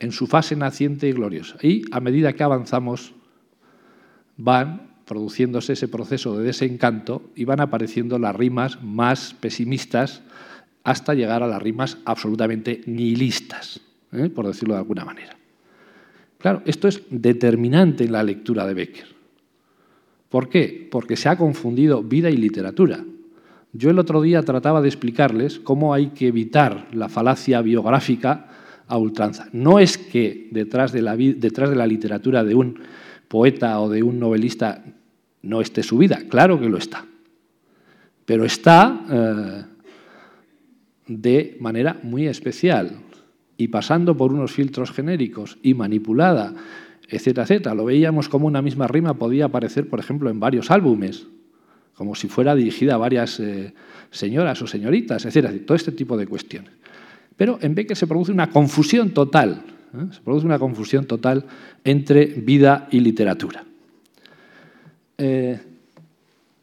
en 0.00 0.12
su 0.12 0.26
fase 0.26 0.56
naciente 0.56 1.06
y 1.06 1.12
gloriosa. 1.12 1.56
Y 1.62 1.82
a 1.92 2.00
medida 2.00 2.32
que 2.32 2.42
avanzamos, 2.42 3.14
van 4.36 4.89
produciéndose 5.10 5.72
ese 5.72 5.88
proceso 5.88 6.38
de 6.38 6.44
desencanto 6.44 7.32
y 7.34 7.44
van 7.44 7.58
apareciendo 7.58 8.16
las 8.20 8.36
rimas 8.36 8.80
más 8.80 9.34
pesimistas 9.40 10.22
hasta 10.84 11.14
llegar 11.14 11.42
a 11.42 11.48
las 11.48 11.60
rimas 11.60 11.98
absolutamente 12.04 12.82
nihilistas, 12.86 13.80
¿eh? 14.12 14.28
por 14.28 14.46
decirlo 14.46 14.74
de 14.74 14.78
alguna 14.78 15.04
manera. 15.04 15.36
Claro, 16.38 16.62
esto 16.64 16.86
es 16.86 17.02
determinante 17.10 18.04
en 18.04 18.12
la 18.12 18.22
lectura 18.22 18.64
de 18.68 18.74
Becker. 18.74 19.08
¿Por 20.28 20.48
qué? 20.48 20.86
Porque 20.88 21.16
se 21.16 21.28
ha 21.28 21.36
confundido 21.36 22.04
vida 22.04 22.30
y 22.30 22.36
literatura. 22.36 23.04
Yo 23.72 23.90
el 23.90 23.98
otro 23.98 24.22
día 24.22 24.44
trataba 24.44 24.80
de 24.80 24.86
explicarles 24.86 25.58
cómo 25.58 25.92
hay 25.92 26.10
que 26.10 26.28
evitar 26.28 26.86
la 26.92 27.08
falacia 27.08 27.62
biográfica 27.62 28.46
a 28.86 28.96
ultranza. 28.96 29.48
No 29.52 29.80
es 29.80 29.98
que 29.98 30.46
detrás 30.52 30.92
de 30.92 31.02
la, 31.02 31.16
detrás 31.16 31.68
de 31.68 31.74
la 31.74 31.88
literatura 31.88 32.44
de 32.44 32.54
un 32.54 32.78
poeta 33.26 33.80
o 33.80 33.88
de 33.88 34.02
un 34.02 34.18
novelista 34.18 34.84
no 35.42 35.60
esté 35.60 35.82
su 35.82 35.98
vida, 35.98 36.20
claro 36.28 36.60
que 36.60 36.68
lo 36.68 36.76
está, 36.78 37.04
pero 38.24 38.44
está 38.44 39.00
eh, 39.10 39.64
de 41.06 41.56
manera 41.60 41.98
muy 42.02 42.26
especial 42.26 42.98
y 43.56 43.68
pasando 43.68 44.16
por 44.16 44.32
unos 44.32 44.52
filtros 44.52 44.92
genéricos 44.92 45.58
y 45.62 45.74
manipulada, 45.74 46.54
etcétera, 47.08 47.42
etcétera. 47.42 47.74
Lo 47.74 47.84
veíamos 47.84 48.28
como 48.28 48.46
una 48.46 48.62
misma 48.62 48.86
rima 48.86 49.14
podía 49.14 49.46
aparecer, 49.46 49.88
por 49.88 49.98
ejemplo, 49.98 50.30
en 50.30 50.40
varios 50.40 50.70
álbumes 50.70 51.26
como 52.00 52.14
si 52.14 52.28
fuera 52.28 52.54
dirigida 52.54 52.94
a 52.94 52.96
varias 52.96 53.38
eh, 53.40 53.74
señoras 54.10 54.62
o 54.62 54.66
señoritas, 54.66 55.26
etcétera, 55.26 55.52
todo 55.66 55.76
este 55.76 55.92
tipo 55.92 56.16
de 56.16 56.26
cuestiones. 56.26 56.72
Pero 57.36 57.58
en 57.60 57.74
Becker 57.74 57.94
se 57.94 58.06
produce 58.06 58.32
una 58.32 58.48
confusión 58.48 59.10
total, 59.10 59.62
¿eh? 59.92 60.06
se 60.10 60.20
produce 60.22 60.46
una 60.46 60.58
confusión 60.58 61.04
total 61.04 61.44
entre 61.84 62.24
vida 62.24 62.88
y 62.90 63.00
literatura. 63.00 63.66
Eh, 65.22 65.60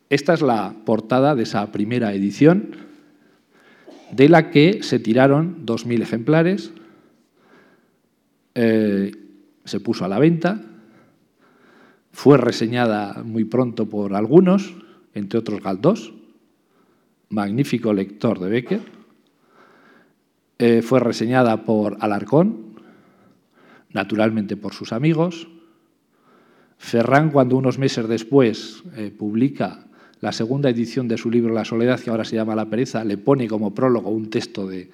esta 0.10 0.34
es 0.34 0.42
la 0.42 0.74
portada 0.84 1.36
de 1.36 1.44
esa 1.44 1.72
primera 1.72 2.12
edición, 2.12 2.72
de 4.12 4.30
la 4.30 4.50
que 4.50 4.82
se 4.82 4.98
tiraron 4.98 5.64
2.000 5.68 6.02
ejemplares, 6.02 6.72
se 8.56 9.80
puso 9.80 10.06
a 10.06 10.08
la 10.08 10.18
venta, 10.18 10.60
fue 12.12 12.40
reseñada 12.40 13.22
muy 13.24 13.44
pronto 13.46 13.86
por 13.86 14.16
algunos, 14.16 14.74
entre 15.14 15.38
otros 15.38 15.62
Galdós, 15.62 16.14
magnífico 17.30 17.94
lector 17.94 18.40
de 18.40 18.50
Becker. 18.50 18.82
Eh, 20.58 20.82
fue 20.82 21.00
reseñada 21.00 21.64
por 21.64 21.98
Alarcón, 22.00 22.74
naturalmente 23.94 24.58
por 24.58 24.74
sus 24.74 24.94
amigos. 24.94 25.48
Ferrán, 26.78 27.32
cuando 27.32 27.58
unos 27.58 27.80
meses 27.80 28.08
después 28.08 28.84
eh, 28.96 29.12
publica 29.16 29.88
la 30.22 30.32
segunda 30.32 30.70
edición 30.70 31.08
de 31.08 31.18
su 31.18 31.30
libro 31.30 31.54
La 31.54 31.66
soledad, 31.66 32.00
que 32.00 32.10
ahora 32.10 32.26
se 32.26 32.36
llama 32.36 32.56
La 32.56 32.70
pereza, 32.70 33.04
le 33.04 33.18
pone 33.18 33.48
como 33.48 33.74
prólogo 33.74 34.10
un 34.10 34.30
texto 34.30 34.68
de, 34.68 34.90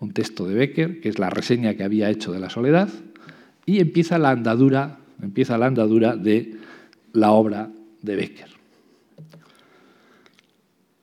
un 0.00 0.12
texto 0.12 0.46
de 0.46 0.54
Becker, 0.54 1.00
que 1.00 1.08
es 1.08 1.18
la 1.18 1.30
reseña 1.30 1.74
que 1.74 1.84
había 1.84 2.10
hecho 2.10 2.32
de 2.32 2.40
La 2.40 2.50
soledad, 2.50 2.88
y 3.66 3.80
empieza 3.80 4.18
la 4.18 4.30
andadura, 4.30 4.98
empieza 5.22 5.58
la 5.58 5.66
andadura 5.66 6.16
de 6.16 6.56
la 7.12 7.32
obra 7.32 7.70
de 8.02 8.16
Becker. 8.16 8.48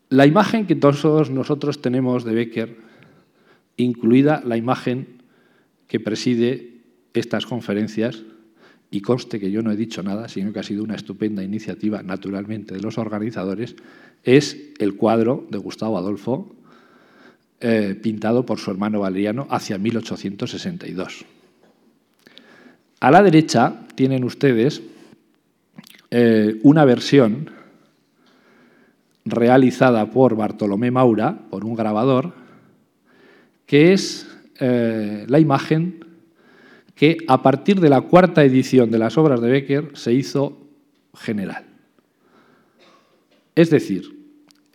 La 0.10 0.26
imagen 0.26 0.68
que 0.68 0.76
todos 0.76 1.30
nosotros 1.30 1.82
tenemos 1.82 2.26
de 2.26 2.34
Becker, 2.34 2.78
incluida 3.78 4.44
la 4.46 4.58
imagen 4.58 5.22
que 5.88 6.00
preside 6.00 6.82
estas 7.14 7.46
conferencias, 7.46 8.24
y 8.94 9.00
conste 9.00 9.40
que 9.40 9.50
yo 9.50 9.64
no 9.64 9.72
he 9.72 9.78
dicho 9.78 10.04
nada, 10.04 10.28
sino 10.28 10.52
que 10.52 10.60
ha 10.60 10.64
sido 10.64 10.84
una 10.84 10.96
estupenda 10.96 11.42
iniciativa, 11.42 12.04
naturalmente, 12.04 12.76
de 12.76 12.82
los 12.82 12.98
organizadores, 12.98 13.78
es 14.24 14.58
el 14.80 14.98
cuadro 14.98 15.48
de 15.50 15.58
Gustavo 15.58 15.98
Adolfo, 15.98 16.54
eh, 17.62 17.98
pintado 18.02 18.46
por 18.46 18.60
su 18.60 18.70
hermano 18.70 19.00
Valeriano 19.00 19.48
hacia 19.50 19.78
1862. 19.78 21.26
A 23.00 23.12
la 23.12 23.24
derecha 23.24 23.88
tienen 23.96 24.26
ustedes 24.26 24.82
eh, 26.12 26.60
una 26.64 26.84
versión 26.84 27.50
realizada 29.24 30.12
por 30.12 30.36
Bartolomé 30.36 30.92
Maura, 30.92 31.40
por 31.50 31.64
un 31.64 31.76
grabador, 31.76 32.34
que 33.66 33.94
es 33.94 34.28
eh, 34.60 35.26
la 35.30 35.40
imagen 35.40 36.11
que 36.96 37.18
a 37.28 37.42
partir 37.42 37.80
de 37.80 37.90
la 37.90 38.02
cuarta 38.02 38.44
edición 38.44 38.92
de 38.92 39.00
las 39.00 39.18
obras 39.18 39.42
de 39.42 39.50
Becker 39.50 39.92
se 39.94 40.14
hizo 40.14 40.68
general. 41.16 41.66
Es 43.56 43.70
decir, 43.70 44.20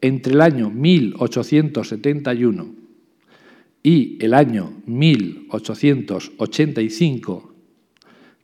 entre 0.00 0.32
el 0.34 0.40
año 0.40 0.70
1871 0.70 2.74
y 3.82 4.24
el 4.24 4.32
año 4.34 4.72
1885, 4.86 7.52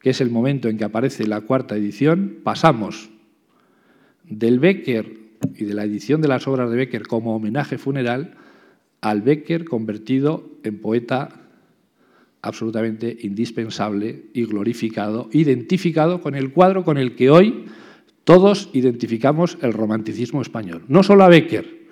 que 0.01 0.11
es 0.11 0.21
el 0.21 0.31
momento 0.31 0.69
en 0.69 0.77
que 0.79 0.85
aparece 0.85 1.27
la 1.27 1.41
cuarta 1.43 1.77
edición, 1.77 2.39
pasamos 2.43 3.11
del 4.25 4.59
Becker 4.61 5.23
y 5.57 5.65
de 5.65 5.75
la 5.75 5.85
edición 5.85 6.23
de 6.23 6.29
las 6.29 6.47
obras 6.47 6.71
de 6.71 6.77
Becker 6.77 7.07
como 7.07 7.37
homenaje 7.37 7.79
funeral 7.79 8.37
al 9.01 9.23
Becker 9.23 9.65
convertido 9.65 10.51
en 10.63 10.81
poeta 10.81 11.42
absolutamente 12.43 13.17
indispensable 13.23 14.25
y 14.35 14.45
glorificado, 14.45 15.29
identificado 15.33 16.21
con 16.21 16.35
el 16.35 16.53
cuadro 16.53 16.85
con 16.85 16.99
el 16.99 17.15
que 17.15 17.31
hoy 17.31 17.67
todos 18.25 18.69
identificamos 18.73 19.59
el 19.63 19.73
romanticismo 19.73 20.43
español. 20.43 20.85
No 20.89 21.03
solo 21.03 21.25
a 21.25 21.29
Becker, 21.29 21.83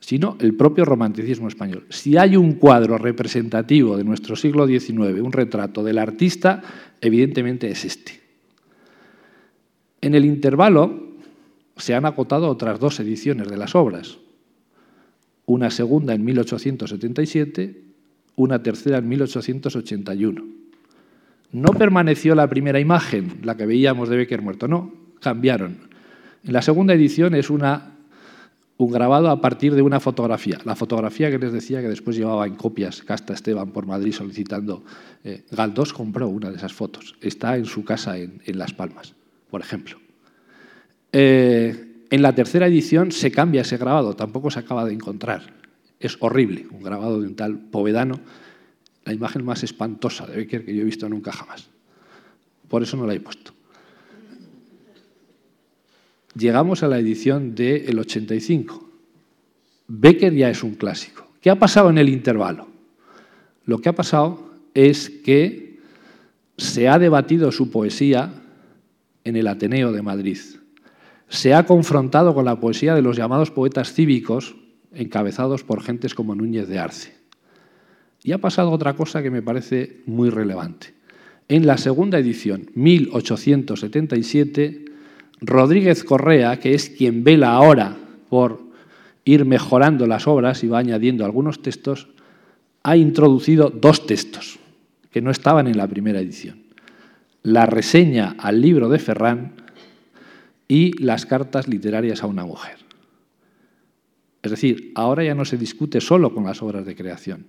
sino 0.00 0.36
el 0.40 0.54
propio 0.54 0.84
romanticismo 0.84 1.48
español. 1.48 1.86
Si 1.90 2.16
hay 2.16 2.36
un 2.36 2.54
cuadro 2.54 2.98
representativo 2.98 3.96
de 3.96 4.04
nuestro 4.04 4.36
siglo 4.36 4.66
XIX, 4.66 5.20
un 5.20 5.32
retrato 5.32 5.82
del 5.82 5.98
artista, 5.98 6.62
evidentemente 7.00 7.68
es 7.68 7.84
este. 7.84 8.20
En 10.00 10.14
el 10.14 10.24
intervalo 10.24 11.08
se 11.76 11.94
han 11.94 12.06
acotado 12.06 12.48
otras 12.48 12.80
dos 12.80 13.00
ediciones 13.00 13.48
de 13.48 13.56
las 13.56 13.74
obras, 13.74 14.18
una 15.46 15.70
segunda 15.70 16.14
en 16.14 16.24
1877, 16.24 17.87
una 18.38 18.62
tercera 18.62 18.98
en 18.98 19.08
1881. 19.08 20.44
No 21.52 21.72
permaneció 21.72 22.34
la 22.34 22.48
primera 22.48 22.80
imagen, 22.80 23.40
la 23.42 23.56
que 23.56 23.66
veíamos 23.66 24.08
de 24.08 24.16
Becker 24.16 24.42
muerto, 24.42 24.68
no, 24.68 24.94
cambiaron. 25.20 25.88
En 26.44 26.52
la 26.52 26.62
segunda 26.62 26.94
edición 26.94 27.34
es 27.34 27.50
un 27.50 27.62
grabado 28.78 29.28
a 29.28 29.40
partir 29.40 29.74
de 29.74 29.82
una 29.82 30.00
fotografía. 30.00 30.58
La 30.64 30.76
fotografía 30.76 31.30
que 31.30 31.38
les 31.38 31.52
decía 31.52 31.80
que 31.80 31.88
después 31.88 32.16
llevaba 32.16 32.46
en 32.46 32.54
copias 32.54 33.02
Casta 33.02 33.34
Esteban 33.34 33.72
por 33.72 33.86
Madrid 33.86 34.12
solicitando. 34.12 34.84
Eh, 35.24 35.44
Galdós 35.50 35.92
compró 35.92 36.28
una 36.28 36.50
de 36.50 36.56
esas 36.56 36.72
fotos. 36.72 37.16
Está 37.20 37.56
en 37.56 37.64
su 37.64 37.84
casa 37.84 38.18
en 38.18 38.40
Las 38.58 38.72
Palmas, 38.72 39.14
por 39.50 39.60
ejemplo. 39.60 39.98
Eh, 41.12 42.04
en 42.10 42.22
la 42.22 42.34
tercera 42.34 42.66
edición 42.66 43.12
se 43.12 43.30
cambia 43.30 43.62
ese 43.62 43.76
grabado, 43.76 44.14
tampoco 44.14 44.50
se 44.50 44.60
acaba 44.60 44.84
de 44.84 44.92
encontrar. 44.92 45.42
Es 46.00 46.16
horrible, 46.20 46.66
un 46.70 46.82
grabado 46.82 47.20
de 47.20 47.26
un 47.26 47.34
tal 47.34 47.58
Povedano, 47.58 48.20
la 49.04 49.12
imagen 49.12 49.44
más 49.44 49.62
espantosa 49.62 50.26
de 50.26 50.36
Becker 50.36 50.64
que 50.64 50.74
yo 50.74 50.82
he 50.82 50.84
visto 50.84 51.08
nunca 51.08 51.32
jamás. 51.32 51.68
Por 52.68 52.82
eso 52.82 52.96
no 52.96 53.06
la 53.06 53.14
he 53.14 53.20
puesto. 53.20 53.52
Llegamos 56.34 56.82
a 56.82 56.88
la 56.88 56.98
edición 56.98 57.54
del 57.54 57.98
85. 57.98 58.88
Becker 59.88 60.34
ya 60.34 60.50
es 60.50 60.62
un 60.62 60.74
clásico. 60.74 61.26
¿Qué 61.40 61.50
ha 61.50 61.58
pasado 61.58 61.90
en 61.90 61.98
el 61.98 62.08
intervalo? 62.08 62.68
Lo 63.64 63.78
que 63.78 63.88
ha 63.88 63.94
pasado 63.94 64.52
es 64.74 65.10
que 65.10 65.78
se 66.56 66.88
ha 66.88 66.98
debatido 66.98 67.50
su 67.50 67.70
poesía 67.70 68.32
en 69.24 69.36
el 69.36 69.48
Ateneo 69.48 69.92
de 69.92 70.02
Madrid 70.02 70.38
se 71.28 71.54
ha 71.54 71.64
confrontado 71.64 72.34
con 72.34 72.44
la 72.44 72.58
poesía 72.58 72.94
de 72.94 73.02
los 73.02 73.16
llamados 73.16 73.50
poetas 73.50 73.92
cívicos, 73.92 74.56
encabezados 74.94 75.64
por 75.64 75.82
gentes 75.82 76.14
como 76.14 76.34
Núñez 76.34 76.68
de 76.68 76.78
Arce. 76.78 77.14
Y 78.22 78.32
ha 78.32 78.38
pasado 78.38 78.70
otra 78.70 78.94
cosa 78.94 79.22
que 79.22 79.30
me 79.30 79.42
parece 79.42 80.00
muy 80.06 80.30
relevante. 80.30 80.94
En 81.48 81.66
la 81.66 81.78
segunda 81.78 82.18
edición, 82.18 82.70
1877, 82.74 84.84
Rodríguez 85.40 86.04
Correa, 86.04 86.60
que 86.60 86.74
es 86.74 86.90
quien 86.90 87.24
vela 87.24 87.52
ahora 87.52 87.96
por 88.28 88.60
ir 89.24 89.44
mejorando 89.44 90.06
las 90.06 90.26
obras 90.26 90.62
y 90.64 90.68
va 90.68 90.78
añadiendo 90.78 91.24
algunos 91.24 91.62
textos, 91.62 92.08
ha 92.82 92.96
introducido 92.96 93.70
dos 93.70 94.06
textos 94.06 94.58
que 95.10 95.22
no 95.22 95.30
estaban 95.30 95.66
en 95.66 95.78
la 95.78 95.86
primera 95.86 96.20
edición. 96.20 96.62
La 97.42 97.66
reseña 97.66 98.34
al 98.38 98.60
libro 98.60 98.88
de 98.88 98.98
Ferrán 98.98 99.52
y 100.66 101.00
las 101.02 101.24
cartas 101.24 101.68
literarias 101.68 102.22
a 102.22 102.26
una 102.26 102.44
mujer. 102.44 102.87
Es 104.42 104.50
decir, 104.50 104.92
ahora 104.94 105.24
ya 105.24 105.34
no 105.34 105.44
se 105.44 105.56
discute 105.56 106.00
solo 106.00 106.32
con 106.32 106.44
las 106.44 106.62
obras 106.62 106.86
de 106.86 106.94
creación, 106.94 107.46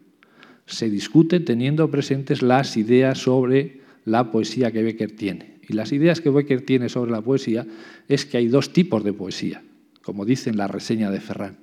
se 0.65 0.89
discute 0.89 1.39
teniendo 1.39 1.89
presentes 1.89 2.41
las 2.41 2.77
ideas 2.77 3.17
sobre 3.19 3.81
la 4.05 4.31
poesía 4.31 4.71
que 4.71 4.83
Becker 4.83 5.15
tiene. 5.15 5.59
Y 5.67 5.73
las 5.73 5.91
ideas 5.91 6.21
que 6.21 6.29
Becker 6.29 6.61
tiene 6.61 6.89
sobre 6.89 7.11
la 7.11 7.21
poesía 7.21 7.65
es 8.07 8.25
que 8.25 8.37
hay 8.37 8.47
dos 8.47 8.73
tipos 8.73 9.03
de 9.03 9.13
poesía, 9.13 9.63
como 10.01 10.25
dice 10.25 10.49
en 10.49 10.57
la 10.57 10.67
reseña 10.67 11.11
de 11.11 11.21
Ferran. 11.21 11.57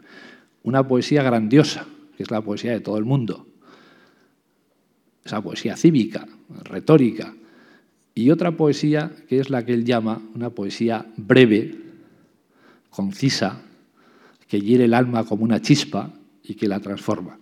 Una 0.62 0.86
poesía 0.86 1.22
grandiosa, 1.22 1.86
que 2.16 2.22
es 2.22 2.30
la 2.30 2.40
poesía 2.40 2.72
de 2.72 2.80
todo 2.80 2.98
el 2.98 3.04
mundo, 3.04 3.46
esa 5.24 5.42
poesía 5.42 5.76
cívica, 5.76 6.26
retórica, 6.64 7.34
y 8.14 8.30
otra 8.30 8.56
poesía 8.56 9.12
que 9.28 9.40
es 9.40 9.50
la 9.50 9.64
que 9.66 9.74
él 9.74 9.84
llama 9.84 10.22
una 10.34 10.50
poesía 10.50 11.06
breve, 11.16 11.74
concisa, 12.90 13.65
que 14.48 14.60
hiere 14.60 14.84
el 14.84 14.94
alma 14.94 15.24
como 15.24 15.44
una 15.44 15.60
chispa 15.60 16.12
y 16.42 16.54
que 16.54 16.68
la 16.68 16.80
transforma, 16.80 17.38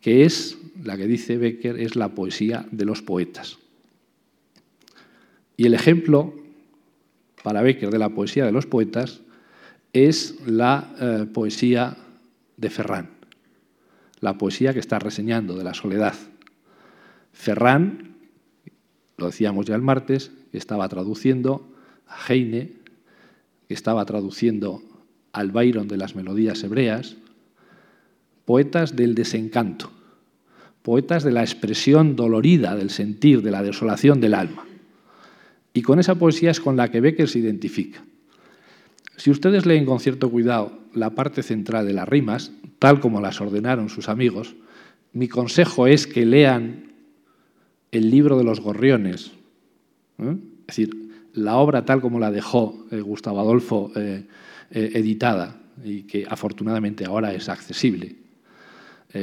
que 0.00 0.24
es, 0.24 0.58
la 0.82 0.96
que 0.96 1.06
dice 1.06 1.36
Becker, 1.36 1.78
es 1.78 1.96
la 1.96 2.14
poesía 2.14 2.66
de 2.70 2.84
los 2.84 3.02
poetas. 3.02 3.58
Y 5.56 5.66
el 5.66 5.74
ejemplo 5.74 6.34
para 7.42 7.62
Becker 7.62 7.90
de 7.90 7.98
la 7.98 8.08
poesía 8.08 8.44
de 8.44 8.52
los 8.52 8.66
poetas 8.66 9.20
es 9.92 10.36
la 10.46 10.94
eh, 11.00 11.26
poesía 11.32 11.96
de 12.56 12.70
Ferran, 12.70 13.10
la 14.20 14.38
poesía 14.38 14.72
que 14.72 14.80
está 14.80 14.98
reseñando 14.98 15.56
de 15.56 15.64
la 15.64 15.74
soledad. 15.74 16.14
Ferran, 17.32 18.16
lo 19.16 19.26
decíamos 19.26 19.66
ya 19.66 19.74
el 19.74 19.82
martes, 19.82 20.32
estaba 20.52 20.88
traduciendo 20.88 21.68
a 22.06 22.32
Heine, 22.32 22.72
que 23.68 23.74
estaba 23.74 24.04
traduciendo 24.04 24.82
al 25.34 25.50
Byron 25.50 25.88
de 25.88 25.98
las 25.98 26.14
melodías 26.16 26.62
hebreas, 26.64 27.16
poetas 28.44 28.96
del 28.96 29.14
desencanto, 29.14 29.90
poetas 30.82 31.24
de 31.24 31.32
la 31.32 31.42
expresión 31.42 32.16
dolorida 32.16 32.76
del 32.76 32.90
sentir, 32.90 33.42
de 33.42 33.50
la 33.50 33.62
desolación 33.62 34.20
del 34.20 34.34
alma. 34.34 34.64
Y 35.74 35.82
con 35.82 35.98
esa 35.98 36.14
poesía 36.14 36.52
es 36.52 36.60
con 36.60 36.76
la 36.76 36.90
que 36.90 37.00
Becker 37.00 37.28
se 37.28 37.40
identifica. 37.40 38.04
Si 39.16 39.30
ustedes 39.30 39.66
leen 39.66 39.86
con 39.86 40.00
cierto 40.00 40.30
cuidado 40.30 40.78
la 40.94 41.10
parte 41.10 41.42
central 41.42 41.86
de 41.86 41.94
las 41.94 42.08
rimas, 42.08 42.52
tal 42.78 43.00
como 43.00 43.20
las 43.20 43.40
ordenaron 43.40 43.88
sus 43.88 44.08
amigos, 44.08 44.54
mi 45.12 45.28
consejo 45.28 45.86
es 45.86 46.06
que 46.06 46.24
lean 46.24 46.92
el 47.90 48.10
libro 48.10 48.38
de 48.38 48.44
los 48.44 48.60
gorriones, 48.60 49.32
¿eh? 50.18 50.36
es 50.60 50.66
decir, 50.66 51.04
la 51.32 51.56
obra 51.56 51.84
tal 51.84 52.00
como 52.00 52.20
la 52.20 52.30
dejó 52.30 52.86
eh, 52.90 53.00
Gustavo 53.00 53.40
Adolfo 53.40 53.90
eh, 53.96 54.26
editada 54.74 55.56
y 55.84 56.02
que 56.02 56.26
afortunadamente 56.28 57.04
ahora 57.04 57.32
es 57.32 57.48
accesible. 57.48 58.16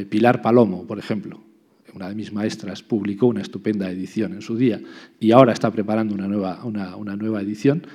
Pilar 0.10 0.42
Palomo, 0.42 0.88
por 0.88 0.98
ejemplo, 1.00 1.42
una 1.94 2.08
de 2.08 2.16
mis 2.16 2.32
maestras, 2.32 2.82
publicó 2.82 3.28
una 3.28 3.42
estupenda 3.42 3.90
edición 3.90 4.34
en 4.34 4.42
su 4.42 4.56
día 4.56 4.80
y 5.20 5.32
ahora 5.32 5.52
está 5.52 5.70
preparando 5.70 6.16
una 6.16 6.28
nueva, 6.28 6.64
una, 6.64 7.16
nueva 7.18 7.42
edición 7.42 7.86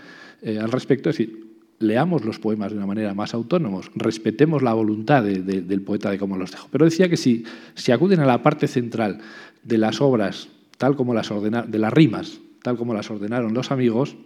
al 0.44 0.70
respecto. 0.70 1.08
Es 1.08 1.16
decir, 1.16 1.46
leamos 1.78 2.24
los 2.24 2.38
poemas 2.38 2.72
de 2.72 2.78
una 2.78 2.86
manera 2.86 3.14
más 3.14 3.34
autónomos, 3.34 3.90
respetemos 3.94 4.62
la 4.62 4.74
voluntad 4.74 5.22
del 5.22 5.82
poeta 5.82 6.10
de 6.10 6.18
cómo 6.18 6.36
los 6.36 6.50
dejo. 6.50 6.68
Pero 6.70 6.84
decía 6.84 7.08
que 7.08 7.16
si, 7.16 7.44
si 7.74 7.92
acuden 7.92 8.20
a 8.20 8.26
la 8.26 8.42
parte 8.42 8.66
central 8.66 9.18
de 9.62 9.78
las 9.78 10.00
obras, 10.00 10.48
tal 10.78 10.96
como 10.96 11.14
las 11.14 11.30
ordenaron, 11.30 11.70
de 11.70 11.78
las 11.78 11.92
rimas, 11.92 12.40
tal 12.62 12.76
como 12.76 12.94
las 12.94 13.10
ordenaron 13.10 13.54
los 13.54 13.70
amigos, 13.70 14.16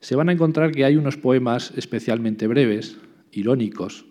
se 0.00 0.16
van 0.16 0.30
a 0.30 0.32
encontrar 0.32 0.72
que 0.72 0.84
hay 0.84 0.96
unos 0.96 1.16
poemas 1.16 1.72
especialmente 1.76 2.46
breves, 2.46 2.96
irónicos. 3.32 4.06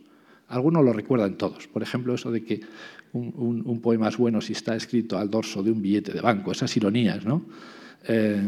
Algunos 0.47 0.85
lo 0.85 0.93
recuerdan 0.93 1.35
todos. 1.35 1.67
Por 1.67 1.83
ejemplo, 1.83 2.13
eso 2.13 2.31
de 2.31 2.43
que 2.43 2.61
un, 3.13 3.79
poema 3.81 4.09
es 4.09 4.17
bueno 4.17 4.39
si 4.39 4.53
está 4.53 4.75
escrito 4.75 5.17
al 5.17 5.29
dorso 5.29 5.63
de 5.63 5.71
un 5.71 5.81
billete 5.81 6.13
de 6.13 6.21
banco, 6.21 6.51
esas 6.51 6.75
ironías, 6.77 7.25
¿no? 7.25 7.45
Eh, 8.07 8.41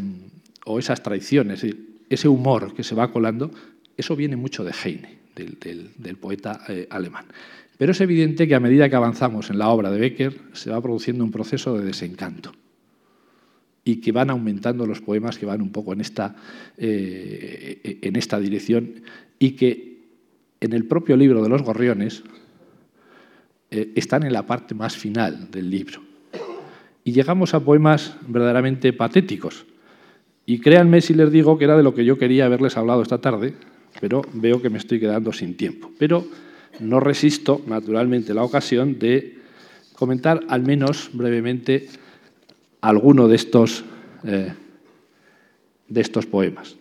o 0.66 0.78
esas 0.78 1.02
traiciones, 1.02 1.66
ese 2.10 2.28
humor 2.28 2.76
que 2.76 2.84
se 2.84 2.94
va 2.94 3.12
colando, 3.12 3.52
eso 3.98 4.16
viene 4.16 4.36
mucho 4.36 4.64
de 4.64 4.72
Heine, 4.72 5.20
del, 5.36 6.18
poeta 6.18 6.62
eh, 6.70 6.88
alemán. 6.92 7.26
Pero 7.78 7.94
es 7.94 8.02
evidente 8.02 8.48
que 8.48 8.54
a 8.54 8.60
medida 8.60 8.88
que 8.88 8.96
avanzamos 8.96 9.50
en 9.50 9.58
la 9.58 9.70
obra 9.70 9.90
de 9.90 10.00
Becker 10.00 10.40
se 10.54 10.70
va 10.70 10.80
produciendo 10.82 11.24
un 11.24 11.32
proceso 11.32 11.76
de 11.76 11.86
desencanto 11.86 12.52
y 13.84 13.98
que 13.98 14.12
van 14.12 14.30
aumentando 14.30 14.86
los 14.86 15.02
poemas 15.02 15.38
que 15.38 15.46
van 15.46 15.62
un 15.62 15.72
poco 15.72 15.94
en 15.94 16.02
esta, 16.02 16.36
eh, 16.78 18.00
en 18.02 18.16
esta 18.16 18.40
dirección 18.40 19.02
y 19.40 19.52
que 19.52 19.92
en 20.60 20.74
el 20.74 20.86
propio 20.86 21.18
libro 21.18 21.42
de 21.42 21.50
los 21.50 21.64
gorriones 21.64 22.24
eh, 23.72 23.92
están 23.96 24.24
en 24.24 24.34
la 24.34 24.46
parte 24.46 24.76
más 24.76 24.96
final 24.96 25.50
del 25.50 25.70
libro. 25.70 26.02
Y 27.04 27.14
llegamos 27.14 27.54
a 27.54 27.62
poemas 27.62 28.16
verdaderamente 28.28 28.94
patéticos. 28.94 29.66
Y 30.46 30.60
créanme 30.60 31.02
si 31.02 31.14
les 31.14 31.32
digo 31.32 31.58
que 31.58 31.64
era 31.64 31.78
de 31.78 31.84
lo 31.84 31.96
que 31.96 32.06
yo 32.06 32.18
quería 32.18 32.46
haberles 32.46 32.78
hablado 32.78 33.02
esta 33.02 33.20
tarde, 33.20 33.56
pero 34.00 34.22
veo 34.34 34.62
que 34.62 34.70
me 34.70 34.78
estoy 34.78 35.00
quedando 35.00 35.34
sin 35.34 35.58
tiempo. 35.58 35.92
Pero 35.98 36.28
no 36.80 37.00
resisto, 37.00 37.62
naturalmente, 37.66 38.34
la 38.34 38.44
ocasión 38.44 39.00
de 39.00 39.38
comentar 39.94 40.42
al 40.48 40.64
menos 40.64 41.10
brevemente 41.14 41.88
alguno 42.82 43.28
de 43.28 43.36
estos, 43.36 43.86
eh, 44.24 44.54
de 45.88 46.02
estos 46.02 46.26
poemas. 46.26 46.76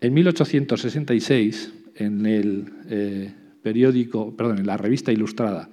En 0.00 0.14
1866, 0.14 1.72
en 1.94 2.26
el 2.26 2.72
eh, 2.88 3.32
periódico, 3.62 4.34
perdón, 4.34 4.58
en 4.58 4.66
la 4.66 4.76
revista 4.76 5.12
ilustrada 5.12 5.68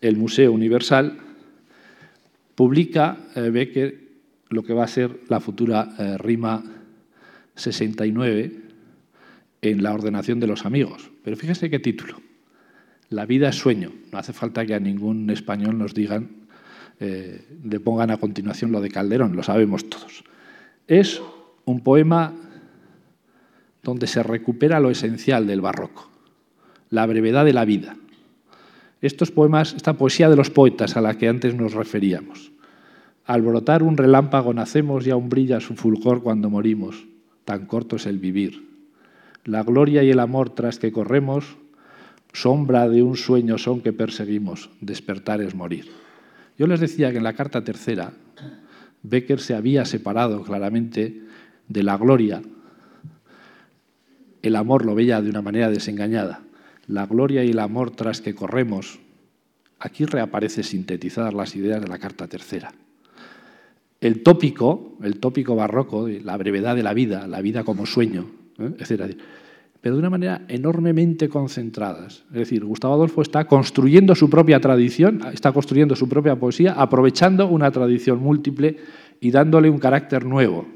El 0.00 0.16
Museo 0.16 0.52
Universal, 0.52 1.18
publica 2.54 3.18
eh, 3.34 3.50
Becker 3.50 4.02
lo 4.48 4.62
que 4.62 4.74
va 4.74 4.84
a 4.84 4.88
ser 4.88 5.20
la 5.28 5.40
futura 5.40 6.18
rima 6.18 6.62
69 7.54 8.52
en 9.62 9.82
la 9.82 9.94
ordenación 9.94 10.40
de 10.40 10.46
los 10.46 10.66
amigos. 10.66 11.10
Pero 11.24 11.38
fíjese 11.38 11.70
qué 11.70 11.78
título. 11.78 12.20
La 13.08 13.24
vida 13.24 13.48
es 13.48 13.56
sueño. 13.56 13.92
No 14.12 14.18
hace 14.18 14.34
falta 14.34 14.66
que 14.66 14.74
a 14.74 14.78
ningún 14.78 15.30
español 15.30 15.78
nos 15.78 15.94
digan, 15.94 16.41
eh, 17.00 17.44
le 17.64 17.80
pongan 17.80 18.10
a 18.10 18.18
continuación 18.18 18.72
lo 18.72 18.80
de 18.80 18.90
Calderón, 18.90 19.36
lo 19.36 19.42
sabemos 19.42 19.88
todos. 19.88 20.24
Es 20.86 21.22
un 21.64 21.80
poema 21.80 22.32
donde 23.82 24.06
se 24.06 24.22
recupera 24.22 24.80
lo 24.80 24.90
esencial 24.90 25.46
del 25.46 25.60
barroco, 25.60 26.08
la 26.90 27.06
brevedad 27.06 27.44
de 27.44 27.52
la 27.52 27.64
vida. 27.64 27.96
Estos 29.00 29.32
poemas, 29.32 29.74
esta 29.74 29.94
poesía 29.94 30.28
de 30.28 30.36
los 30.36 30.50
poetas 30.50 30.96
a 30.96 31.00
la 31.00 31.18
que 31.18 31.28
antes 31.28 31.54
nos 31.54 31.74
referíamos. 31.74 32.52
Al 33.24 33.42
brotar 33.42 33.82
un 33.82 33.96
relámpago 33.96 34.54
nacemos 34.54 35.06
y 35.06 35.10
aún 35.10 35.28
brilla 35.28 35.60
su 35.60 35.74
fulgor 35.74 36.22
cuando 36.22 36.50
morimos. 36.50 37.06
Tan 37.44 37.66
corto 37.66 37.96
es 37.96 38.06
el 38.06 38.18
vivir. 38.18 38.68
La 39.44 39.64
gloria 39.64 40.04
y 40.04 40.10
el 40.10 40.20
amor 40.20 40.50
tras 40.50 40.78
que 40.78 40.92
corremos, 40.92 41.56
sombra 42.32 42.88
de 42.88 43.02
un 43.02 43.16
sueño 43.16 43.58
son 43.58 43.80
que 43.80 43.92
perseguimos, 43.92 44.70
despertar 44.80 45.40
es 45.40 45.54
morir. 45.54 45.90
Yo 46.62 46.68
les 46.68 46.78
decía 46.78 47.10
que 47.10 47.16
en 47.16 47.24
la 47.24 47.32
carta 47.32 47.64
tercera, 47.64 48.12
Becker 49.02 49.40
se 49.40 49.56
había 49.56 49.84
separado 49.84 50.44
claramente 50.44 51.22
de 51.66 51.82
la 51.82 51.96
gloria. 51.96 52.40
El 54.42 54.54
amor 54.54 54.84
lo 54.84 54.94
veía 54.94 55.20
de 55.20 55.28
una 55.28 55.42
manera 55.42 55.70
desengañada. 55.70 56.44
La 56.86 57.06
gloria 57.06 57.42
y 57.42 57.50
el 57.50 57.58
amor 57.58 57.90
tras 57.90 58.20
que 58.20 58.36
corremos. 58.36 59.00
Aquí 59.80 60.04
reaparece 60.04 60.62
sintetizadas 60.62 61.34
las 61.34 61.56
ideas 61.56 61.80
de 61.80 61.88
la 61.88 61.98
carta 61.98 62.28
tercera. 62.28 62.72
El 64.00 64.22
tópico, 64.22 64.96
el 65.02 65.18
tópico 65.18 65.56
barroco, 65.56 66.06
la 66.06 66.36
brevedad 66.36 66.76
de 66.76 66.84
la 66.84 66.94
vida, 66.94 67.26
la 67.26 67.40
vida 67.40 67.64
como 67.64 67.86
sueño, 67.86 68.30
¿eh? 68.60 68.70
Pero 69.82 69.96
de 69.96 69.98
una 69.98 70.10
manera 70.10 70.42
enormemente 70.46 71.28
concentradas. 71.28 72.22
Es 72.30 72.38
decir, 72.38 72.64
Gustavo 72.64 72.94
Adolfo 72.94 73.20
está 73.20 73.46
construyendo 73.46 74.14
su 74.14 74.30
propia 74.30 74.60
tradición, 74.60 75.22
está 75.32 75.50
construyendo 75.50 75.96
su 75.96 76.08
propia 76.08 76.36
poesía, 76.36 76.72
aprovechando 76.74 77.48
una 77.48 77.68
tradición 77.72 78.20
múltiple 78.20 78.76
y 79.20 79.32
dándole 79.32 79.68
un 79.68 79.78
carácter 79.78 80.24
nuevo. 80.24 80.66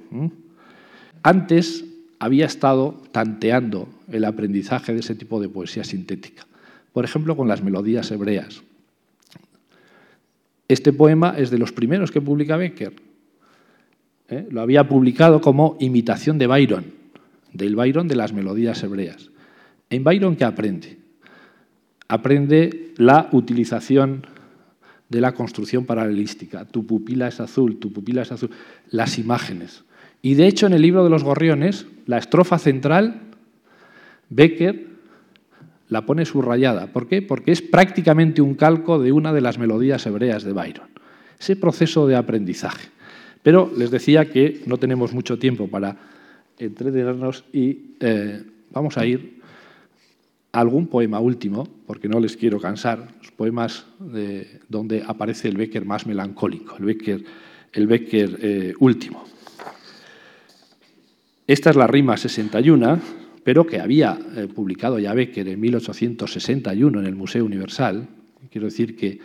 Antes 1.22 1.84
había 2.18 2.46
estado 2.46 3.00
tanteando 3.12 3.88
el 4.10 4.24
aprendizaje 4.24 4.92
de 4.92 5.00
ese 5.00 5.14
tipo 5.14 5.40
de 5.40 5.48
poesía 5.48 5.84
sintética, 5.84 6.44
por 6.92 7.04
ejemplo, 7.04 7.36
con 7.36 7.46
las 7.46 7.62
melodías 7.62 8.10
hebreas. 8.10 8.64
Este 10.66 10.92
poema 10.92 11.36
es 11.38 11.50
de 11.50 11.58
los 11.58 11.70
primeros 11.70 12.10
que 12.10 12.20
publica 12.20 12.56
Becker. 12.56 12.92
¿eh? 14.30 14.48
Lo 14.50 14.62
había 14.62 14.88
publicado 14.88 15.40
como 15.40 15.76
imitación 15.78 16.38
de 16.38 16.48
Byron, 16.48 16.95
del 17.56 17.76
Byron 17.76 18.08
de 18.08 18.16
las 18.16 18.32
melodías 18.32 18.82
hebreas. 18.82 19.30
En 19.90 20.04
Byron, 20.04 20.36
¿qué 20.36 20.44
aprende? 20.44 20.98
Aprende 22.08 22.92
la 22.96 23.28
utilización 23.32 24.26
de 25.08 25.20
la 25.20 25.32
construcción 25.32 25.84
paralelística. 25.84 26.64
Tu 26.64 26.86
pupila 26.86 27.28
es 27.28 27.40
azul, 27.40 27.78
tu 27.78 27.92
pupila 27.92 28.22
es 28.22 28.32
azul. 28.32 28.50
Las 28.90 29.18
imágenes. 29.18 29.84
Y 30.22 30.34
de 30.34 30.46
hecho, 30.46 30.66
en 30.66 30.72
el 30.72 30.82
libro 30.82 31.04
de 31.04 31.10
los 31.10 31.24
gorriones, 31.24 31.86
la 32.06 32.18
estrofa 32.18 32.58
central, 32.58 33.22
Becker 34.28 34.86
la 35.88 36.04
pone 36.04 36.24
subrayada. 36.24 36.88
¿Por 36.88 37.06
qué? 37.06 37.22
Porque 37.22 37.52
es 37.52 37.62
prácticamente 37.62 38.42
un 38.42 38.54
calco 38.54 38.98
de 38.98 39.12
una 39.12 39.32
de 39.32 39.40
las 39.40 39.58
melodías 39.58 40.04
hebreas 40.06 40.42
de 40.42 40.52
Byron. 40.52 40.88
Ese 41.38 41.54
proceso 41.54 42.06
de 42.06 42.16
aprendizaje. 42.16 42.88
Pero 43.42 43.70
les 43.76 43.92
decía 43.92 44.30
que 44.30 44.62
no 44.66 44.78
tenemos 44.78 45.12
mucho 45.12 45.38
tiempo 45.38 45.68
para 45.68 45.96
entretenernos 46.58 47.44
y 47.52 47.96
eh, 48.00 48.42
vamos 48.70 48.96
a 48.98 49.06
ir 49.06 49.40
a 50.52 50.60
algún 50.60 50.86
poema 50.86 51.20
último, 51.20 51.68
porque 51.86 52.08
no 52.08 52.18
les 52.18 52.36
quiero 52.36 52.58
cansar, 52.58 53.08
los 53.18 53.30
poemas 53.30 53.86
de, 53.98 54.60
donde 54.68 55.04
aparece 55.06 55.48
el 55.48 55.56
Becker 55.56 55.84
más 55.84 56.06
melancólico, 56.06 56.76
el 56.78 56.84
Becker, 56.84 57.24
el 57.72 57.86
Becker 57.86 58.38
eh, 58.40 58.74
último. 58.80 59.24
Esta 61.46 61.70
es 61.70 61.76
la 61.76 61.86
rima 61.86 62.16
61, 62.16 63.00
pero 63.44 63.66
que 63.66 63.78
había 63.78 64.18
eh, 64.34 64.48
publicado 64.52 64.98
ya 64.98 65.14
Becker 65.14 65.46
en 65.46 65.60
1861 65.60 67.00
en 67.00 67.06
el 67.06 67.14
Museo 67.14 67.44
Universal. 67.44 68.08
Quiero 68.50 68.66
decir 68.66 68.96
que 68.96 69.20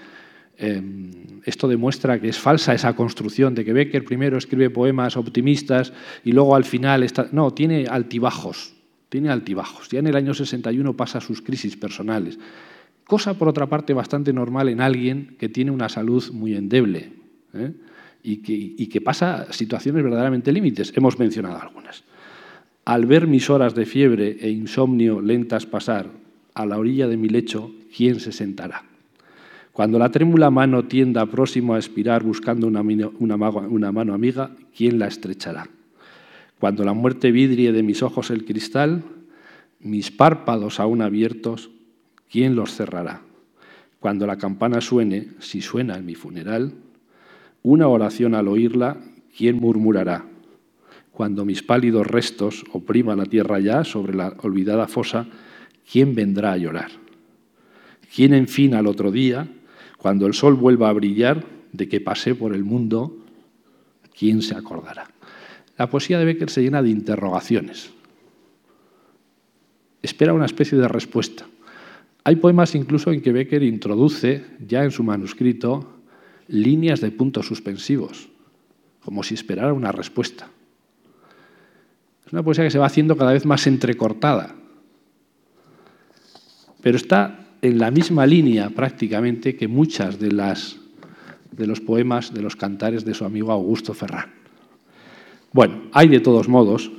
esto 1.44 1.68
demuestra 1.68 2.20
que 2.20 2.30
es 2.30 2.38
falsa 2.38 2.74
esa 2.74 2.96
construcción 2.96 3.56
de 3.56 3.66
que 3.66 3.74
Becker 3.74 4.04
primero 4.04 4.38
escribe 4.38 4.70
poemas 4.70 5.18
optimistas 5.18 5.92
y 6.24 6.32
luego 6.34 6.56
al 6.56 6.66
final 6.66 7.04
está... 7.04 7.30
No, 7.32 7.52
tiene 7.52 7.88
altibajos, 7.90 8.76
tiene 9.10 9.30
altibajos. 9.30 9.90
Ya 9.90 10.00
en 10.00 10.08
el 10.08 10.16
año 10.16 10.34
61 10.34 10.96
pasa 10.96 11.20
sus 11.20 11.42
crisis 11.42 11.76
personales. 11.76 12.38
Cosa, 13.06 13.34
por 13.34 13.48
otra 13.48 13.68
parte, 13.68 13.94
bastante 13.94 14.32
normal 14.34 14.70
en 14.70 14.82
alguien 14.82 15.36
que 15.40 15.50
tiene 15.50 15.72
una 15.72 15.90
salud 15.90 16.32
muy 16.32 16.56
endeble 16.56 17.12
¿eh? 17.54 17.74
y, 18.24 18.38
que, 18.38 18.54
y 18.54 18.88
que 18.88 19.02
pasa 19.02 19.52
situaciones 19.52 20.04
verdaderamente 20.04 20.52
límites. 20.52 20.94
Hemos 20.96 21.18
mencionado 21.18 21.60
algunas. 21.60 22.04
Al 22.86 23.06
ver 23.06 23.28
mis 23.28 23.50
horas 23.50 23.76
de 23.76 23.86
fiebre 23.86 24.38
e 24.42 24.50
insomnio 24.50 25.22
lentas 25.22 25.66
pasar 25.66 26.08
a 26.54 26.66
la 26.66 26.78
orilla 26.78 27.08
de 27.08 27.18
mi 27.18 27.30
lecho, 27.30 27.72
¿quién 27.96 28.20
se 28.20 28.32
sentará? 28.32 28.91
Cuando 29.74 29.98
la 29.98 30.12
trémula 30.12 30.52
mano 30.52 30.84
tienda 30.84 31.26
próximo 31.26 31.74
a 31.74 31.78
expirar 31.78 32.24
buscando 32.24 32.68
una, 32.68 33.92
mano 33.92 34.14
amiga, 34.14 34.52
¿quién 34.76 35.00
la 35.00 35.08
estrechará? 35.08 35.70
Cuando 36.60 36.84
la 36.84 36.94
muerte 36.94 37.32
vidrie 37.32 37.72
de 37.72 37.82
mis 37.82 38.04
ojos 38.04 38.32
el 38.32 38.44
cristal, 38.44 39.04
mis 39.80 40.12
párpados 40.12 40.80
aún 40.80 41.02
abiertos, 41.02 41.72
¿quién 42.30 42.56
los 42.56 42.76
cerrará? 42.76 43.22
Cuando 44.00 44.28
la 44.28 44.38
campana 44.38 44.82
suene, 44.82 45.30
si 45.40 45.62
suena 45.62 45.96
en 45.98 46.06
mi 46.06 46.16
funeral, 46.16 46.74
una 47.64 47.88
oración 47.88 48.36
al 48.36 48.48
oírla, 48.48 48.98
¿quién 49.36 49.58
murmurará? 49.58 50.26
Cuando 51.12 51.46
mis 51.46 51.64
pálidos 51.64 52.08
restos 52.08 52.66
opriman 52.74 53.20
la 53.20 53.26
tierra 53.26 53.60
ya 53.60 53.84
sobre 53.84 54.16
la 54.16 54.34
olvidada 54.42 54.88
fosa, 54.88 55.28
¿quién 55.90 56.14
vendrá 56.14 56.54
a 56.54 56.58
llorar? 56.58 56.92
¿Quién, 58.14 58.34
en 58.34 58.48
fin, 58.48 58.74
al 58.76 58.88
otro 58.88 59.12
día, 59.12 59.48
cuando 60.02 60.26
el 60.26 60.34
sol 60.34 60.56
vuelva 60.56 60.90
a 60.90 60.94
brillar, 60.94 61.46
de 61.72 61.88
que 61.88 62.02
pasé 62.02 62.34
por 62.34 62.56
el 62.56 62.64
mundo, 62.64 63.16
¿quién 64.18 64.42
se 64.42 64.56
acordará? 64.56 65.08
La 65.78 65.92
poesía 65.92 66.18
de 66.18 66.26
Becker 66.26 66.50
se 66.50 66.64
llena 66.64 66.82
de 66.82 66.90
interrogaciones. 66.90 67.92
Espera 70.02 70.34
una 70.34 70.48
especie 70.48 70.76
de 70.76 70.88
respuesta. 70.88 71.46
Hay 72.24 72.38
poemas 72.38 72.74
incluso 72.74 73.12
en 73.12 73.22
que 73.22 73.32
Becker 73.32 73.62
introduce, 73.62 74.44
ya 74.68 74.84
en 74.84 74.90
su 74.90 75.04
manuscrito, 75.04 75.88
líneas 76.48 77.00
de 77.00 77.12
puntos 77.12 77.46
suspensivos, 77.46 78.28
como 79.06 79.22
si 79.22 79.36
esperara 79.36 79.72
una 79.72 79.92
respuesta. 79.92 80.50
Es 82.26 82.34
una 82.34 82.42
poesía 82.42 82.64
que 82.64 82.72
se 82.72 82.80
va 82.80 82.88
haciendo 82.88 83.16
cada 83.16 83.34
vez 83.34 83.46
más 83.46 83.68
entrecortada, 83.68 84.56
pero 86.82 86.98
está 86.98 87.41
en 87.62 87.78
la 87.78 87.92
misma 87.92 88.26
línea 88.26 88.70
prácticamente 88.70 89.56
que 89.56 89.68
muchas 89.68 90.20
de, 90.20 90.32
las, 90.32 90.78
de 91.52 91.68
los 91.68 91.80
poemas, 91.80 92.34
de 92.34 92.42
los 92.42 92.56
cantares 92.56 93.06
de 93.06 93.14
su 93.14 93.26
amigo 93.26 93.52
Augusto 93.52 93.94
Ferrán. 93.94 94.32
Bueno, 95.54 95.84
hay 95.92 96.08
de 96.08 96.20
todos 96.20 96.48
modos 96.48 96.92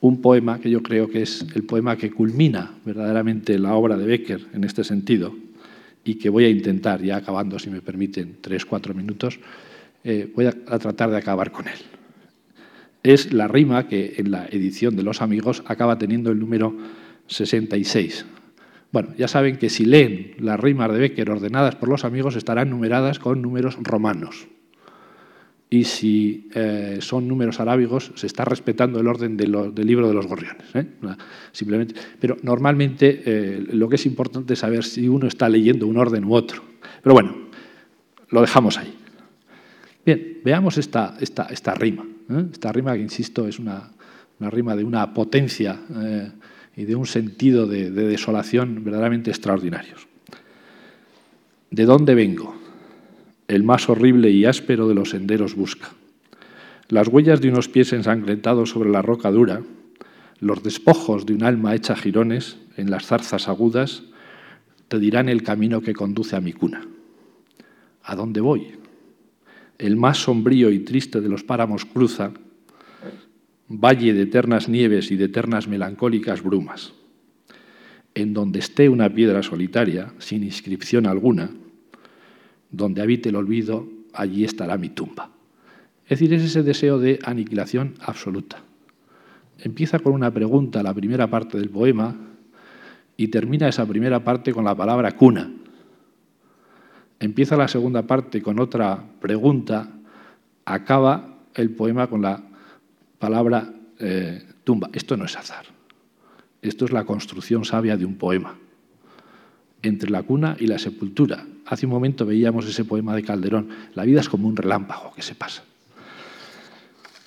un 0.00 0.22
poema 0.22 0.60
que 0.60 0.70
yo 0.70 0.82
creo 0.82 1.08
que 1.08 1.22
es 1.22 1.44
el 1.54 1.64
poema 1.64 1.96
que 1.96 2.10
culmina 2.10 2.74
verdaderamente 2.84 3.58
la 3.58 3.74
obra 3.74 3.96
de 3.96 4.06
Becker 4.06 4.46
en 4.54 4.64
este 4.64 4.84
sentido 4.84 5.34
y 6.04 6.14
que 6.14 6.30
voy 6.30 6.44
a 6.44 6.48
intentar, 6.48 7.02
ya 7.02 7.16
acabando, 7.16 7.58
si 7.58 7.68
me 7.68 7.82
permiten, 7.82 8.36
tres, 8.40 8.64
cuatro 8.64 8.94
minutos, 8.94 9.40
eh, 10.04 10.30
voy 10.34 10.46
a, 10.46 10.52
tratar 10.52 11.10
de 11.10 11.16
acabar 11.16 11.50
con 11.50 11.66
él. 11.66 11.78
Es 13.02 13.32
la 13.32 13.48
rima 13.48 13.88
que 13.88 14.14
en 14.16 14.30
la 14.30 14.46
edición 14.46 14.96
de 14.96 15.02
Los 15.02 15.20
Amigos 15.20 15.62
acaba 15.66 15.98
teniendo 15.98 16.30
el 16.30 16.38
número 16.38 16.76
66. 17.26 18.24
Bueno, 18.90 19.10
ya 19.18 19.28
saben 19.28 19.56
que 19.56 19.68
si 19.68 19.84
leen 19.84 20.34
las 20.38 20.58
rimas 20.58 20.90
de 20.92 20.98
Becker 20.98 21.30
ordenadas 21.30 21.76
por 21.76 21.88
los 21.88 22.04
amigos 22.04 22.36
estarán 22.36 22.70
numeradas 22.70 23.18
con 23.18 23.42
números 23.42 23.76
romanos 23.82 24.48
y 25.70 25.84
si 25.84 26.48
eh, 26.54 26.98
son 27.00 27.28
números 27.28 27.60
arábigos, 27.60 28.12
se 28.14 28.26
está 28.26 28.44
respetando 28.44 29.00
el 29.00 29.06
orden 29.06 29.36
del 29.36 29.52
libro 29.86 30.08
de 30.08 30.14
los 30.14 30.26
gorriones. 30.26 30.64
¿eh? 30.74 30.86
Simplemente, 31.52 31.94
pero 32.18 32.38
normalmente 32.42 33.22
eh, 33.24 33.66
lo 33.72 33.88
que 33.88 33.96
es 33.96 34.06
importante 34.06 34.54
es 34.54 34.60
saber 34.60 34.84
si 34.84 35.08
uno 35.08 35.26
está 35.26 35.48
leyendo 35.48 35.86
un 35.86 35.98
orden 35.98 36.24
u 36.24 36.34
otro. 36.34 36.62
Pero 37.02 37.12
bueno, 37.12 37.36
lo 38.30 38.40
dejamos 38.40 38.78
ahí. 38.78 38.94
Bien, 40.06 40.38
veamos 40.42 40.78
esta, 40.78 41.16
esta, 41.20 41.44
esta 41.50 41.74
rima. 41.74 42.06
Esta 42.50 42.72
rima 42.72 42.94
que, 42.94 43.00
insisto, 43.00 43.46
es 43.46 43.58
una, 43.58 43.90
una 44.40 44.48
rima 44.48 44.74
de 44.74 44.84
una 44.84 45.12
potencia 45.12 45.78
y 46.78 46.86
de 46.86 46.94
un 46.96 47.06
sentido 47.06 47.66
de 47.66 47.90
desolación 47.90 48.82
verdaderamente 48.84 49.30
extraordinarios. 49.30 50.08
¿De 51.70 51.84
dónde 51.84 52.14
vengo? 52.14 52.58
el 53.48 53.62
más 53.62 53.88
horrible 53.88 54.30
y 54.30 54.44
áspero 54.44 54.86
de 54.88 54.94
los 54.94 55.10
senderos 55.10 55.54
busca. 55.56 55.88
Las 56.88 57.08
huellas 57.08 57.40
de 57.40 57.48
unos 57.48 57.68
pies 57.68 57.92
ensangrentados 57.94 58.70
sobre 58.70 58.90
la 58.90 59.02
roca 59.02 59.30
dura, 59.30 59.62
los 60.38 60.62
despojos 60.62 61.26
de 61.26 61.34
un 61.34 61.42
alma 61.42 61.74
hecha 61.74 61.96
jirones 61.96 62.58
en 62.76 62.90
las 62.90 63.06
zarzas 63.06 63.48
agudas, 63.48 64.04
te 64.88 64.98
dirán 64.98 65.28
el 65.28 65.42
camino 65.42 65.80
que 65.80 65.94
conduce 65.94 66.36
a 66.36 66.40
mi 66.40 66.52
cuna. 66.52 66.86
¿A 68.02 68.14
dónde 68.14 68.40
voy? 68.40 68.72
El 69.78 69.96
más 69.96 70.18
sombrío 70.18 70.70
y 70.70 70.80
triste 70.80 71.20
de 71.20 71.28
los 71.28 71.42
páramos 71.42 71.84
cruza, 71.84 72.32
valle 73.68 74.14
de 74.14 74.22
eternas 74.22 74.68
nieves 74.68 75.10
y 75.10 75.16
de 75.16 75.26
eternas 75.26 75.68
melancólicas 75.68 76.42
brumas. 76.42 76.94
En 78.14 78.34
donde 78.34 78.58
esté 78.58 78.88
una 78.88 79.12
piedra 79.12 79.42
solitaria, 79.42 80.12
sin 80.18 80.42
inscripción 80.42 81.06
alguna, 81.06 81.50
donde 82.70 83.02
habite 83.02 83.28
el 83.28 83.36
olvido, 83.36 83.86
allí 84.12 84.44
estará 84.44 84.76
mi 84.78 84.88
tumba. 84.88 85.30
Es 86.04 86.18
decir, 86.18 86.32
es 86.32 86.42
ese 86.42 86.62
deseo 86.62 86.98
de 86.98 87.18
aniquilación 87.22 87.94
absoluta. 88.00 88.62
Empieza 89.58 89.98
con 89.98 90.14
una 90.14 90.32
pregunta 90.32 90.82
la 90.82 90.94
primera 90.94 91.28
parte 91.28 91.58
del 91.58 91.68
poema 91.68 92.16
y 93.16 93.28
termina 93.28 93.68
esa 93.68 93.86
primera 93.86 94.24
parte 94.24 94.52
con 94.52 94.64
la 94.64 94.74
palabra 94.74 95.12
cuna. 95.12 95.50
Empieza 97.20 97.56
la 97.56 97.68
segunda 97.68 98.02
parte 98.02 98.40
con 98.40 98.60
otra 98.60 99.04
pregunta, 99.20 99.90
acaba 100.64 101.40
el 101.54 101.70
poema 101.70 102.06
con 102.06 102.22
la 102.22 102.47
palabra 103.18 103.72
eh, 103.98 104.44
tumba. 104.64 104.90
Esto 104.92 105.16
no 105.16 105.24
es 105.24 105.36
azar. 105.36 105.66
Esto 106.62 106.84
es 106.84 106.92
la 106.92 107.04
construcción 107.04 107.64
sabia 107.64 107.96
de 107.96 108.04
un 108.04 108.16
poema. 108.16 108.56
Entre 109.82 110.10
la 110.10 110.22
cuna 110.22 110.56
y 110.58 110.66
la 110.66 110.78
sepultura, 110.78 111.46
Hace 111.68 111.84
un 111.84 111.92
momento 111.92 112.24
veíamos 112.24 112.66
ese 112.66 112.84
poema 112.86 113.14
de 113.14 113.22
Calderón, 113.22 113.68
la 113.94 114.04
vida 114.04 114.20
es 114.20 114.28
como 114.28 114.48
un 114.48 114.56
relámpago 114.56 115.12
que 115.14 115.20
se 115.20 115.34
pasa. 115.34 115.62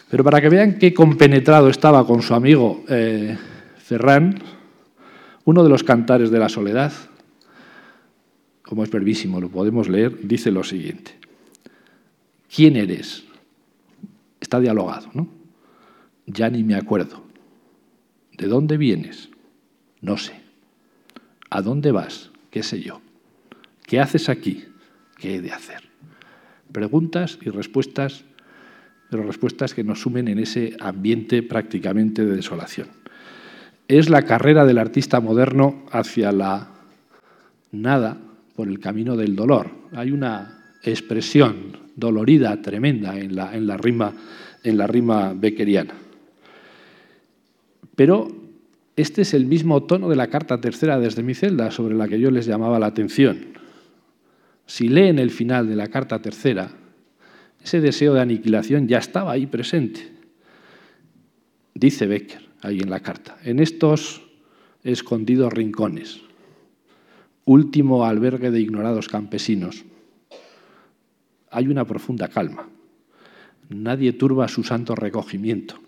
Pero 0.09 0.23
para 0.23 0.41
que 0.41 0.49
vean 0.49 0.79
qué 0.79 0.93
compenetrado 0.95 1.69
estaba 1.69 2.05
con 2.07 2.23
su 2.23 2.33
amigo 2.33 2.83
eh, 2.89 3.37
Ferrán, 3.77 4.39
uno 5.45 5.63
de 5.63 5.69
los 5.69 5.83
cantares 5.83 6.31
de 6.31 6.39
la 6.39 6.49
soledad, 6.49 6.91
como 8.63 8.83
es 8.83 8.89
brevísimo, 8.89 9.39
lo 9.39 9.49
podemos 9.49 9.87
leer, 9.87 10.27
dice 10.27 10.49
lo 10.49 10.63
siguiente. 10.63 11.19
¿Quién 12.53 12.75
eres? 12.77 13.23
Está 14.39 14.59
dialogado, 14.59 15.07
¿no? 15.13 15.27
Ya 16.33 16.49
ni 16.49 16.63
me 16.63 16.75
acuerdo. 16.75 17.23
¿De 18.37 18.47
dónde 18.47 18.77
vienes? 18.77 19.29
No 20.01 20.17
sé. 20.17 20.33
¿A 21.49 21.61
dónde 21.61 21.91
vas? 21.91 22.31
¿Qué 22.49 22.63
sé 22.63 22.81
yo? 22.81 23.01
¿Qué 23.85 23.99
haces 23.99 24.29
aquí? 24.29 24.65
¿Qué 25.17 25.35
he 25.35 25.41
de 25.41 25.51
hacer? 25.51 25.81
Preguntas 26.71 27.37
y 27.41 27.49
respuestas, 27.49 28.23
pero 29.09 29.23
respuestas 29.23 29.73
que 29.73 29.83
nos 29.83 30.01
sumen 30.01 30.27
en 30.27 30.39
ese 30.39 30.75
ambiente 30.79 31.43
prácticamente 31.43 32.25
de 32.25 32.35
desolación. 32.35 32.87
Es 33.87 34.09
la 34.09 34.23
carrera 34.23 34.65
del 34.65 34.77
artista 34.77 35.19
moderno 35.19 35.85
hacia 35.91 36.31
la 36.31 36.69
nada 37.71 38.17
por 38.55 38.69
el 38.69 38.79
camino 38.79 39.17
del 39.17 39.35
dolor. 39.35 39.69
Hay 39.93 40.11
una 40.11 40.77
expresión 40.83 41.77
dolorida, 41.95 42.61
tremenda 42.61 43.17
en 43.19 43.35
la, 43.35 43.53
en 43.53 43.67
la, 43.67 43.75
rima, 43.75 44.13
en 44.63 44.77
la 44.77 44.87
rima 44.87 45.33
beckeriana. 45.33 45.93
Pero 47.95 48.27
este 48.95 49.21
es 49.21 49.33
el 49.33 49.45
mismo 49.45 49.83
tono 49.83 50.09
de 50.09 50.15
la 50.15 50.27
carta 50.27 50.59
tercera 50.59 50.99
desde 50.99 51.23
mi 51.23 51.33
celda 51.33 51.71
sobre 51.71 51.95
la 51.95 52.07
que 52.07 52.19
yo 52.19 52.31
les 52.31 52.45
llamaba 52.45 52.79
la 52.79 52.87
atención. 52.87 53.47
Si 54.65 54.87
leen 54.87 55.19
el 55.19 55.31
final 55.31 55.67
de 55.67 55.75
la 55.75 55.87
carta 55.87 56.21
tercera, 56.21 56.71
ese 57.63 57.81
deseo 57.81 58.13
de 58.13 58.21
aniquilación 58.21 58.87
ya 58.87 58.97
estaba 58.97 59.31
ahí 59.31 59.45
presente. 59.45 60.11
Dice 61.73 62.07
Becker 62.07 62.49
ahí 62.61 62.79
en 62.79 62.89
la 62.89 62.99
carta, 62.99 63.37
en 63.43 63.59
estos 63.59 64.21
escondidos 64.83 65.51
rincones, 65.51 66.21
último 67.45 68.05
albergue 68.05 68.51
de 68.51 68.59
ignorados 68.59 69.07
campesinos, 69.07 69.83
hay 71.49 71.67
una 71.67 71.85
profunda 71.85 72.27
calma. 72.27 72.67
Nadie 73.69 74.13
turba 74.13 74.47
su 74.47 74.63
santo 74.63 74.95
recogimiento. 74.95 75.79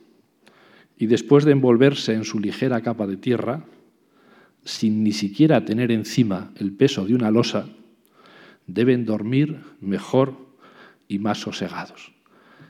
Y 0.97 1.07
después 1.07 1.45
de 1.45 1.51
envolverse 1.51 2.13
en 2.13 2.23
su 2.23 2.39
ligera 2.39 2.81
capa 2.81 3.07
de 3.07 3.17
tierra, 3.17 3.65
sin 4.63 5.03
ni 5.03 5.11
siquiera 5.11 5.65
tener 5.65 5.91
encima 5.91 6.51
el 6.57 6.71
peso 6.71 7.05
de 7.05 7.15
una 7.15 7.31
losa, 7.31 7.67
deben 8.67 9.05
dormir 9.05 9.59
mejor 9.81 10.37
y 11.07 11.19
más 11.19 11.39
sosegados. 11.39 12.13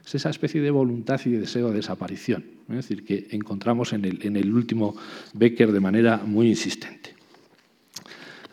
Es 0.05 0.15
esa 0.15 0.29
especie 0.29 0.61
de 0.61 0.71
voluntad 0.71 1.21
y 1.25 1.29
de 1.31 1.39
deseo 1.39 1.69
de 1.69 1.75
desaparición, 1.75 2.43
es 2.69 2.75
decir, 2.75 3.05
que 3.05 3.27
encontramos 3.31 3.93
en 3.93 4.05
el, 4.05 4.19
en 4.23 4.35
el 4.35 4.53
último 4.53 4.95
Becker 5.33 5.71
de 5.71 5.79
manera 5.79 6.21
muy 6.25 6.49
insistente. 6.49 7.15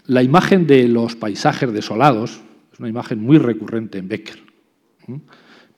La 0.06 0.22
imagen 0.22 0.66
de 0.66 0.86
los 0.88 1.16
paisajes 1.16 1.72
desolados 1.72 2.40
es 2.72 2.78
una 2.78 2.88
imagen 2.88 3.20
muy 3.20 3.38
recurrente 3.38 3.98
en 3.98 4.08
Becker, 4.08 4.38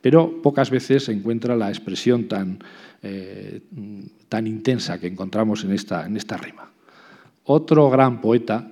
pero 0.03 0.43
pocas 0.43 0.69
veces 0.69 1.05
se 1.05 1.13
encuentra 1.13 1.57
la 1.57 1.71
expresión 1.71 2.29
tan, 2.29 2.59
eh, 3.03 3.63
tan 4.29 4.47
intensa 4.47 5.01
que 5.01 5.07
encontramos 5.07 5.65
en 5.65 5.73
esta, 5.73 6.05
en 6.05 6.17
esta 6.17 6.37
rima. 6.37 6.71
Otro 7.45 7.89
gran 7.89 8.21
poeta, 8.21 8.71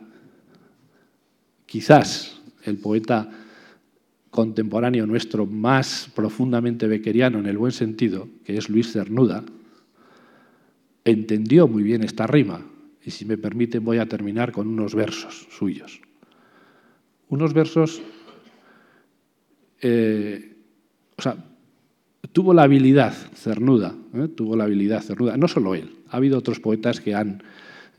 quizás 1.65 2.41
el 2.65 2.77
poeta 2.77 3.31
contemporáneo 4.31 5.07
nuestro 5.07 5.47
más 5.47 6.11
profundamente 6.15 6.87
bequeriano 6.87 7.39
en 7.39 7.47
el 7.47 7.59
buen 7.59 7.73
sentido, 7.73 8.29
que 8.45 8.57
es 8.57 8.69
Luis 8.69 8.93
Cernuda, 8.93 9.45
entendió 11.05 11.67
muy 11.67 11.83
bien 11.83 12.03
esta 12.03 12.27
rima. 12.27 12.65
Y 13.05 13.11
si 13.11 13.25
me 13.25 13.39
permiten 13.39 13.85
voy 13.85 13.99
a 13.99 14.07
terminar 14.07 14.53
con 14.53 14.69
unos 14.69 14.95
versos 14.95 15.49
suyos. 15.51 16.01
Unos 17.29 17.55
versos, 17.55 18.03
eh, 19.81 20.50
o 21.21 21.23
sea, 21.23 21.37
tuvo 22.33 22.55
la 22.55 22.63
habilidad 22.63 23.13
Cernuda, 23.35 23.95
¿eh? 24.15 24.29
tuvo 24.29 24.57
la 24.57 24.65
habilidad 24.65 25.03
Cernuda, 25.03 25.37
no 25.37 25.49
solo 25.49 25.75
él, 25.75 25.97
ha 26.09 26.17
habido 26.17 26.39
otros 26.39 26.61
poetas 26.61 27.03
que 27.03 27.15
han 27.15 27.43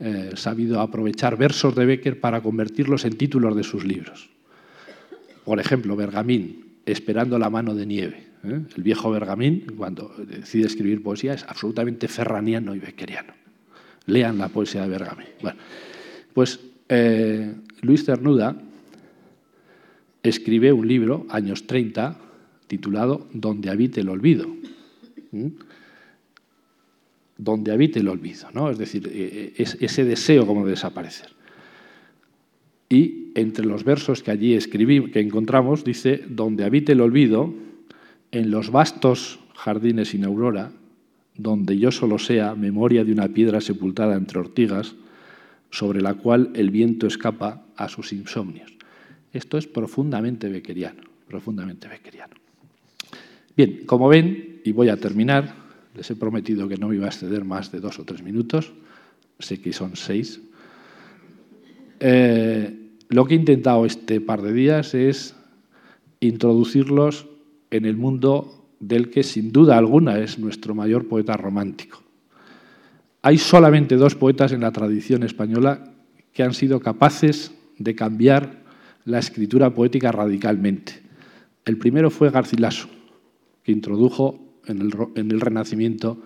eh, 0.00 0.32
sabido 0.34 0.80
aprovechar 0.80 1.36
versos 1.36 1.76
de 1.76 1.86
Becker 1.86 2.18
para 2.18 2.40
convertirlos 2.40 3.04
en 3.04 3.16
títulos 3.16 3.54
de 3.54 3.62
sus 3.62 3.84
libros. 3.84 4.28
Por 5.44 5.60
ejemplo, 5.60 5.96
Bergamín, 5.96 6.66
Esperando 6.84 7.38
la 7.38 7.48
mano 7.48 7.76
de 7.76 7.86
nieve. 7.86 8.26
¿eh? 8.42 8.60
El 8.76 8.82
viejo 8.82 9.08
Bergamín, 9.12 9.66
cuando 9.76 10.12
decide 10.18 10.66
escribir 10.66 11.00
poesía, 11.00 11.34
es 11.34 11.44
absolutamente 11.44 12.08
ferraniano 12.08 12.74
y 12.74 12.80
beckeriano. 12.80 13.34
Lean 14.06 14.36
la 14.36 14.48
poesía 14.48 14.82
de 14.82 14.88
Bergamín. 14.88 15.28
Bueno, 15.40 15.60
pues 16.34 16.58
Luis 17.82 18.04
Cernuda 18.04 18.56
escribe 20.24 20.72
un 20.72 20.88
libro, 20.88 21.24
años 21.30 21.68
30, 21.68 22.18
titulado 22.72 23.28
Donde 23.34 23.68
habite 23.68 24.00
el 24.00 24.08
olvido. 24.08 24.46
Donde 27.36 27.70
habite 27.70 28.00
el 28.00 28.08
olvido, 28.08 28.50
¿no? 28.54 28.70
Es 28.70 28.78
decir, 28.78 29.10
eh, 29.12 29.52
ese 29.58 30.04
deseo 30.06 30.46
como 30.46 30.64
de 30.64 30.70
desaparecer. 30.70 31.28
Y 32.88 33.30
entre 33.34 33.66
los 33.66 33.84
versos 33.84 34.22
que 34.22 34.30
allí 34.30 34.54
escribí, 34.54 35.10
que 35.10 35.20
encontramos, 35.20 35.84
dice, 35.84 36.24
donde 36.26 36.64
habite 36.64 36.92
el 36.92 37.02
olvido, 37.02 37.52
en 38.30 38.50
los 38.50 38.70
vastos 38.70 39.40
jardines 39.54 40.08
sin 40.08 40.24
aurora, 40.24 40.72
donde 41.36 41.76
yo 41.76 41.90
solo 41.90 42.18
sea 42.18 42.54
memoria 42.54 43.04
de 43.04 43.12
una 43.12 43.28
piedra 43.28 43.60
sepultada 43.60 44.16
entre 44.16 44.38
ortigas, 44.38 44.94
sobre 45.68 46.00
la 46.00 46.14
cual 46.14 46.52
el 46.54 46.70
viento 46.70 47.06
escapa 47.06 47.66
a 47.76 47.90
sus 47.90 48.14
insomnios. 48.14 48.72
Esto 49.34 49.58
es 49.58 49.66
profundamente 49.66 50.48
bequeriano, 50.48 51.02
profundamente 51.28 51.86
bequeriano. 51.86 52.41
Bien, 53.56 53.84
como 53.86 54.08
ven, 54.08 54.60
y 54.64 54.72
voy 54.72 54.88
a 54.88 54.96
terminar, 54.96 55.54
les 55.94 56.10
he 56.10 56.16
prometido 56.16 56.68
que 56.68 56.76
no 56.76 56.88
me 56.88 56.96
iba 56.96 57.06
a 57.06 57.10
exceder 57.10 57.44
más 57.44 57.70
de 57.70 57.80
dos 57.80 57.98
o 57.98 58.04
tres 58.04 58.22
minutos, 58.22 58.72
sé 59.38 59.60
que 59.60 59.72
son 59.72 59.96
seis. 59.96 60.40
Eh, 62.00 62.78
lo 63.08 63.26
que 63.26 63.34
he 63.34 63.36
intentado 63.36 63.84
este 63.84 64.20
par 64.20 64.40
de 64.42 64.52
días 64.52 64.94
es 64.94 65.36
introducirlos 66.20 67.26
en 67.70 67.84
el 67.84 67.96
mundo 67.96 68.66
del 68.80 69.10
que 69.10 69.22
sin 69.22 69.52
duda 69.52 69.76
alguna 69.76 70.18
es 70.18 70.38
nuestro 70.38 70.74
mayor 70.74 71.06
poeta 71.08 71.36
romántico. 71.36 72.02
Hay 73.22 73.38
solamente 73.38 73.96
dos 73.96 74.14
poetas 74.14 74.52
en 74.52 74.62
la 74.62 74.72
tradición 74.72 75.22
española 75.22 75.92
que 76.32 76.42
han 76.42 76.54
sido 76.54 76.80
capaces 76.80 77.52
de 77.78 77.94
cambiar 77.94 78.62
la 79.04 79.18
escritura 79.18 79.74
poética 79.74 80.10
radicalmente. 80.10 81.02
El 81.64 81.78
primero 81.78 82.10
fue 82.10 82.30
Garcilaso, 82.30 82.88
que 83.62 83.72
introdujo 83.72 84.38
en 84.66 84.80
el, 84.80 84.94
en 85.14 85.30
el 85.30 85.40
Renacimiento 85.40 86.18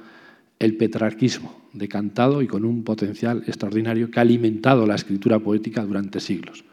el 0.58 0.76
petrarquismo, 0.76 1.54
decantado 1.72 2.42
y 2.42 2.46
con 2.46 2.64
un 2.64 2.82
potencial 2.82 3.42
extraordinario 3.46 4.10
que 4.10 4.18
ha 4.18 4.22
alimentado 4.22 4.86
la 4.86 4.94
escritura 4.94 5.38
poética 5.38 5.84
durante 5.84 6.20
siglos. 6.20 6.64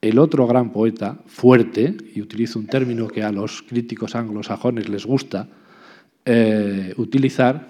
El 0.00 0.18
otro 0.18 0.46
gran 0.46 0.70
poeta, 0.72 1.18
fuerte, 1.26 1.96
y 2.14 2.20
utilizo 2.20 2.58
un 2.58 2.66
término 2.66 3.08
que 3.08 3.22
a 3.22 3.32
los 3.32 3.62
críticos 3.62 4.14
anglosajones 4.14 4.88
les 4.88 5.04
gusta 5.04 5.48
eh, 6.24 6.94
utilizar, 6.98 7.66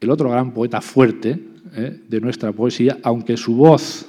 el 0.00 0.10
otro 0.10 0.30
gran 0.30 0.52
poeta 0.52 0.80
fuerte 0.80 1.38
eh, 1.74 2.00
de 2.08 2.20
nuestra 2.20 2.52
poesía, 2.52 2.98
aunque 3.02 3.36
su 3.36 3.54
voz 3.54 4.06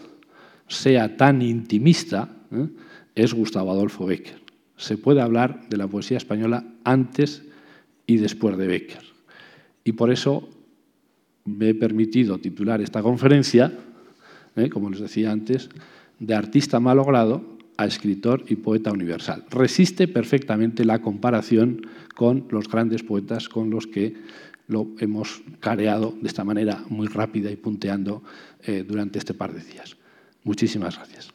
sea 0.68 1.16
tan 1.16 1.42
intimista, 1.42 2.30
eh, 2.52 2.68
es 3.14 3.34
Gustavo 3.34 3.72
Adolfo 3.72 4.06
Becker. 4.06 4.45
Se 4.78 4.98
puede 4.98 5.22
hablar 5.22 5.68
de 5.70 5.78
la 5.78 5.88
poesía 5.88 6.18
española 6.18 6.66
antes 6.84 7.44
y 8.08 8.18
después 8.18 8.58
de 8.58 8.68
Becker. 8.68 9.04
Y 9.84 9.94
por 9.94 10.12
eso 10.12 10.50
me 11.46 11.70
he 11.70 11.76
permitido 11.76 12.40
titular 12.40 12.82
esta 12.82 13.02
conferencia, 13.02 13.72
como 14.72 14.90
les 14.90 15.00
decía 15.00 15.32
antes, 15.32 15.70
de 16.20 16.34
artista 16.34 16.80
malogrado 16.80 17.56
a 17.78 17.86
escritor 17.86 18.44
y 18.48 18.56
poeta 18.56 18.92
universal. 18.92 19.46
Resiste 19.50 20.08
perfectamente 20.08 20.86
la 20.86 21.02
comparación 21.02 21.82
con 22.16 22.48
los 22.50 22.70
grandes 22.70 23.04
poetas 23.04 23.50
con 23.50 23.70
los 23.70 23.88
que 23.88 24.16
lo 24.68 24.88
hemos 25.00 25.42
careado 25.60 26.16
de 26.22 26.28
esta 26.28 26.44
manera 26.44 26.84
muy 26.90 27.08
rápida 27.08 27.52
y 27.52 27.56
punteando 27.56 28.24
eh, 28.64 28.84
durante 28.88 29.20
este 29.20 29.34
par 29.34 29.54
de 29.54 29.64
días. 29.64 29.98
Muchísimas 30.44 30.96
gracias. 30.96 31.30